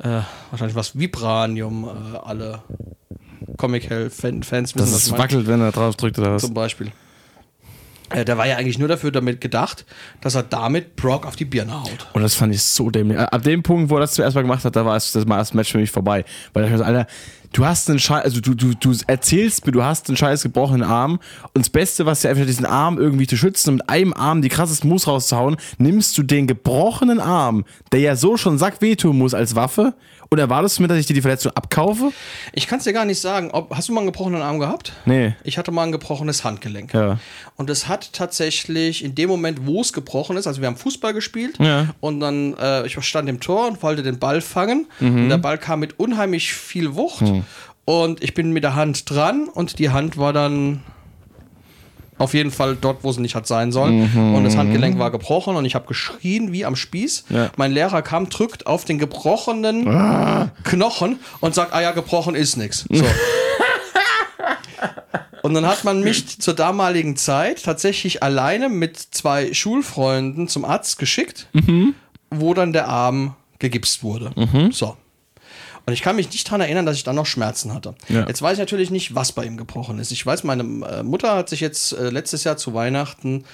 [0.03, 2.63] äh, wahrscheinlich was Vibranium, äh, alle
[3.57, 6.43] Comic Hell Fan, Fans wissen, Dass was es wackelt, wenn er drauf drückt oder was.
[6.43, 6.93] Zum Beispiel.
[8.11, 9.85] Äh, der war ja eigentlich nur dafür damit gedacht,
[10.21, 12.07] dass er damit Brock auf die Birne haut.
[12.13, 13.19] Und das fand ich so dämlich.
[13.19, 15.55] Ab dem Punkt, wo er das zuerst mal gemacht hat, da war das, mal das
[15.55, 16.25] Match für mich vorbei.
[16.53, 17.07] Weil ich mir so, Alter,
[17.53, 20.85] du hast einen Scheiß, also du, du, du erzählst mir, du hast einen scheiß gebrochenen
[20.85, 21.19] Arm
[21.55, 24.41] und das Beste, was dir einfach diesen Arm irgendwie zu schützen und mit einem Arm
[24.41, 29.19] die krassesten Moves rauszuhauen, nimmst du den gebrochenen Arm, der ja so schon sack wehtun
[29.19, 29.95] muss als Waffe
[30.31, 32.13] und erwartest du mir, dass ich dir die Verletzung abkaufe?
[32.53, 33.51] Ich kann es dir gar nicht sagen.
[33.53, 34.93] Ob, hast du mal einen gebrochenen Arm gehabt?
[35.05, 35.35] Nee.
[35.45, 36.93] Ich hatte mal ein gebrochenes Handgelenk.
[36.95, 37.19] Ja.
[37.57, 41.13] Und es hat tatsächlich in dem Moment, wo es gebrochen ist, also wir haben Fußball
[41.15, 41.89] gespielt Ja.
[42.01, 45.25] und dann, äh, ich stand im Tor und wollte den Ball fangen Mhm.
[45.25, 47.25] und der Ball kam mit unheimlich viel Wucht
[47.85, 50.83] und ich bin mit der Hand dran und die Hand war dann
[52.19, 54.35] auf jeden Fall dort, wo sie nicht hat sein sollen.
[54.35, 57.25] Und das Handgelenk war gebrochen und ich habe geschrien wie am Spieß.
[57.29, 57.37] Mhm.
[57.37, 57.51] Ja.
[57.57, 60.49] Mein Lehrer kam, drückt auf den gebrochenen Ah.
[60.65, 62.87] Knochen und sagt, ah ja, gebrochen ist nichts.
[62.91, 63.05] So.
[65.43, 70.99] Und dann hat man mich zur damaligen Zeit tatsächlich alleine mit zwei Schulfreunden zum Arzt
[70.99, 71.47] geschickt,
[72.31, 74.33] wo dann der Arm gegipst wurde.
[74.73, 74.97] So.
[75.87, 77.95] Und ich kann mich nicht daran erinnern, dass ich dann noch Schmerzen hatte.
[78.09, 78.27] Ja.
[78.27, 80.11] Jetzt weiß ich natürlich nicht, was bei ihm gebrochen ist.
[80.11, 83.45] Ich weiß, meine äh, Mutter hat sich jetzt äh, letztes Jahr zu Weihnachten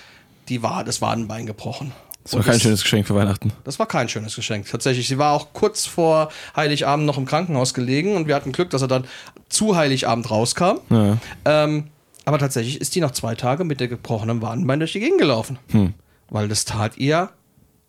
[0.49, 1.93] die war, das Wadenbein gebrochen.
[2.25, 3.53] Das war Und kein schönes Geschenk für Weihnachten.
[3.65, 4.69] das war kein schönes Geschenk.
[4.71, 5.09] Tatsächlich.
[5.09, 8.83] Sie war auch kurz vor Heiligabend noch im Krankenhaus gelegen und wir hatten Glück, dass
[8.83, 9.05] er dann
[9.49, 10.79] zu Heiligabend rauskam.
[10.91, 11.19] Ja.
[11.45, 11.89] Ähm,
[12.25, 15.59] aber tatsächlich ist die noch zwei Tage mit der gebrochenen Wadenbein durch die Gegend gelaufen.
[15.71, 15.95] Hm.
[16.31, 17.31] Weil das tat ihr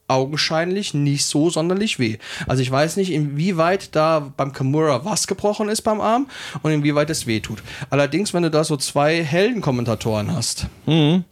[0.08, 2.18] augenscheinlich nicht so sonderlich weh.
[2.48, 6.28] Also ich weiß nicht, inwieweit da beim Kimura was gebrochen ist beim Arm
[6.62, 7.64] und inwieweit es weh tut.
[7.90, 11.24] Allerdings, wenn du da so zwei Heldenkommentatoren hast, Mhm.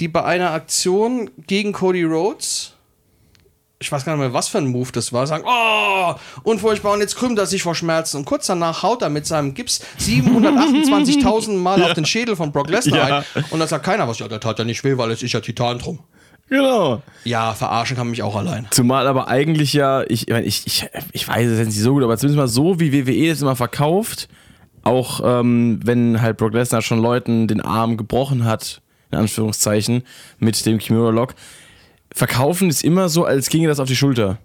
[0.00, 2.72] die bei einer Aktion gegen Cody Rhodes
[3.78, 6.14] ich weiß gar nicht mehr, was für ein Move das war, sagen, oh,
[6.44, 8.16] unfurchtbar, und jetzt krümmt er sich vor Schmerzen.
[8.16, 12.70] Und kurz danach haut er mit seinem Gips 728.000 Mal auf den Schädel von Brock
[12.70, 13.24] Lesnar Ja.
[13.34, 13.44] ein.
[13.50, 15.40] Und da sagt keiner was, ja, der tat ja nicht weh, weil es ist ja
[15.40, 15.98] Titan drum.
[16.48, 17.02] Genau.
[17.24, 18.66] Ja, verarschen kann mich auch allein.
[18.70, 22.04] Zumal aber eigentlich ja, ich, ich, meine, ich, ich, weiß es jetzt nicht so gut,
[22.04, 24.28] aber zumindest mal so, wie WWE es immer verkauft,
[24.84, 28.80] auch ähm, wenn halt Brock Lesnar schon Leuten den Arm gebrochen hat,
[29.10, 30.04] in Anführungszeichen,
[30.38, 31.34] mit dem Kimura Lock,
[32.12, 34.38] verkaufen es immer so, als ginge das auf die Schulter.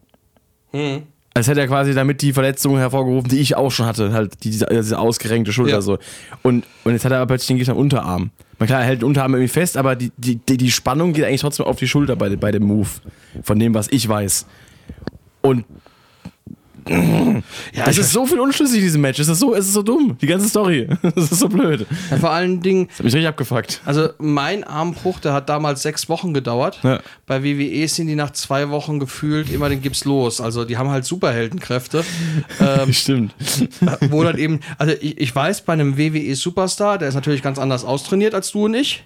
[1.33, 4.49] Als hätte er quasi damit die Verletzung hervorgerufen, die ich auch schon hatte, halt die-
[4.49, 5.81] diese, diese ausgerenkte Schulter Ja.
[5.81, 5.99] so.
[6.41, 8.31] Und, und jetzt hat er aber plötzlich den Gift am Unterarm.
[8.61, 11.41] Man klar, er hält den Unterarm irgendwie fest, aber die, die, die, Spannung geht eigentlich
[11.41, 12.89] trotzdem auf die Schulter bei, bei dem Move.
[13.41, 14.45] Von dem, was ich weiß.
[15.41, 15.65] Und
[16.89, 19.19] Ja, es ist so viel unschlüssig, dieses Match.
[19.19, 20.17] Es ist so, es ist so dumm.
[20.21, 20.87] Die ganze Story.
[21.15, 21.85] Es ist so blöd.
[21.89, 23.81] Das Ja, vor allen Dingen, hat mich richtig abgefuckt.
[23.85, 26.79] also mein Armbruch, der hat damals sechs Wochen gedauert.
[26.83, 26.99] Ja.
[27.25, 30.41] Bei WWE sind die nach zwei Wochen gefühlt immer den Gips los.
[30.41, 32.03] Also die haben halt Superheldenkräfte.
[32.59, 33.35] ähm, Stimmt.
[34.09, 37.59] wo dann eben, also ich, ich weiß, bei einem WWE Superstar, der ist natürlich ganz
[37.59, 39.03] anders austrainiert als du und ich.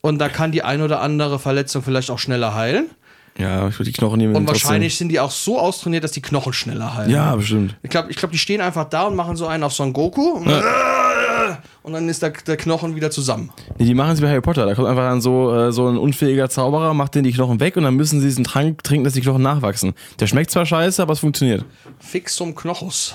[0.00, 2.90] Und da kann die ein oder andere Verletzung vielleicht auch schneller heilen.
[3.38, 4.34] Ja, ich würde die Knochen nehmen.
[4.34, 7.10] Und wahrscheinlich sind die auch so austrainiert, dass die Knochen schneller heilen.
[7.10, 7.76] Ja, bestimmt.
[7.82, 10.20] Ich glaube, ich glaub, die stehen einfach da und machen so einen auf Son Goku.
[10.32, 10.48] Und
[11.92, 13.50] dann ist der, der Knochen wieder zusammen.
[13.78, 14.66] Nee, die machen es bei Harry Potter.
[14.66, 17.76] Da kommt einfach dann so, äh, so ein unfähiger Zauberer, macht denen die Knochen weg
[17.76, 19.94] und dann müssen sie diesen Trank trinken, dass die Knochen nachwachsen.
[20.18, 21.64] Der schmeckt zwar scheiße, aber es funktioniert.
[22.00, 23.14] Fixum Knochus.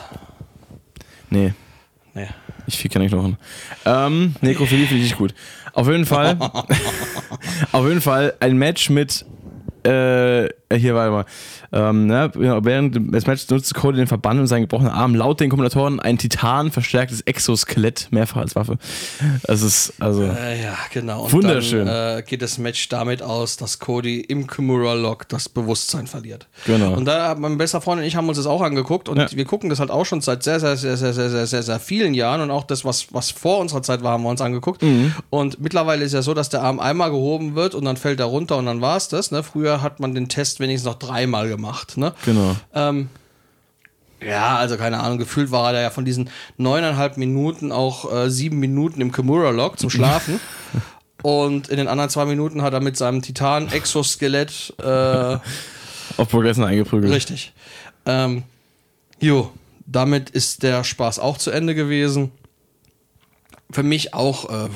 [1.30, 1.54] Nee,
[2.16, 2.28] Nee.
[2.68, 3.38] ich fiel keine Knochen.
[3.86, 5.34] Ähm, Nekrophilie finde ich nicht gut.
[5.74, 6.38] Auf jeden Fall,
[7.72, 9.26] auf jeden Fall ein Match mit
[9.84, 11.26] äh, hier warte mal.
[11.72, 15.50] Ähm, ne, während des Matches nutzte Cody den Verband und seinen gebrochenen Arm laut den
[15.50, 18.78] Kommentatoren ein Titan verstärktes Exoskelett mehrfach als Waffe.
[19.44, 21.24] Das ist also Äh, ja, genau.
[21.24, 21.86] Und Wunderschön.
[21.88, 26.48] Dann, äh, geht das Match damit aus, dass Cody im Kimura Lock das Bewusstsein verliert.
[26.66, 26.94] Genau.
[26.94, 29.28] Und da mein bester Freund und ich haben uns das auch angeguckt und Ja.
[29.32, 31.80] wir gucken das halt auch schon seit sehr, sehr, sehr, sehr, sehr, sehr, sehr, sehr
[31.80, 34.82] vielen Jahren und auch das, was, was vor unserer Zeit war, haben wir uns angeguckt.
[34.84, 35.14] Mhm.
[35.30, 38.26] Und mittlerweile ist ja so, dass der Arm einmal gehoben wird und dann fällt er
[38.28, 39.32] runter und dann war es das.
[39.32, 39.44] Ne?
[39.44, 41.98] Früher hat man den Test wenigstens noch dreimal gemacht.
[41.98, 42.14] Ne?
[42.26, 42.56] genau.
[42.74, 43.10] Ähm,
[44.26, 48.60] ja, also keine Ahnung, gefühlt war er ja von diesen neuneinhalb Minuten auch äh, sieben
[48.60, 50.40] Minuten im Kimura-Log zum Schlafen.
[51.22, 55.38] Und in den anderen zwei Minuten hat er mit seinem Titan-Exoskelett äh,
[56.18, 57.14] Auf Progressen eingeprügelt.
[57.14, 57.54] richtig.
[58.06, 58.44] Ähm,
[59.20, 59.52] jo,
[59.86, 62.32] damit ist der Spaß auch zu Ende gewesen.
[63.72, 64.70] Für mich auch äh,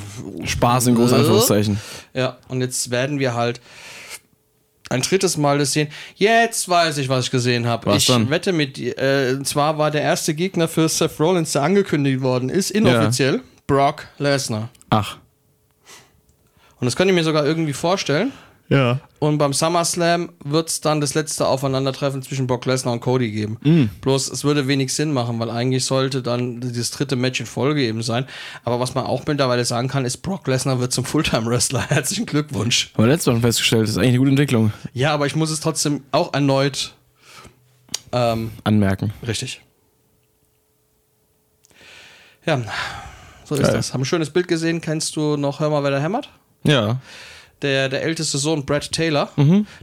[0.45, 1.79] Spaß in großen Anführungszeichen.
[2.13, 3.59] ja, und jetzt werden wir halt
[4.89, 5.89] ein drittes Mal das sehen.
[6.15, 7.87] Jetzt weiß ich, was ich gesehen habe.
[7.87, 8.29] Was Ich dann?
[8.29, 12.21] wette mit, dir, äh, und zwar war der erste Gegner für Seth Rollins, der angekündigt
[12.21, 14.69] worden ist, inoffiziell, Brock Lesnar.
[14.89, 15.17] Ach.
[16.79, 18.31] Und das könnte ich mir sogar irgendwie vorstellen.
[18.69, 18.99] Ja.
[19.19, 23.57] Und beim SummerSlam wird es dann das letzte Aufeinandertreffen zwischen Brock Lesnar und Cody geben.
[23.63, 23.89] Mhm.
[24.01, 27.81] Bloß es würde wenig Sinn machen, weil eigentlich sollte dann dieses dritte Match in Folge
[27.81, 28.25] eben sein.
[28.63, 31.81] Aber was man auch mittlerweile sagen kann, ist, Brock Lesnar wird zum Fulltime-Wrestler.
[31.89, 32.91] Herzlichen Glückwunsch.
[32.95, 34.73] Aber letztes Mal festgestellt, das ist eigentlich eine gute Entwicklung.
[34.93, 36.93] Ja, aber ich muss es trotzdem auch erneut.
[38.11, 39.13] Ähm, Anmerken.
[39.25, 39.61] richtig.
[42.45, 42.61] Ja,
[43.43, 43.73] so ist Geil.
[43.73, 43.93] das.
[43.93, 44.81] Haben ein schönes Bild gesehen.
[44.81, 46.29] Kennst du noch Hör mal, wer da hämmert?
[46.63, 46.99] Ja.
[47.63, 49.29] Der, der älteste Sohn, Brad Taylor,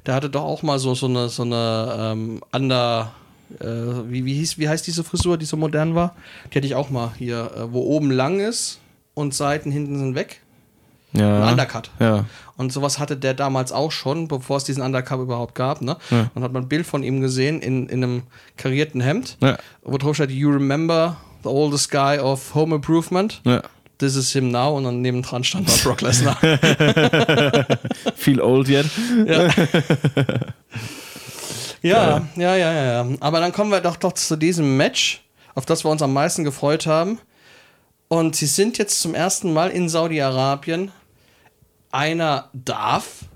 [0.06, 3.12] der hatte doch auch mal so, so eine, so eine ähm, Under.
[3.60, 3.64] Äh,
[4.08, 6.14] wie, wie, hieß, wie heißt diese Frisur, die so modern war?
[6.52, 8.80] Die hatte ich auch mal hier, äh, wo oben lang ist
[9.14, 10.40] und Seiten hinten sind weg.
[11.12, 11.44] Ja.
[11.44, 11.90] Ein Undercut.
[12.00, 12.24] Ja.
[12.56, 15.82] Und sowas hatte der damals auch schon, bevor es diesen Undercut überhaupt gab.
[15.82, 15.96] Ne?
[16.10, 16.30] Ja.
[16.34, 18.22] Dann hat man ein Bild von ihm gesehen in, in einem
[18.56, 19.56] karierten Hemd, Ja.
[19.82, 23.40] wo drauf steht, You remember the oldest guy of Home Improvement?
[23.44, 23.62] Ja.
[23.98, 24.76] This is him now.
[24.76, 26.36] Und dann nebendran stand da Brock Lesnar.
[28.16, 28.86] Feel old yet.
[31.82, 33.06] ja, ja, ja, ja, ja.
[33.20, 35.22] Aber dann kommen wir doch, doch zu diesem Match,
[35.54, 37.18] auf das wir uns am meisten gefreut haben.
[38.08, 40.92] Und sie sind jetzt zum ersten Mal in Saudi-Arabien.
[41.90, 43.26] Einer darf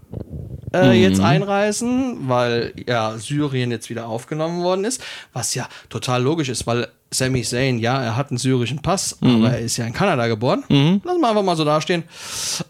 [0.74, 5.02] äh, jetzt einreisen, weil ja Syrien jetzt wieder aufgenommen worden ist,
[5.32, 9.52] was ja total logisch ist, weil Sami Zayn, ja, er hat einen syrischen Pass, aber
[9.52, 10.62] er ist ja in Kanada geboren.
[11.04, 12.04] Lass mal einfach mal so dastehen.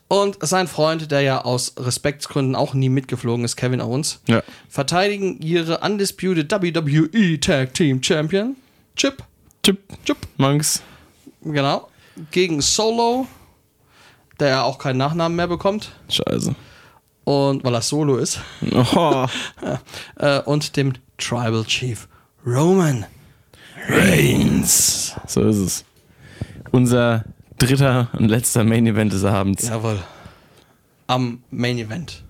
[0.07, 4.43] Und sein Freund, der ja aus Respektsgründen auch nie mitgeflogen ist, Kevin Owens, Ja.
[4.69, 8.55] verteidigen ihre undisputed WWE Tag Team Champion,
[8.97, 9.25] Chip,
[9.65, 9.79] Chip.
[10.05, 10.83] Chip, Monks.
[11.43, 11.89] genau,
[12.31, 13.27] gegen Solo,
[14.39, 15.91] der ja auch keinen Nachnamen mehr bekommt.
[16.09, 16.55] Scheiße.
[17.25, 18.39] Und weil er Solo ist.
[18.95, 19.27] Oh.
[20.17, 22.07] äh, und dem Tribal Chief
[22.47, 23.05] Roman
[23.89, 25.15] Reigns.
[25.27, 25.85] So ist es.
[26.71, 27.25] Unser
[27.59, 29.69] dritter und letzter Main Event des Abends.
[29.69, 29.99] Jawohl.
[31.07, 32.23] Am Main Event.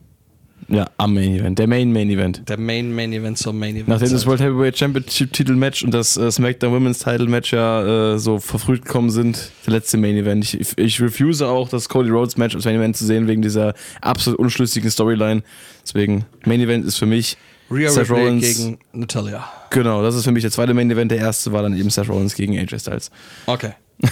[0.70, 1.58] Ja, am Main Event.
[1.58, 2.46] Der Main Main Event.
[2.46, 3.88] Der Main Main Event zum Main Event.
[3.88, 4.26] Nachdem das.
[4.26, 8.38] World Heavyweight Championship Titel Match und das äh, SmackDown Women's Title Match ja äh, so
[8.38, 10.44] verfrüht gekommen sind, der letzte Main Event.
[10.44, 13.72] Ich, ich refuse auch, das Cody Rhodes Match als Main Event zu sehen, wegen dieser
[14.02, 15.42] absolut unschlüssigen Storyline.
[15.82, 17.38] Deswegen, Main Event ist für mich
[17.70, 18.56] Rhea Seth Ripley Rollins.
[18.56, 19.44] gegen Natalia.
[19.70, 21.10] Genau, das ist für mich der zweite Main Event.
[21.10, 23.10] Der erste war dann eben Seth Rollins gegen AJ Styles.
[23.46, 23.72] Okay.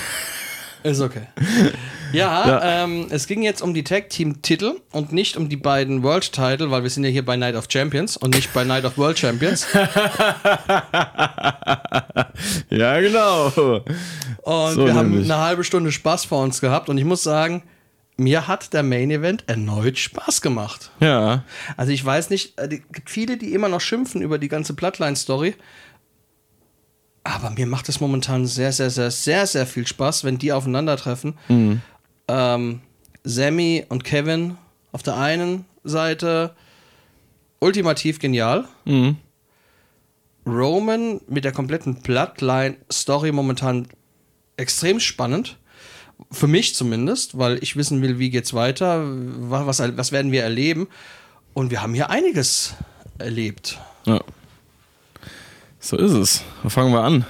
[0.82, 1.22] Ist okay.
[2.12, 2.84] Ja, Ja.
[2.84, 6.30] Ähm, es ging jetzt um die Tag Team Titel und nicht um die beiden World
[6.32, 8.96] Title, weil wir sind ja hier bei Night of Champions und nicht bei Night of
[8.96, 9.66] World Champions.
[12.70, 13.46] Ja, genau.
[14.42, 15.30] Und So wir haben nämlich.
[15.30, 17.62] eine halbe Stunde Spaß vor uns gehabt und ich muss sagen,
[18.16, 20.90] mir hat der Main Event erneut Spaß gemacht.
[21.00, 21.44] Ja.
[21.76, 25.54] Also ich weiß nicht, es gibt viele, die immer noch schimpfen über die ganze Bloodline-Story.
[27.24, 31.34] Aber mir macht es momentan sehr, sehr, sehr, sehr, sehr viel Spaß, wenn die aufeinandertreffen.
[32.28, 32.80] Ähm,
[33.24, 34.56] Sammy und Kevin
[34.92, 36.54] auf der einen Seite
[37.58, 38.66] ultimativ genial.
[38.84, 39.16] Mhm.
[40.46, 43.88] Roman mit der kompletten Bloodline-Story momentan
[44.56, 45.58] extrem spannend.
[46.32, 50.42] Für mich zumindest, weil ich wissen will, wie geht's weiter, wa- was, was werden wir
[50.42, 50.88] erleben.
[51.54, 52.74] Und wir haben hier einiges
[53.18, 53.78] erlebt.
[54.06, 54.20] ja.
[55.78, 56.42] So ist es.
[56.64, 57.24] Wo fangen wir an?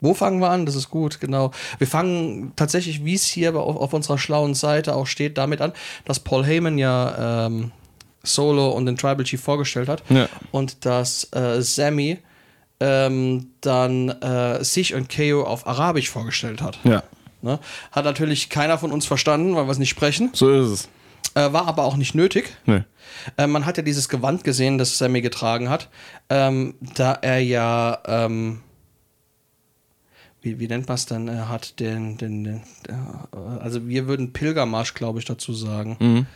[0.00, 0.66] Wo fangen wir an?
[0.66, 1.52] Das ist gut, genau.
[1.78, 5.72] Wir fangen tatsächlich, wie es hier auf, auf unserer schlauen Seite auch steht, damit an,
[6.04, 7.72] dass Paul Heyman ja ähm,
[8.24, 10.02] Solo und den Tribal Chief vorgestellt hat.
[10.10, 10.28] Ja.
[10.50, 12.18] Und dass äh, Sammy
[12.82, 16.80] ähm, dann äh, sich und KO auf Arabisch vorgestellt hat.
[16.82, 17.04] Ja.
[17.40, 17.60] Ne?
[17.92, 20.30] Hat natürlich keiner von uns verstanden, weil wir es nicht sprechen.
[20.32, 20.88] So ist es.
[21.34, 22.56] Äh, war aber auch nicht nötig.
[22.66, 22.82] Nee.
[23.38, 25.88] Äh, man hat ja dieses Gewand gesehen, das Sammy getragen hat,
[26.28, 28.60] ähm, da er ja, ähm,
[30.40, 34.32] wie, wie nennt man es denn, er hat den, den, den äh, also wir würden
[34.32, 35.96] Pilgermarsch, glaube ich, dazu sagen.
[36.00, 36.26] Mhm.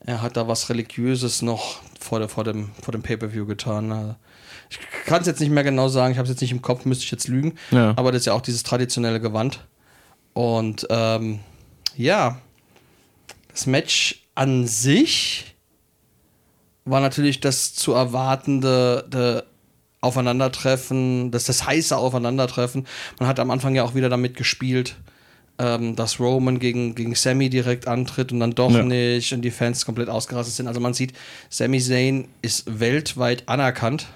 [0.00, 4.16] Er hat da was Religiöses noch vor, der, vor dem, vor dem Pay-Per-View getan.
[5.00, 6.84] Ich kann es jetzt nicht mehr genau sagen, ich habe es jetzt nicht im Kopf,
[6.84, 7.54] müsste ich jetzt lügen.
[7.70, 7.92] Ja.
[7.96, 9.66] Aber das ist ja auch dieses traditionelle Gewand.
[10.32, 11.40] Und ähm,
[11.96, 12.38] ja,
[13.48, 15.54] das Match an sich
[16.84, 19.42] war natürlich das zu erwartende de
[20.00, 22.86] Aufeinandertreffen, das, das heiße Aufeinandertreffen.
[23.18, 24.96] Man hat am Anfang ja auch wieder damit gespielt,
[25.58, 28.82] ähm, dass Roman gegen, gegen Sammy direkt antritt und dann doch Ja.
[28.82, 30.66] nicht und die Fans komplett ausgerastet sind.
[30.68, 31.14] Also man sieht,
[31.48, 34.06] Sami Zayn ist weltweit anerkannt.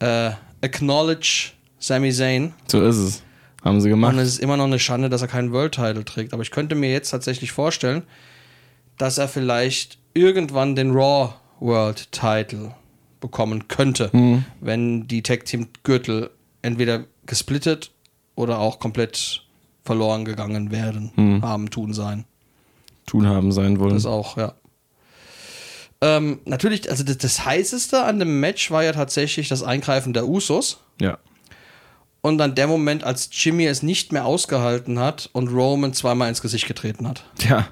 [0.00, 0.32] Äh,
[0.62, 2.52] acknowledge Sami Zayn.
[2.68, 3.22] So ist es.
[3.64, 4.14] Haben sie gemacht.
[4.14, 6.32] Und es ist immer noch eine Schande, dass er keinen World Title trägt.
[6.32, 8.02] Aber ich könnte mir jetzt tatsächlich vorstellen,
[8.96, 12.74] dass er vielleicht irgendwann den Raw World Title
[13.20, 14.44] bekommen könnte, Mhm.
[14.60, 16.30] wenn die Tag Team Gürtel
[16.62, 17.90] entweder gesplittet
[18.34, 19.42] oder auch komplett
[19.84, 21.42] verloren gegangen werden, Mhm.
[21.42, 22.24] haben, tun sein.
[23.06, 23.92] Tun haben sein wollen.
[23.92, 24.54] Das auch, ja.
[26.02, 30.26] Ähm, natürlich, also das, das heißeste an dem Match war ja tatsächlich das Eingreifen der
[30.26, 30.80] Usos.
[31.00, 31.18] ja.
[32.22, 36.42] Und dann der Moment, als Jimmy es nicht mehr ausgehalten hat und Roman zweimal ins
[36.42, 37.24] Gesicht getreten hat.
[37.38, 37.66] Tja.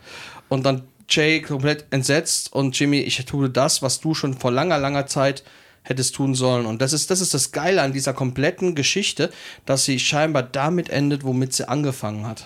[0.49, 4.79] Und dann Jay komplett entsetzt und Jimmy, ich tue das, was du schon vor langer,
[4.79, 5.43] langer Zeit
[5.83, 6.66] hättest tun sollen.
[6.66, 9.31] Und das ist, das ist das Geile an dieser kompletten Geschichte,
[9.64, 12.45] dass sie scheinbar damit endet, womit sie angefangen hat.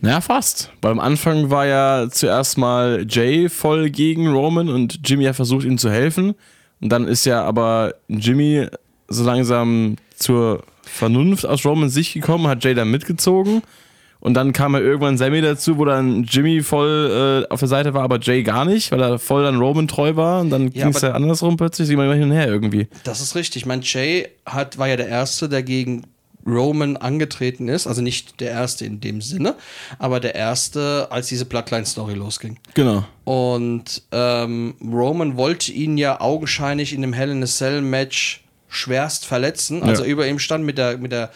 [0.00, 0.70] Naja, fast.
[0.80, 5.64] Weil am Anfang war ja zuerst mal Jay voll gegen Roman und Jimmy hat versucht,
[5.64, 6.34] ihm zu helfen.
[6.80, 8.66] Und dann ist ja aber Jimmy
[9.08, 13.62] so langsam zur Vernunft aus Romans Sicht gekommen, hat Jay dann mitgezogen.
[14.20, 17.94] Und dann kam ja irgendwann Sammy dazu, wo dann Jimmy voll äh, auf der Seite
[17.94, 20.42] war, aber Jay gar nicht, weil er voll dann Roman treu war.
[20.42, 22.88] Und dann Ja, ging es ja andersrum plötzlich, sieht man immer hin und her irgendwie.
[23.04, 23.62] Das ist richtig.
[23.62, 26.02] Ich meine, Jay hat, war ja der Erste, der gegen
[26.46, 27.86] Roman angetreten ist.
[27.86, 29.54] Also nicht der Erste in dem Sinne,
[29.98, 32.58] aber der Erste, als diese Bloodline-Story losging.
[32.74, 33.04] Genau.
[33.24, 39.26] Und ähm, Roman wollte ihn ja augenscheinlich in dem Hell in a Cell Match schwerst
[39.26, 39.82] verletzen.
[39.82, 40.08] Also Ja.
[40.10, 41.30] über ihm stand mit der, mit der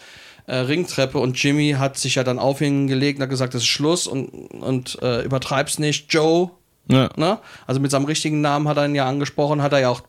[0.47, 3.61] äh, Ringtreppe und Jimmy hat sich ja dann auf ihn gelegt und hat gesagt, das
[3.63, 6.13] ist Schluss und, und äh, übertreib's nicht.
[6.13, 6.51] Joe,
[6.87, 7.09] Ja.
[7.15, 7.39] ne?
[7.65, 10.03] Also mit seinem richtigen Namen hat er ihn ja angesprochen, hat er ja auch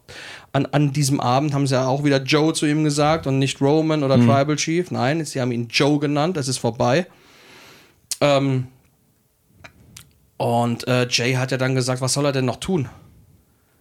[0.52, 3.60] an, an diesem Abend haben sie ja auch wieder Joe zu ihm gesagt und nicht
[3.60, 4.90] Roman oder Tribal Chief.
[4.90, 7.06] Nein, sie haben ihn Joe genannt, es ist vorbei.
[8.20, 8.68] Ähm,
[10.36, 12.88] und äh, Jay hat ja dann gesagt, was soll er denn noch tun?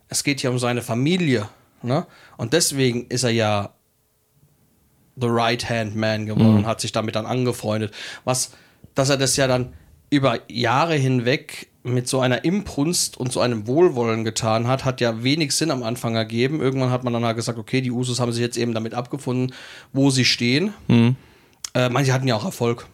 [0.08, 1.50] Es geht ja um seine Familie.
[1.82, 2.06] Ne?
[2.38, 3.74] Und deswegen ist er ja
[5.16, 7.94] The Right Hand Man geworden und hat sich damit dann angefreundet.
[8.24, 8.52] Was,
[8.94, 9.74] dass er das ja dann
[10.10, 15.24] über Jahre hinweg mit so einer Imbrunst und so einem Wohlwollen getan hat, hat ja
[15.24, 16.60] wenig Sinn am Anfang ergeben.
[16.60, 19.54] Irgendwann hat man dann halt gesagt, okay, die Usos haben sich jetzt eben damit abgefunden,
[19.94, 20.74] wo sie stehen.
[21.76, 22.88] Äh, manche hatten ja auch Erfolg.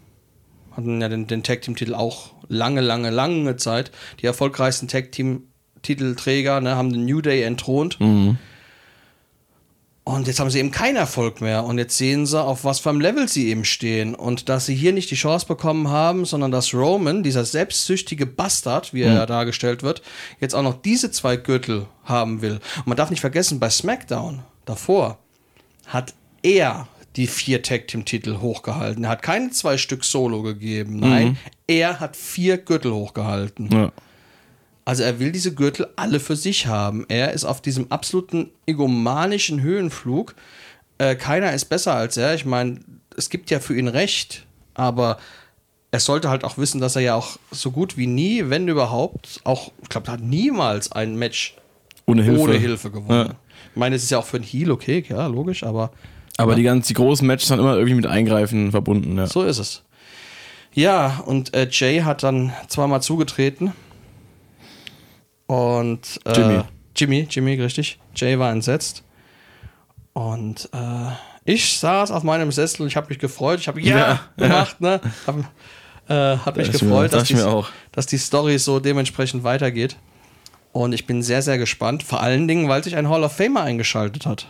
[0.72, 3.92] Hatten ja den, den Tag-Team-Titel auch lange, lange, lange Zeit.
[4.22, 7.98] Die erfolgreichsten Tag-Team-Titelträger ne, haben den New Day entthront.
[10.04, 11.64] Und jetzt haben sie eben keinen Erfolg mehr.
[11.64, 14.16] Und jetzt sehen sie, auf was für einem Level sie eben stehen.
[14.16, 18.94] Und dass sie hier nicht die Chance bekommen haben, sondern dass Roman, dieser selbstsüchtige Bastard,
[18.94, 20.02] wie er ja dargestellt wird,
[20.40, 22.60] jetzt auch noch diese zwei Gürtel haben will.
[22.78, 25.20] Und man darf nicht vergessen, bei SmackDown davor
[25.86, 29.04] hat er die vier Tag-Team-Titel hochgehalten.
[29.04, 30.98] Er hat keine zwei Stück Solo gegeben.
[31.00, 31.38] Nein,
[31.68, 33.70] er hat vier Gürtel hochgehalten.
[33.72, 33.92] Ja.
[34.86, 37.06] Also er will diese Gürtel alle für sich haben.
[37.08, 40.36] Er ist auf diesem absoluten egomanischen Höhenflug.
[40.98, 42.34] Äh, keiner ist besser als er.
[42.34, 42.80] Ich meine,
[43.16, 45.18] es gibt ja für ihn Recht, aber
[45.92, 49.42] er sollte halt auch wissen, dass er ja auch so gut wie nie, wenn überhaupt,
[49.44, 51.56] auch, ich glaube, er hat niemals ein Match
[52.06, 52.42] Ohne Hilfe.
[52.42, 53.28] ohne Hilfe gewonnen.
[53.28, 53.36] Ja.
[53.72, 55.92] Ich meine, es ist ja auch für einen Heal okay, ja, logisch, aber
[56.38, 59.18] Aber die ganz die großen Matches sind immer irgendwie mit Eingreifen verbunden.
[59.18, 59.28] Ja.
[59.28, 59.84] So ist es.
[60.74, 63.74] Ja, und äh, Jay hat dann zweimal zugetreten.
[65.52, 66.64] Und äh, Jimmy.
[66.96, 68.00] Jimmy, Jimmy, richtig.
[68.16, 69.04] Jay war entsetzt.
[70.14, 71.12] Und äh,
[71.44, 73.60] ich saß auf meinem Sessel, ich habe mich gefreut.
[73.60, 73.98] Ich habe ja,
[74.38, 75.02] Ja, gemacht, ne?
[75.28, 75.36] Hab,
[76.08, 79.98] äh, hab mich mir- gefreut, das dass die, mir dass die Story so dementsprechend weitergeht.
[80.72, 82.04] Und ich bin sehr, sehr gespannt.
[82.04, 84.48] Vor allen Dingen, weil sich ein Hall of Famer eingeschaltet hat.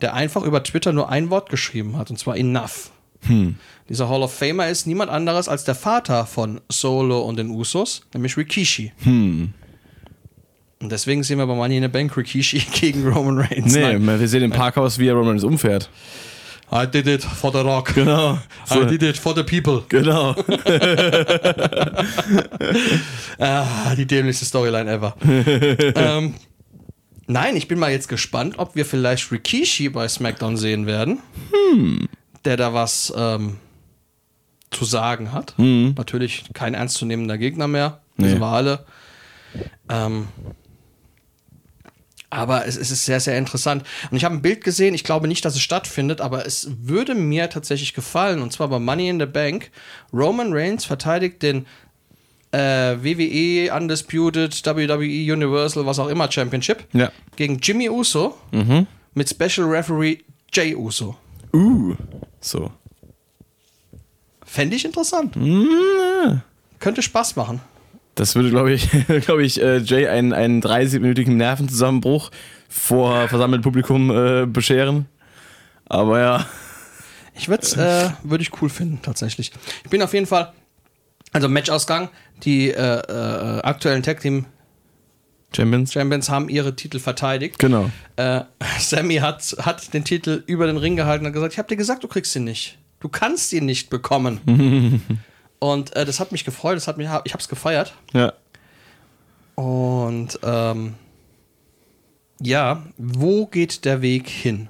[0.00, 2.90] Der einfach über Twitter nur ein Wort geschrieben hat, und zwar Enough.
[3.26, 3.56] Hm.
[3.90, 8.06] Dieser Hall of Famer ist niemand anderes als der Vater von Solo und den Usos,
[8.14, 8.92] nämlich Rikishi.
[9.02, 9.52] Hm.
[10.80, 13.74] Und deswegen sehen wir bei Money in the Bank Rikishi gegen Roman Reigns.
[13.74, 14.20] Nee, Nein.
[14.20, 15.88] wir sehen im Parkhaus, wie er Roman umfährt.
[16.72, 17.94] I did it for the rock.
[17.94, 18.38] Genau.
[18.70, 19.82] I did it for the people.
[19.88, 20.34] Genau.
[23.38, 25.14] Ah, die dämlichste Storyline ever.
[25.22, 26.34] ähm,
[27.26, 31.20] nein, ich bin mal jetzt gespannt, ob wir vielleicht Rikishi bei SmackDown sehen werden.
[32.44, 33.56] Der da was ähm,
[34.70, 35.54] zu sagen hat.
[35.58, 38.00] Natürlich kein ernstzunehmender Gegner mehr.
[38.16, 38.40] Wissen Nee.
[38.40, 38.84] wir alle.
[39.88, 40.28] Ähm,
[42.34, 43.84] aber es, es ist sehr, sehr interessant.
[44.10, 47.14] Und ich habe ein Bild gesehen, ich glaube nicht, dass es stattfindet, aber es würde
[47.14, 48.42] mir tatsächlich gefallen.
[48.42, 49.70] Und zwar bei Money in the Bank.
[50.12, 51.66] Roman Reigns verteidigt den
[52.52, 57.10] äh, WWE Undisputed, WWE Universal, was auch immer Championship Ja.
[57.36, 58.36] gegen Jimmy Uso
[59.14, 60.18] mit Special Referee
[60.52, 61.16] Jay Uso.
[61.52, 61.94] Uh.
[62.40, 62.70] So.
[64.44, 65.34] Fände ich interessant.
[65.36, 66.40] Mm,
[66.78, 67.60] Könnte Spaß machen.
[68.14, 68.88] Das würde, glaube ich,
[69.26, 72.30] glaube ich, äh, Jay einen, einen 30-minütigen Nervenzusammenbruch
[72.68, 75.06] vor versammeltem Publikum äh, bescheren.
[75.86, 76.46] Aber ja.
[77.34, 79.52] Ich würde es äh, würd ich cool finden, tatsächlich.
[79.84, 80.52] Ich bin auf jeden Fall,
[81.32, 82.08] also Matchausgang,
[82.44, 84.46] die äh, äh, aktuellen Tag Team
[85.54, 85.92] Champions.
[85.92, 87.58] Champions haben ihre Titel verteidigt.
[87.58, 87.90] Genau.
[88.16, 88.42] Äh,
[88.78, 92.02] Sammy hat, hat den Titel über den Ring gehalten und gesagt, ich habe dir gesagt,
[92.02, 92.78] du kriegst ihn nicht.
[93.00, 94.40] Du kannst ihn nicht bekommen.
[95.58, 97.94] und äh, das hat mich gefreut, das hat mich, ich habe es gefeiert.
[98.12, 98.32] Ja.
[99.54, 100.94] Und ähm,
[102.40, 104.68] ja, wo geht der Weg hin?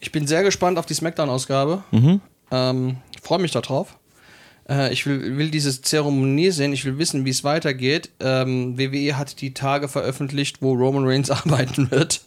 [0.00, 1.84] Ich bin sehr gespannt auf die Smackdown-Ausgabe.
[2.50, 3.96] Ähm, ich freue mich darauf.
[4.68, 6.72] Äh, ich will, will diese Zeremonie sehen.
[6.72, 8.10] Ich will wissen, wie es weitergeht.
[8.20, 12.22] Ähm, WWE hat die Tage veröffentlicht, wo Roman Reigns arbeiten wird.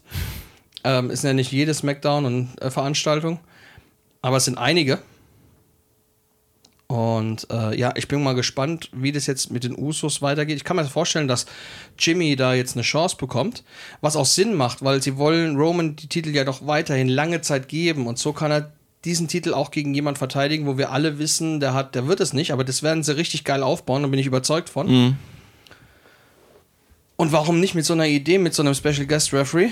[0.83, 3.39] Ähm, ist ja nicht jede Smackdown und äh, Veranstaltung,
[4.21, 4.99] aber es sind einige.
[6.87, 10.55] Und äh, ja, ich bin mal gespannt, wie das jetzt mit den Usos weitergeht.
[10.55, 11.45] Ich kann mir vorstellen, dass
[11.99, 13.65] Jimmy da jetzt eine Chance bekommt,
[13.99, 17.67] was auch Sinn macht, weil sie wollen Roman die Titel ja doch weiterhin lange Zeit
[17.67, 18.71] geben und so kann er
[19.03, 22.31] diesen Titel auch gegen jemand verteidigen, wo wir alle wissen, der hat, der wird es
[22.33, 24.87] nicht, aber das werden sie richtig geil aufbauen, da bin ich überzeugt von.
[27.17, 29.69] Und warum nicht mit so einer Idee, mit so einem Special Guest Referee?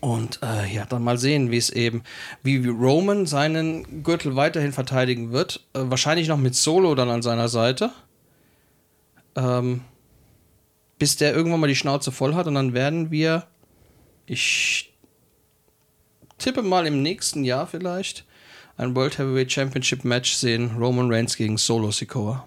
[0.00, 2.02] Und äh, ja, dann mal sehen, wie es eben,
[2.42, 5.66] wie Roman seinen Gürtel weiterhin verteidigen wird.
[5.74, 7.90] Äh, wahrscheinlich noch mit Solo dann an seiner Seite.
[9.36, 9.82] Ähm,
[10.98, 13.46] bis der irgendwann mal die Schnauze voll hat und dann werden wir,
[14.26, 14.92] ich
[16.38, 18.24] tippe mal im nächsten Jahr vielleicht,
[18.76, 20.76] ein World Heavyweight Championship Match sehen.
[20.78, 22.46] Roman Reigns gegen Solo Sikoa.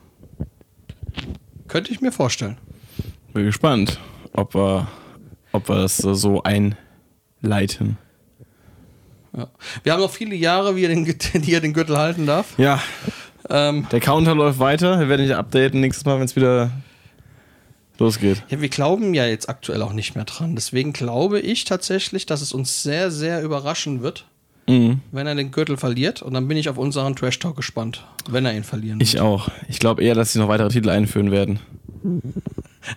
[1.67, 2.57] Könnte ich mir vorstellen.
[3.33, 3.99] Bin gespannt,
[4.33, 4.87] ob wir,
[5.51, 6.41] ob wir das so
[7.43, 7.97] einleiten.
[9.35, 9.47] Ja.
[9.83, 11.05] Wir haben noch viele Jahre, wie er den,
[11.41, 12.57] die er den Gürtel halten darf.
[12.57, 12.81] Ja,
[13.49, 14.99] Ähm, der Counter läuft weiter.
[14.99, 16.71] Wir werden dich updaten nächstes Mal, wenn es wieder
[17.99, 18.43] losgeht.
[18.49, 20.55] Ja, wir glauben ja jetzt aktuell auch nicht mehr dran.
[20.55, 24.25] Deswegen glaube ich tatsächlich, dass es uns sehr, sehr überraschen wird,
[24.69, 25.01] Mhm.
[25.11, 26.21] wenn er den Gürtel verliert.
[26.21, 29.49] Und dann bin ich auf unseren Trash Talk gespannt, wenn er ihn verlieren Ich auch.
[29.67, 31.59] Ich glaube eher, dass sie noch weitere Titel einführen werden.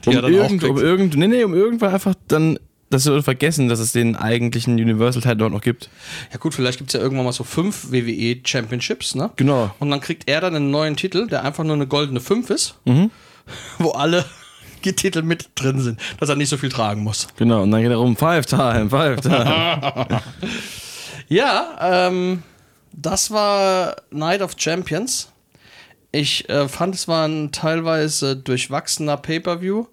[0.04, 2.58] Die Um, irgend, um irgend, nee, nee, um irgendwann einfach dann,
[2.90, 5.90] dass sie vergessen, dass es den eigentlichen Universal-Teil dort noch gibt.
[6.32, 9.30] Ja gut, vielleicht gibt es ja irgendwann mal so fünf WWE Championships, ne?
[9.36, 9.74] Genau.
[9.80, 12.74] Und dann kriegt er dann einen neuen Titel, der einfach nur eine goldene 5 ist,
[12.84, 13.10] Mhm.
[13.78, 14.24] wo alle
[14.84, 17.26] die Titel mit drin sind, dass er nicht so viel tragen muss.
[17.36, 17.62] Genau.
[17.62, 20.22] Und dann geht er um Five Time, Five Time.
[21.28, 22.42] Ja, ähm,
[22.92, 25.32] das war Night of Champions.
[26.12, 29.86] Ich äh, fand, es war ein teilweise durchwachsener Pay-Per-View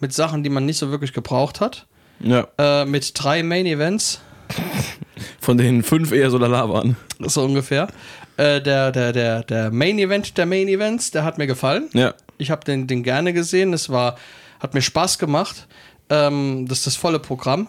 [0.00, 1.86] mit Sachen, die man nicht so wirklich gebraucht hat.
[2.20, 2.46] Ja.
[2.58, 4.20] Äh, mit drei Main-Events,
[5.40, 6.96] Von denen fünf eher so lala waren.
[7.20, 7.88] so ungefähr.
[8.36, 11.88] Äh, der, der, der, der Main-Event der Main-Events, der hat mir gefallen.
[11.94, 12.14] Ja.
[12.38, 13.72] Ich habe den, den gerne gesehen.
[13.72, 14.16] Es war,
[14.60, 15.66] hat mir Spaß gemacht.
[16.10, 17.68] Ähm, das ist das volle Programm.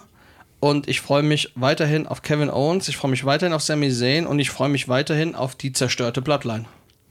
[0.59, 4.25] Und ich freue mich weiterhin auf Kevin Owens, ich freue mich weiterhin auf Sami Zayn
[4.25, 6.65] und ich freue mich weiterhin auf die zerstörte Bloodline.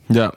[0.08, 0.32] Ja.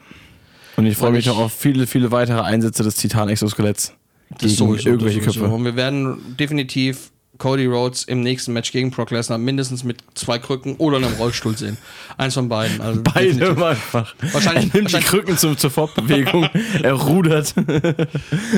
[0.78, 3.94] Und ich freue mich ich- noch auf viele, viele weitere Einsätze des Titan-Exoskeletts.
[4.38, 5.22] Gegen sowieso, irgendwelche.
[5.22, 5.46] Köpfe.
[5.46, 10.38] Und wir werden definitiv Cody Rhodes im nächsten Match gegen Brock Lesnar mindestens mit zwei
[10.38, 11.78] Krücken oder einem Rollstuhl sehen.
[12.18, 12.80] Eins von beiden.
[12.82, 13.64] Also Beide definitiv.
[13.64, 14.14] einfach.
[14.34, 16.48] Wahrscheinlich- er nimmt die wahrscheinlich- Krücken zum, zur Fortbewegung.
[16.84, 17.56] er rudert.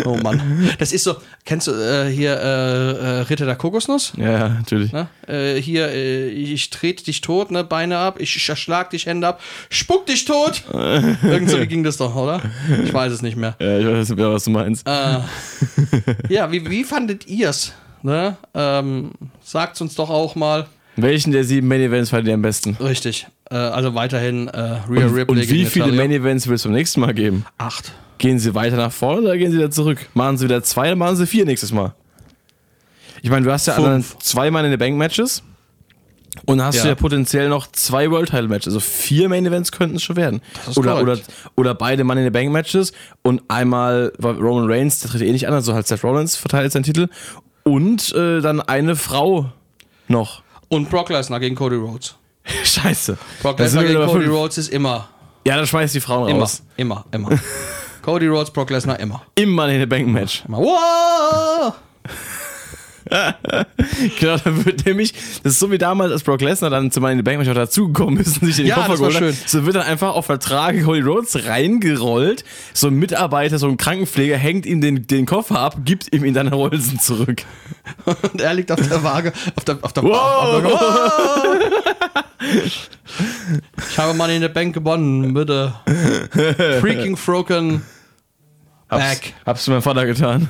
[0.06, 0.70] Oh Mann.
[0.80, 4.14] Das ist so, kennst du äh, hier äh, äh, Ritter der Kokosnuss?
[4.18, 4.92] ja, ja, natürlich.
[4.92, 5.08] Ne?
[5.28, 7.64] Äh, hier, äh, ich trete dich tot, ne?
[7.64, 10.64] Beine ab, ich erschlag dich, Hände ab, spuck dich tot!
[10.74, 12.42] Irgend so ging das doch, oder?
[12.84, 13.56] Ich weiß es nicht mehr.
[13.60, 14.88] Ja, ich weiß nicht mehr, was du meinst.
[14.88, 15.20] Äh,
[16.30, 17.74] ja, wie, wie fandet ihr's?
[18.04, 18.36] Ne?
[18.54, 19.12] Ähm,
[19.44, 20.68] sagt's uns doch auch mal.
[20.96, 22.76] Welchen der sieben Main Events fandet ihr am besten?
[22.80, 23.28] Richtig.
[23.50, 24.60] Äh, also weiterhin äh,
[24.90, 26.02] Rhea Und, Ripley und wie viele Natalia.
[26.04, 27.46] Main Events willst du beim nächsten Mal geben?
[27.58, 27.92] Acht.
[28.18, 30.08] Gehen sie weiter nach vorne oder gehen sie wieder zurück?
[30.14, 31.94] Machen sie wieder zwei oder machen sie vier nächstes Mal?
[33.22, 33.86] Ich meine, du hast ja Fünf.
[33.86, 35.44] anderen zwei Mann in den Bank Matches.
[36.46, 36.84] Und hast Ja.
[36.84, 38.68] du ja potenziell noch zwei World Title Matches.
[38.68, 40.42] Also vier Main Events könnten es schon werden.
[40.78, 41.28] Oder, oder, korrekt.
[41.58, 42.94] oder beide Money in the Bank Matches.
[43.22, 46.72] Und einmal war Roman Reigns, der tritt eh nicht an, also halt Seth Rollins verteilt
[46.72, 47.08] seinen Titel.
[47.64, 49.52] Und äh, dann eine Frau
[50.08, 50.42] noch.
[50.70, 52.16] Und Brock Lesnar gegen Cody Rhodes.
[52.64, 53.18] Scheiße.
[53.42, 54.30] Brock Lesnar gegen Cody fünf.
[54.36, 55.08] Rhodes ist immer,
[55.46, 56.64] Ja, dann schmeißt die Frauen immer, raus.
[56.78, 57.30] immer, immer.
[58.02, 59.22] Cody Rhodes, Brock Lesnar, immer.
[59.36, 60.44] Im Money in the Bank Match.
[60.48, 60.58] immer.
[60.58, 61.74] Wow!
[64.20, 65.14] Genau, da wird nämlich,
[65.44, 67.50] das ist so wie damals, als Brock Lesnar dann zu Money in the Bank Match
[67.50, 69.50] auch dazugekommen ist und sich den Ja, Koffer geholt hat.
[69.50, 72.44] So wird dann einfach auf Vertrag Cody Rhodes reingerollt.
[72.74, 76.34] So ein Mitarbeiter, so ein Krankenpfleger hängt ihm den, den Koffer ab, gibt ihm in
[76.34, 77.44] deine Rollen zurück.
[78.06, 80.64] Und er liegt auf der Waage, auf der, auf der Wow!
[83.90, 85.74] Ich habe Money in the Bank gewonnen, bitte.
[86.80, 87.84] Freaking Froken
[88.90, 89.34] Hab's, Back.
[89.46, 90.48] hab's meinem Vater getan.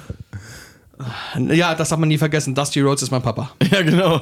[1.51, 2.53] Ja, das darf man nie vergessen.
[2.55, 3.51] Dusty Rhodes ist mein Papa.
[3.71, 4.21] Ja, genau.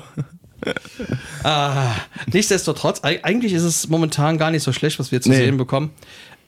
[1.44, 1.96] Ah,
[2.34, 5.38] nichtsdestotrotz, eig- eigentlich ist es momentan gar nicht so schlecht, was wir zu Nee.
[5.38, 5.92] sehen bekommen.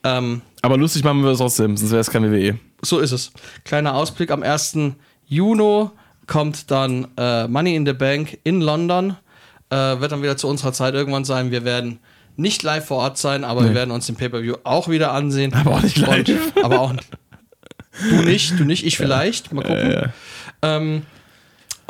[0.04, 2.58] Ähm, Aber lustig machen wir es trotzdem, sonst wäre es kein WWE.
[2.82, 3.32] so ist es.
[3.64, 4.78] Kleiner Ausblick: am 1.
[5.28, 5.88] Juni
[6.28, 9.16] kommt dann äh, Money in the Bank in London.
[9.70, 11.52] Äh, wird dann wieder zu unserer Zeit irgendwann sein.
[11.52, 12.00] Wir werden
[12.36, 13.76] nicht live vor Ort sein, aber wir Nee.
[13.76, 15.54] werden uns den Pay-Per-View auch wieder ansehen.
[15.54, 16.28] Aber auch nicht live.
[16.28, 16.94] Und, aber auch
[18.10, 19.52] Du nicht, du nicht, ich vielleicht.
[19.52, 19.92] Mal gucken.
[19.92, 20.14] Ja.
[20.62, 21.04] Ähm,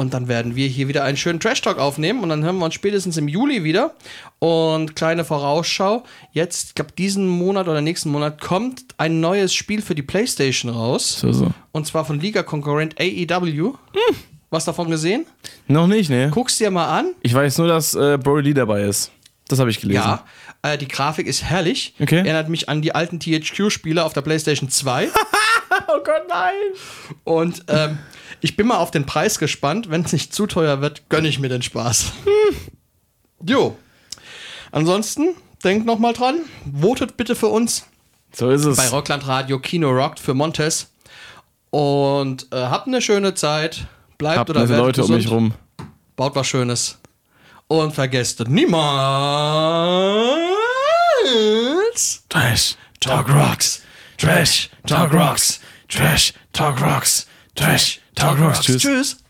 [0.01, 2.73] und dann werden wir hier wieder einen schönen Trash-Talk aufnehmen und dann hören wir uns
[2.73, 3.93] spätestens im Juli wieder.
[4.39, 9.81] Und kleine Vorausschau: Jetzt, ich glaube, diesen Monat oder nächsten Monat kommt ein neues Spiel
[9.81, 11.19] für die PlayStation raus.
[11.19, 11.51] So, so.
[11.71, 13.73] Und zwar von Liga-Konkurrent AEW.
[14.49, 15.25] Was davon gesehen?
[15.67, 16.29] Noch nicht, ne?
[16.33, 17.13] Guck's dir mal an.
[17.21, 19.11] Ich weiß nur, dass äh, Brody Lee dabei ist.
[19.47, 20.01] Das habe ich gelesen.
[20.01, 20.25] Ja,
[20.61, 21.93] äh, die Grafik ist herrlich.
[21.99, 22.17] Okay.
[22.17, 25.09] Erinnert mich an die alten THQ-Spiele auf der PlayStation 2.
[25.87, 26.53] Oh Gott, nein!
[27.23, 27.99] Und ähm,
[28.41, 29.89] ich bin mal auf den Preis gespannt.
[29.89, 32.11] Wenn es nicht zu teuer wird, gönne ich mir den Spaß.
[33.45, 33.77] Jo.
[34.71, 36.39] Ansonsten, denkt noch mal dran.
[36.71, 37.85] Votet bitte für uns
[38.33, 38.77] So ist es.
[38.77, 40.91] bei Rockland Radio Kino Rockt für Montes.
[41.69, 43.85] Und äh, habt eine schöne Zeit.
[44.17, 45.23] Bleibt Habt oder werdet Leute um gesund.
[45.23, 45.53] mich rum.
[46.17, 46.97] Baut was Schönes.
[47.67, 48.75] Und vergesst niemals.
[52.29, 53.81] Trash, Talk Rocks.
[54.21, 55.59] Trash, Talk Rocks.
[55.87, 57.25] Trash, Talk Rocks.
[57.55, 58.59] Trash, Talk Rocks.
[58.67, 59.20] Tschüss.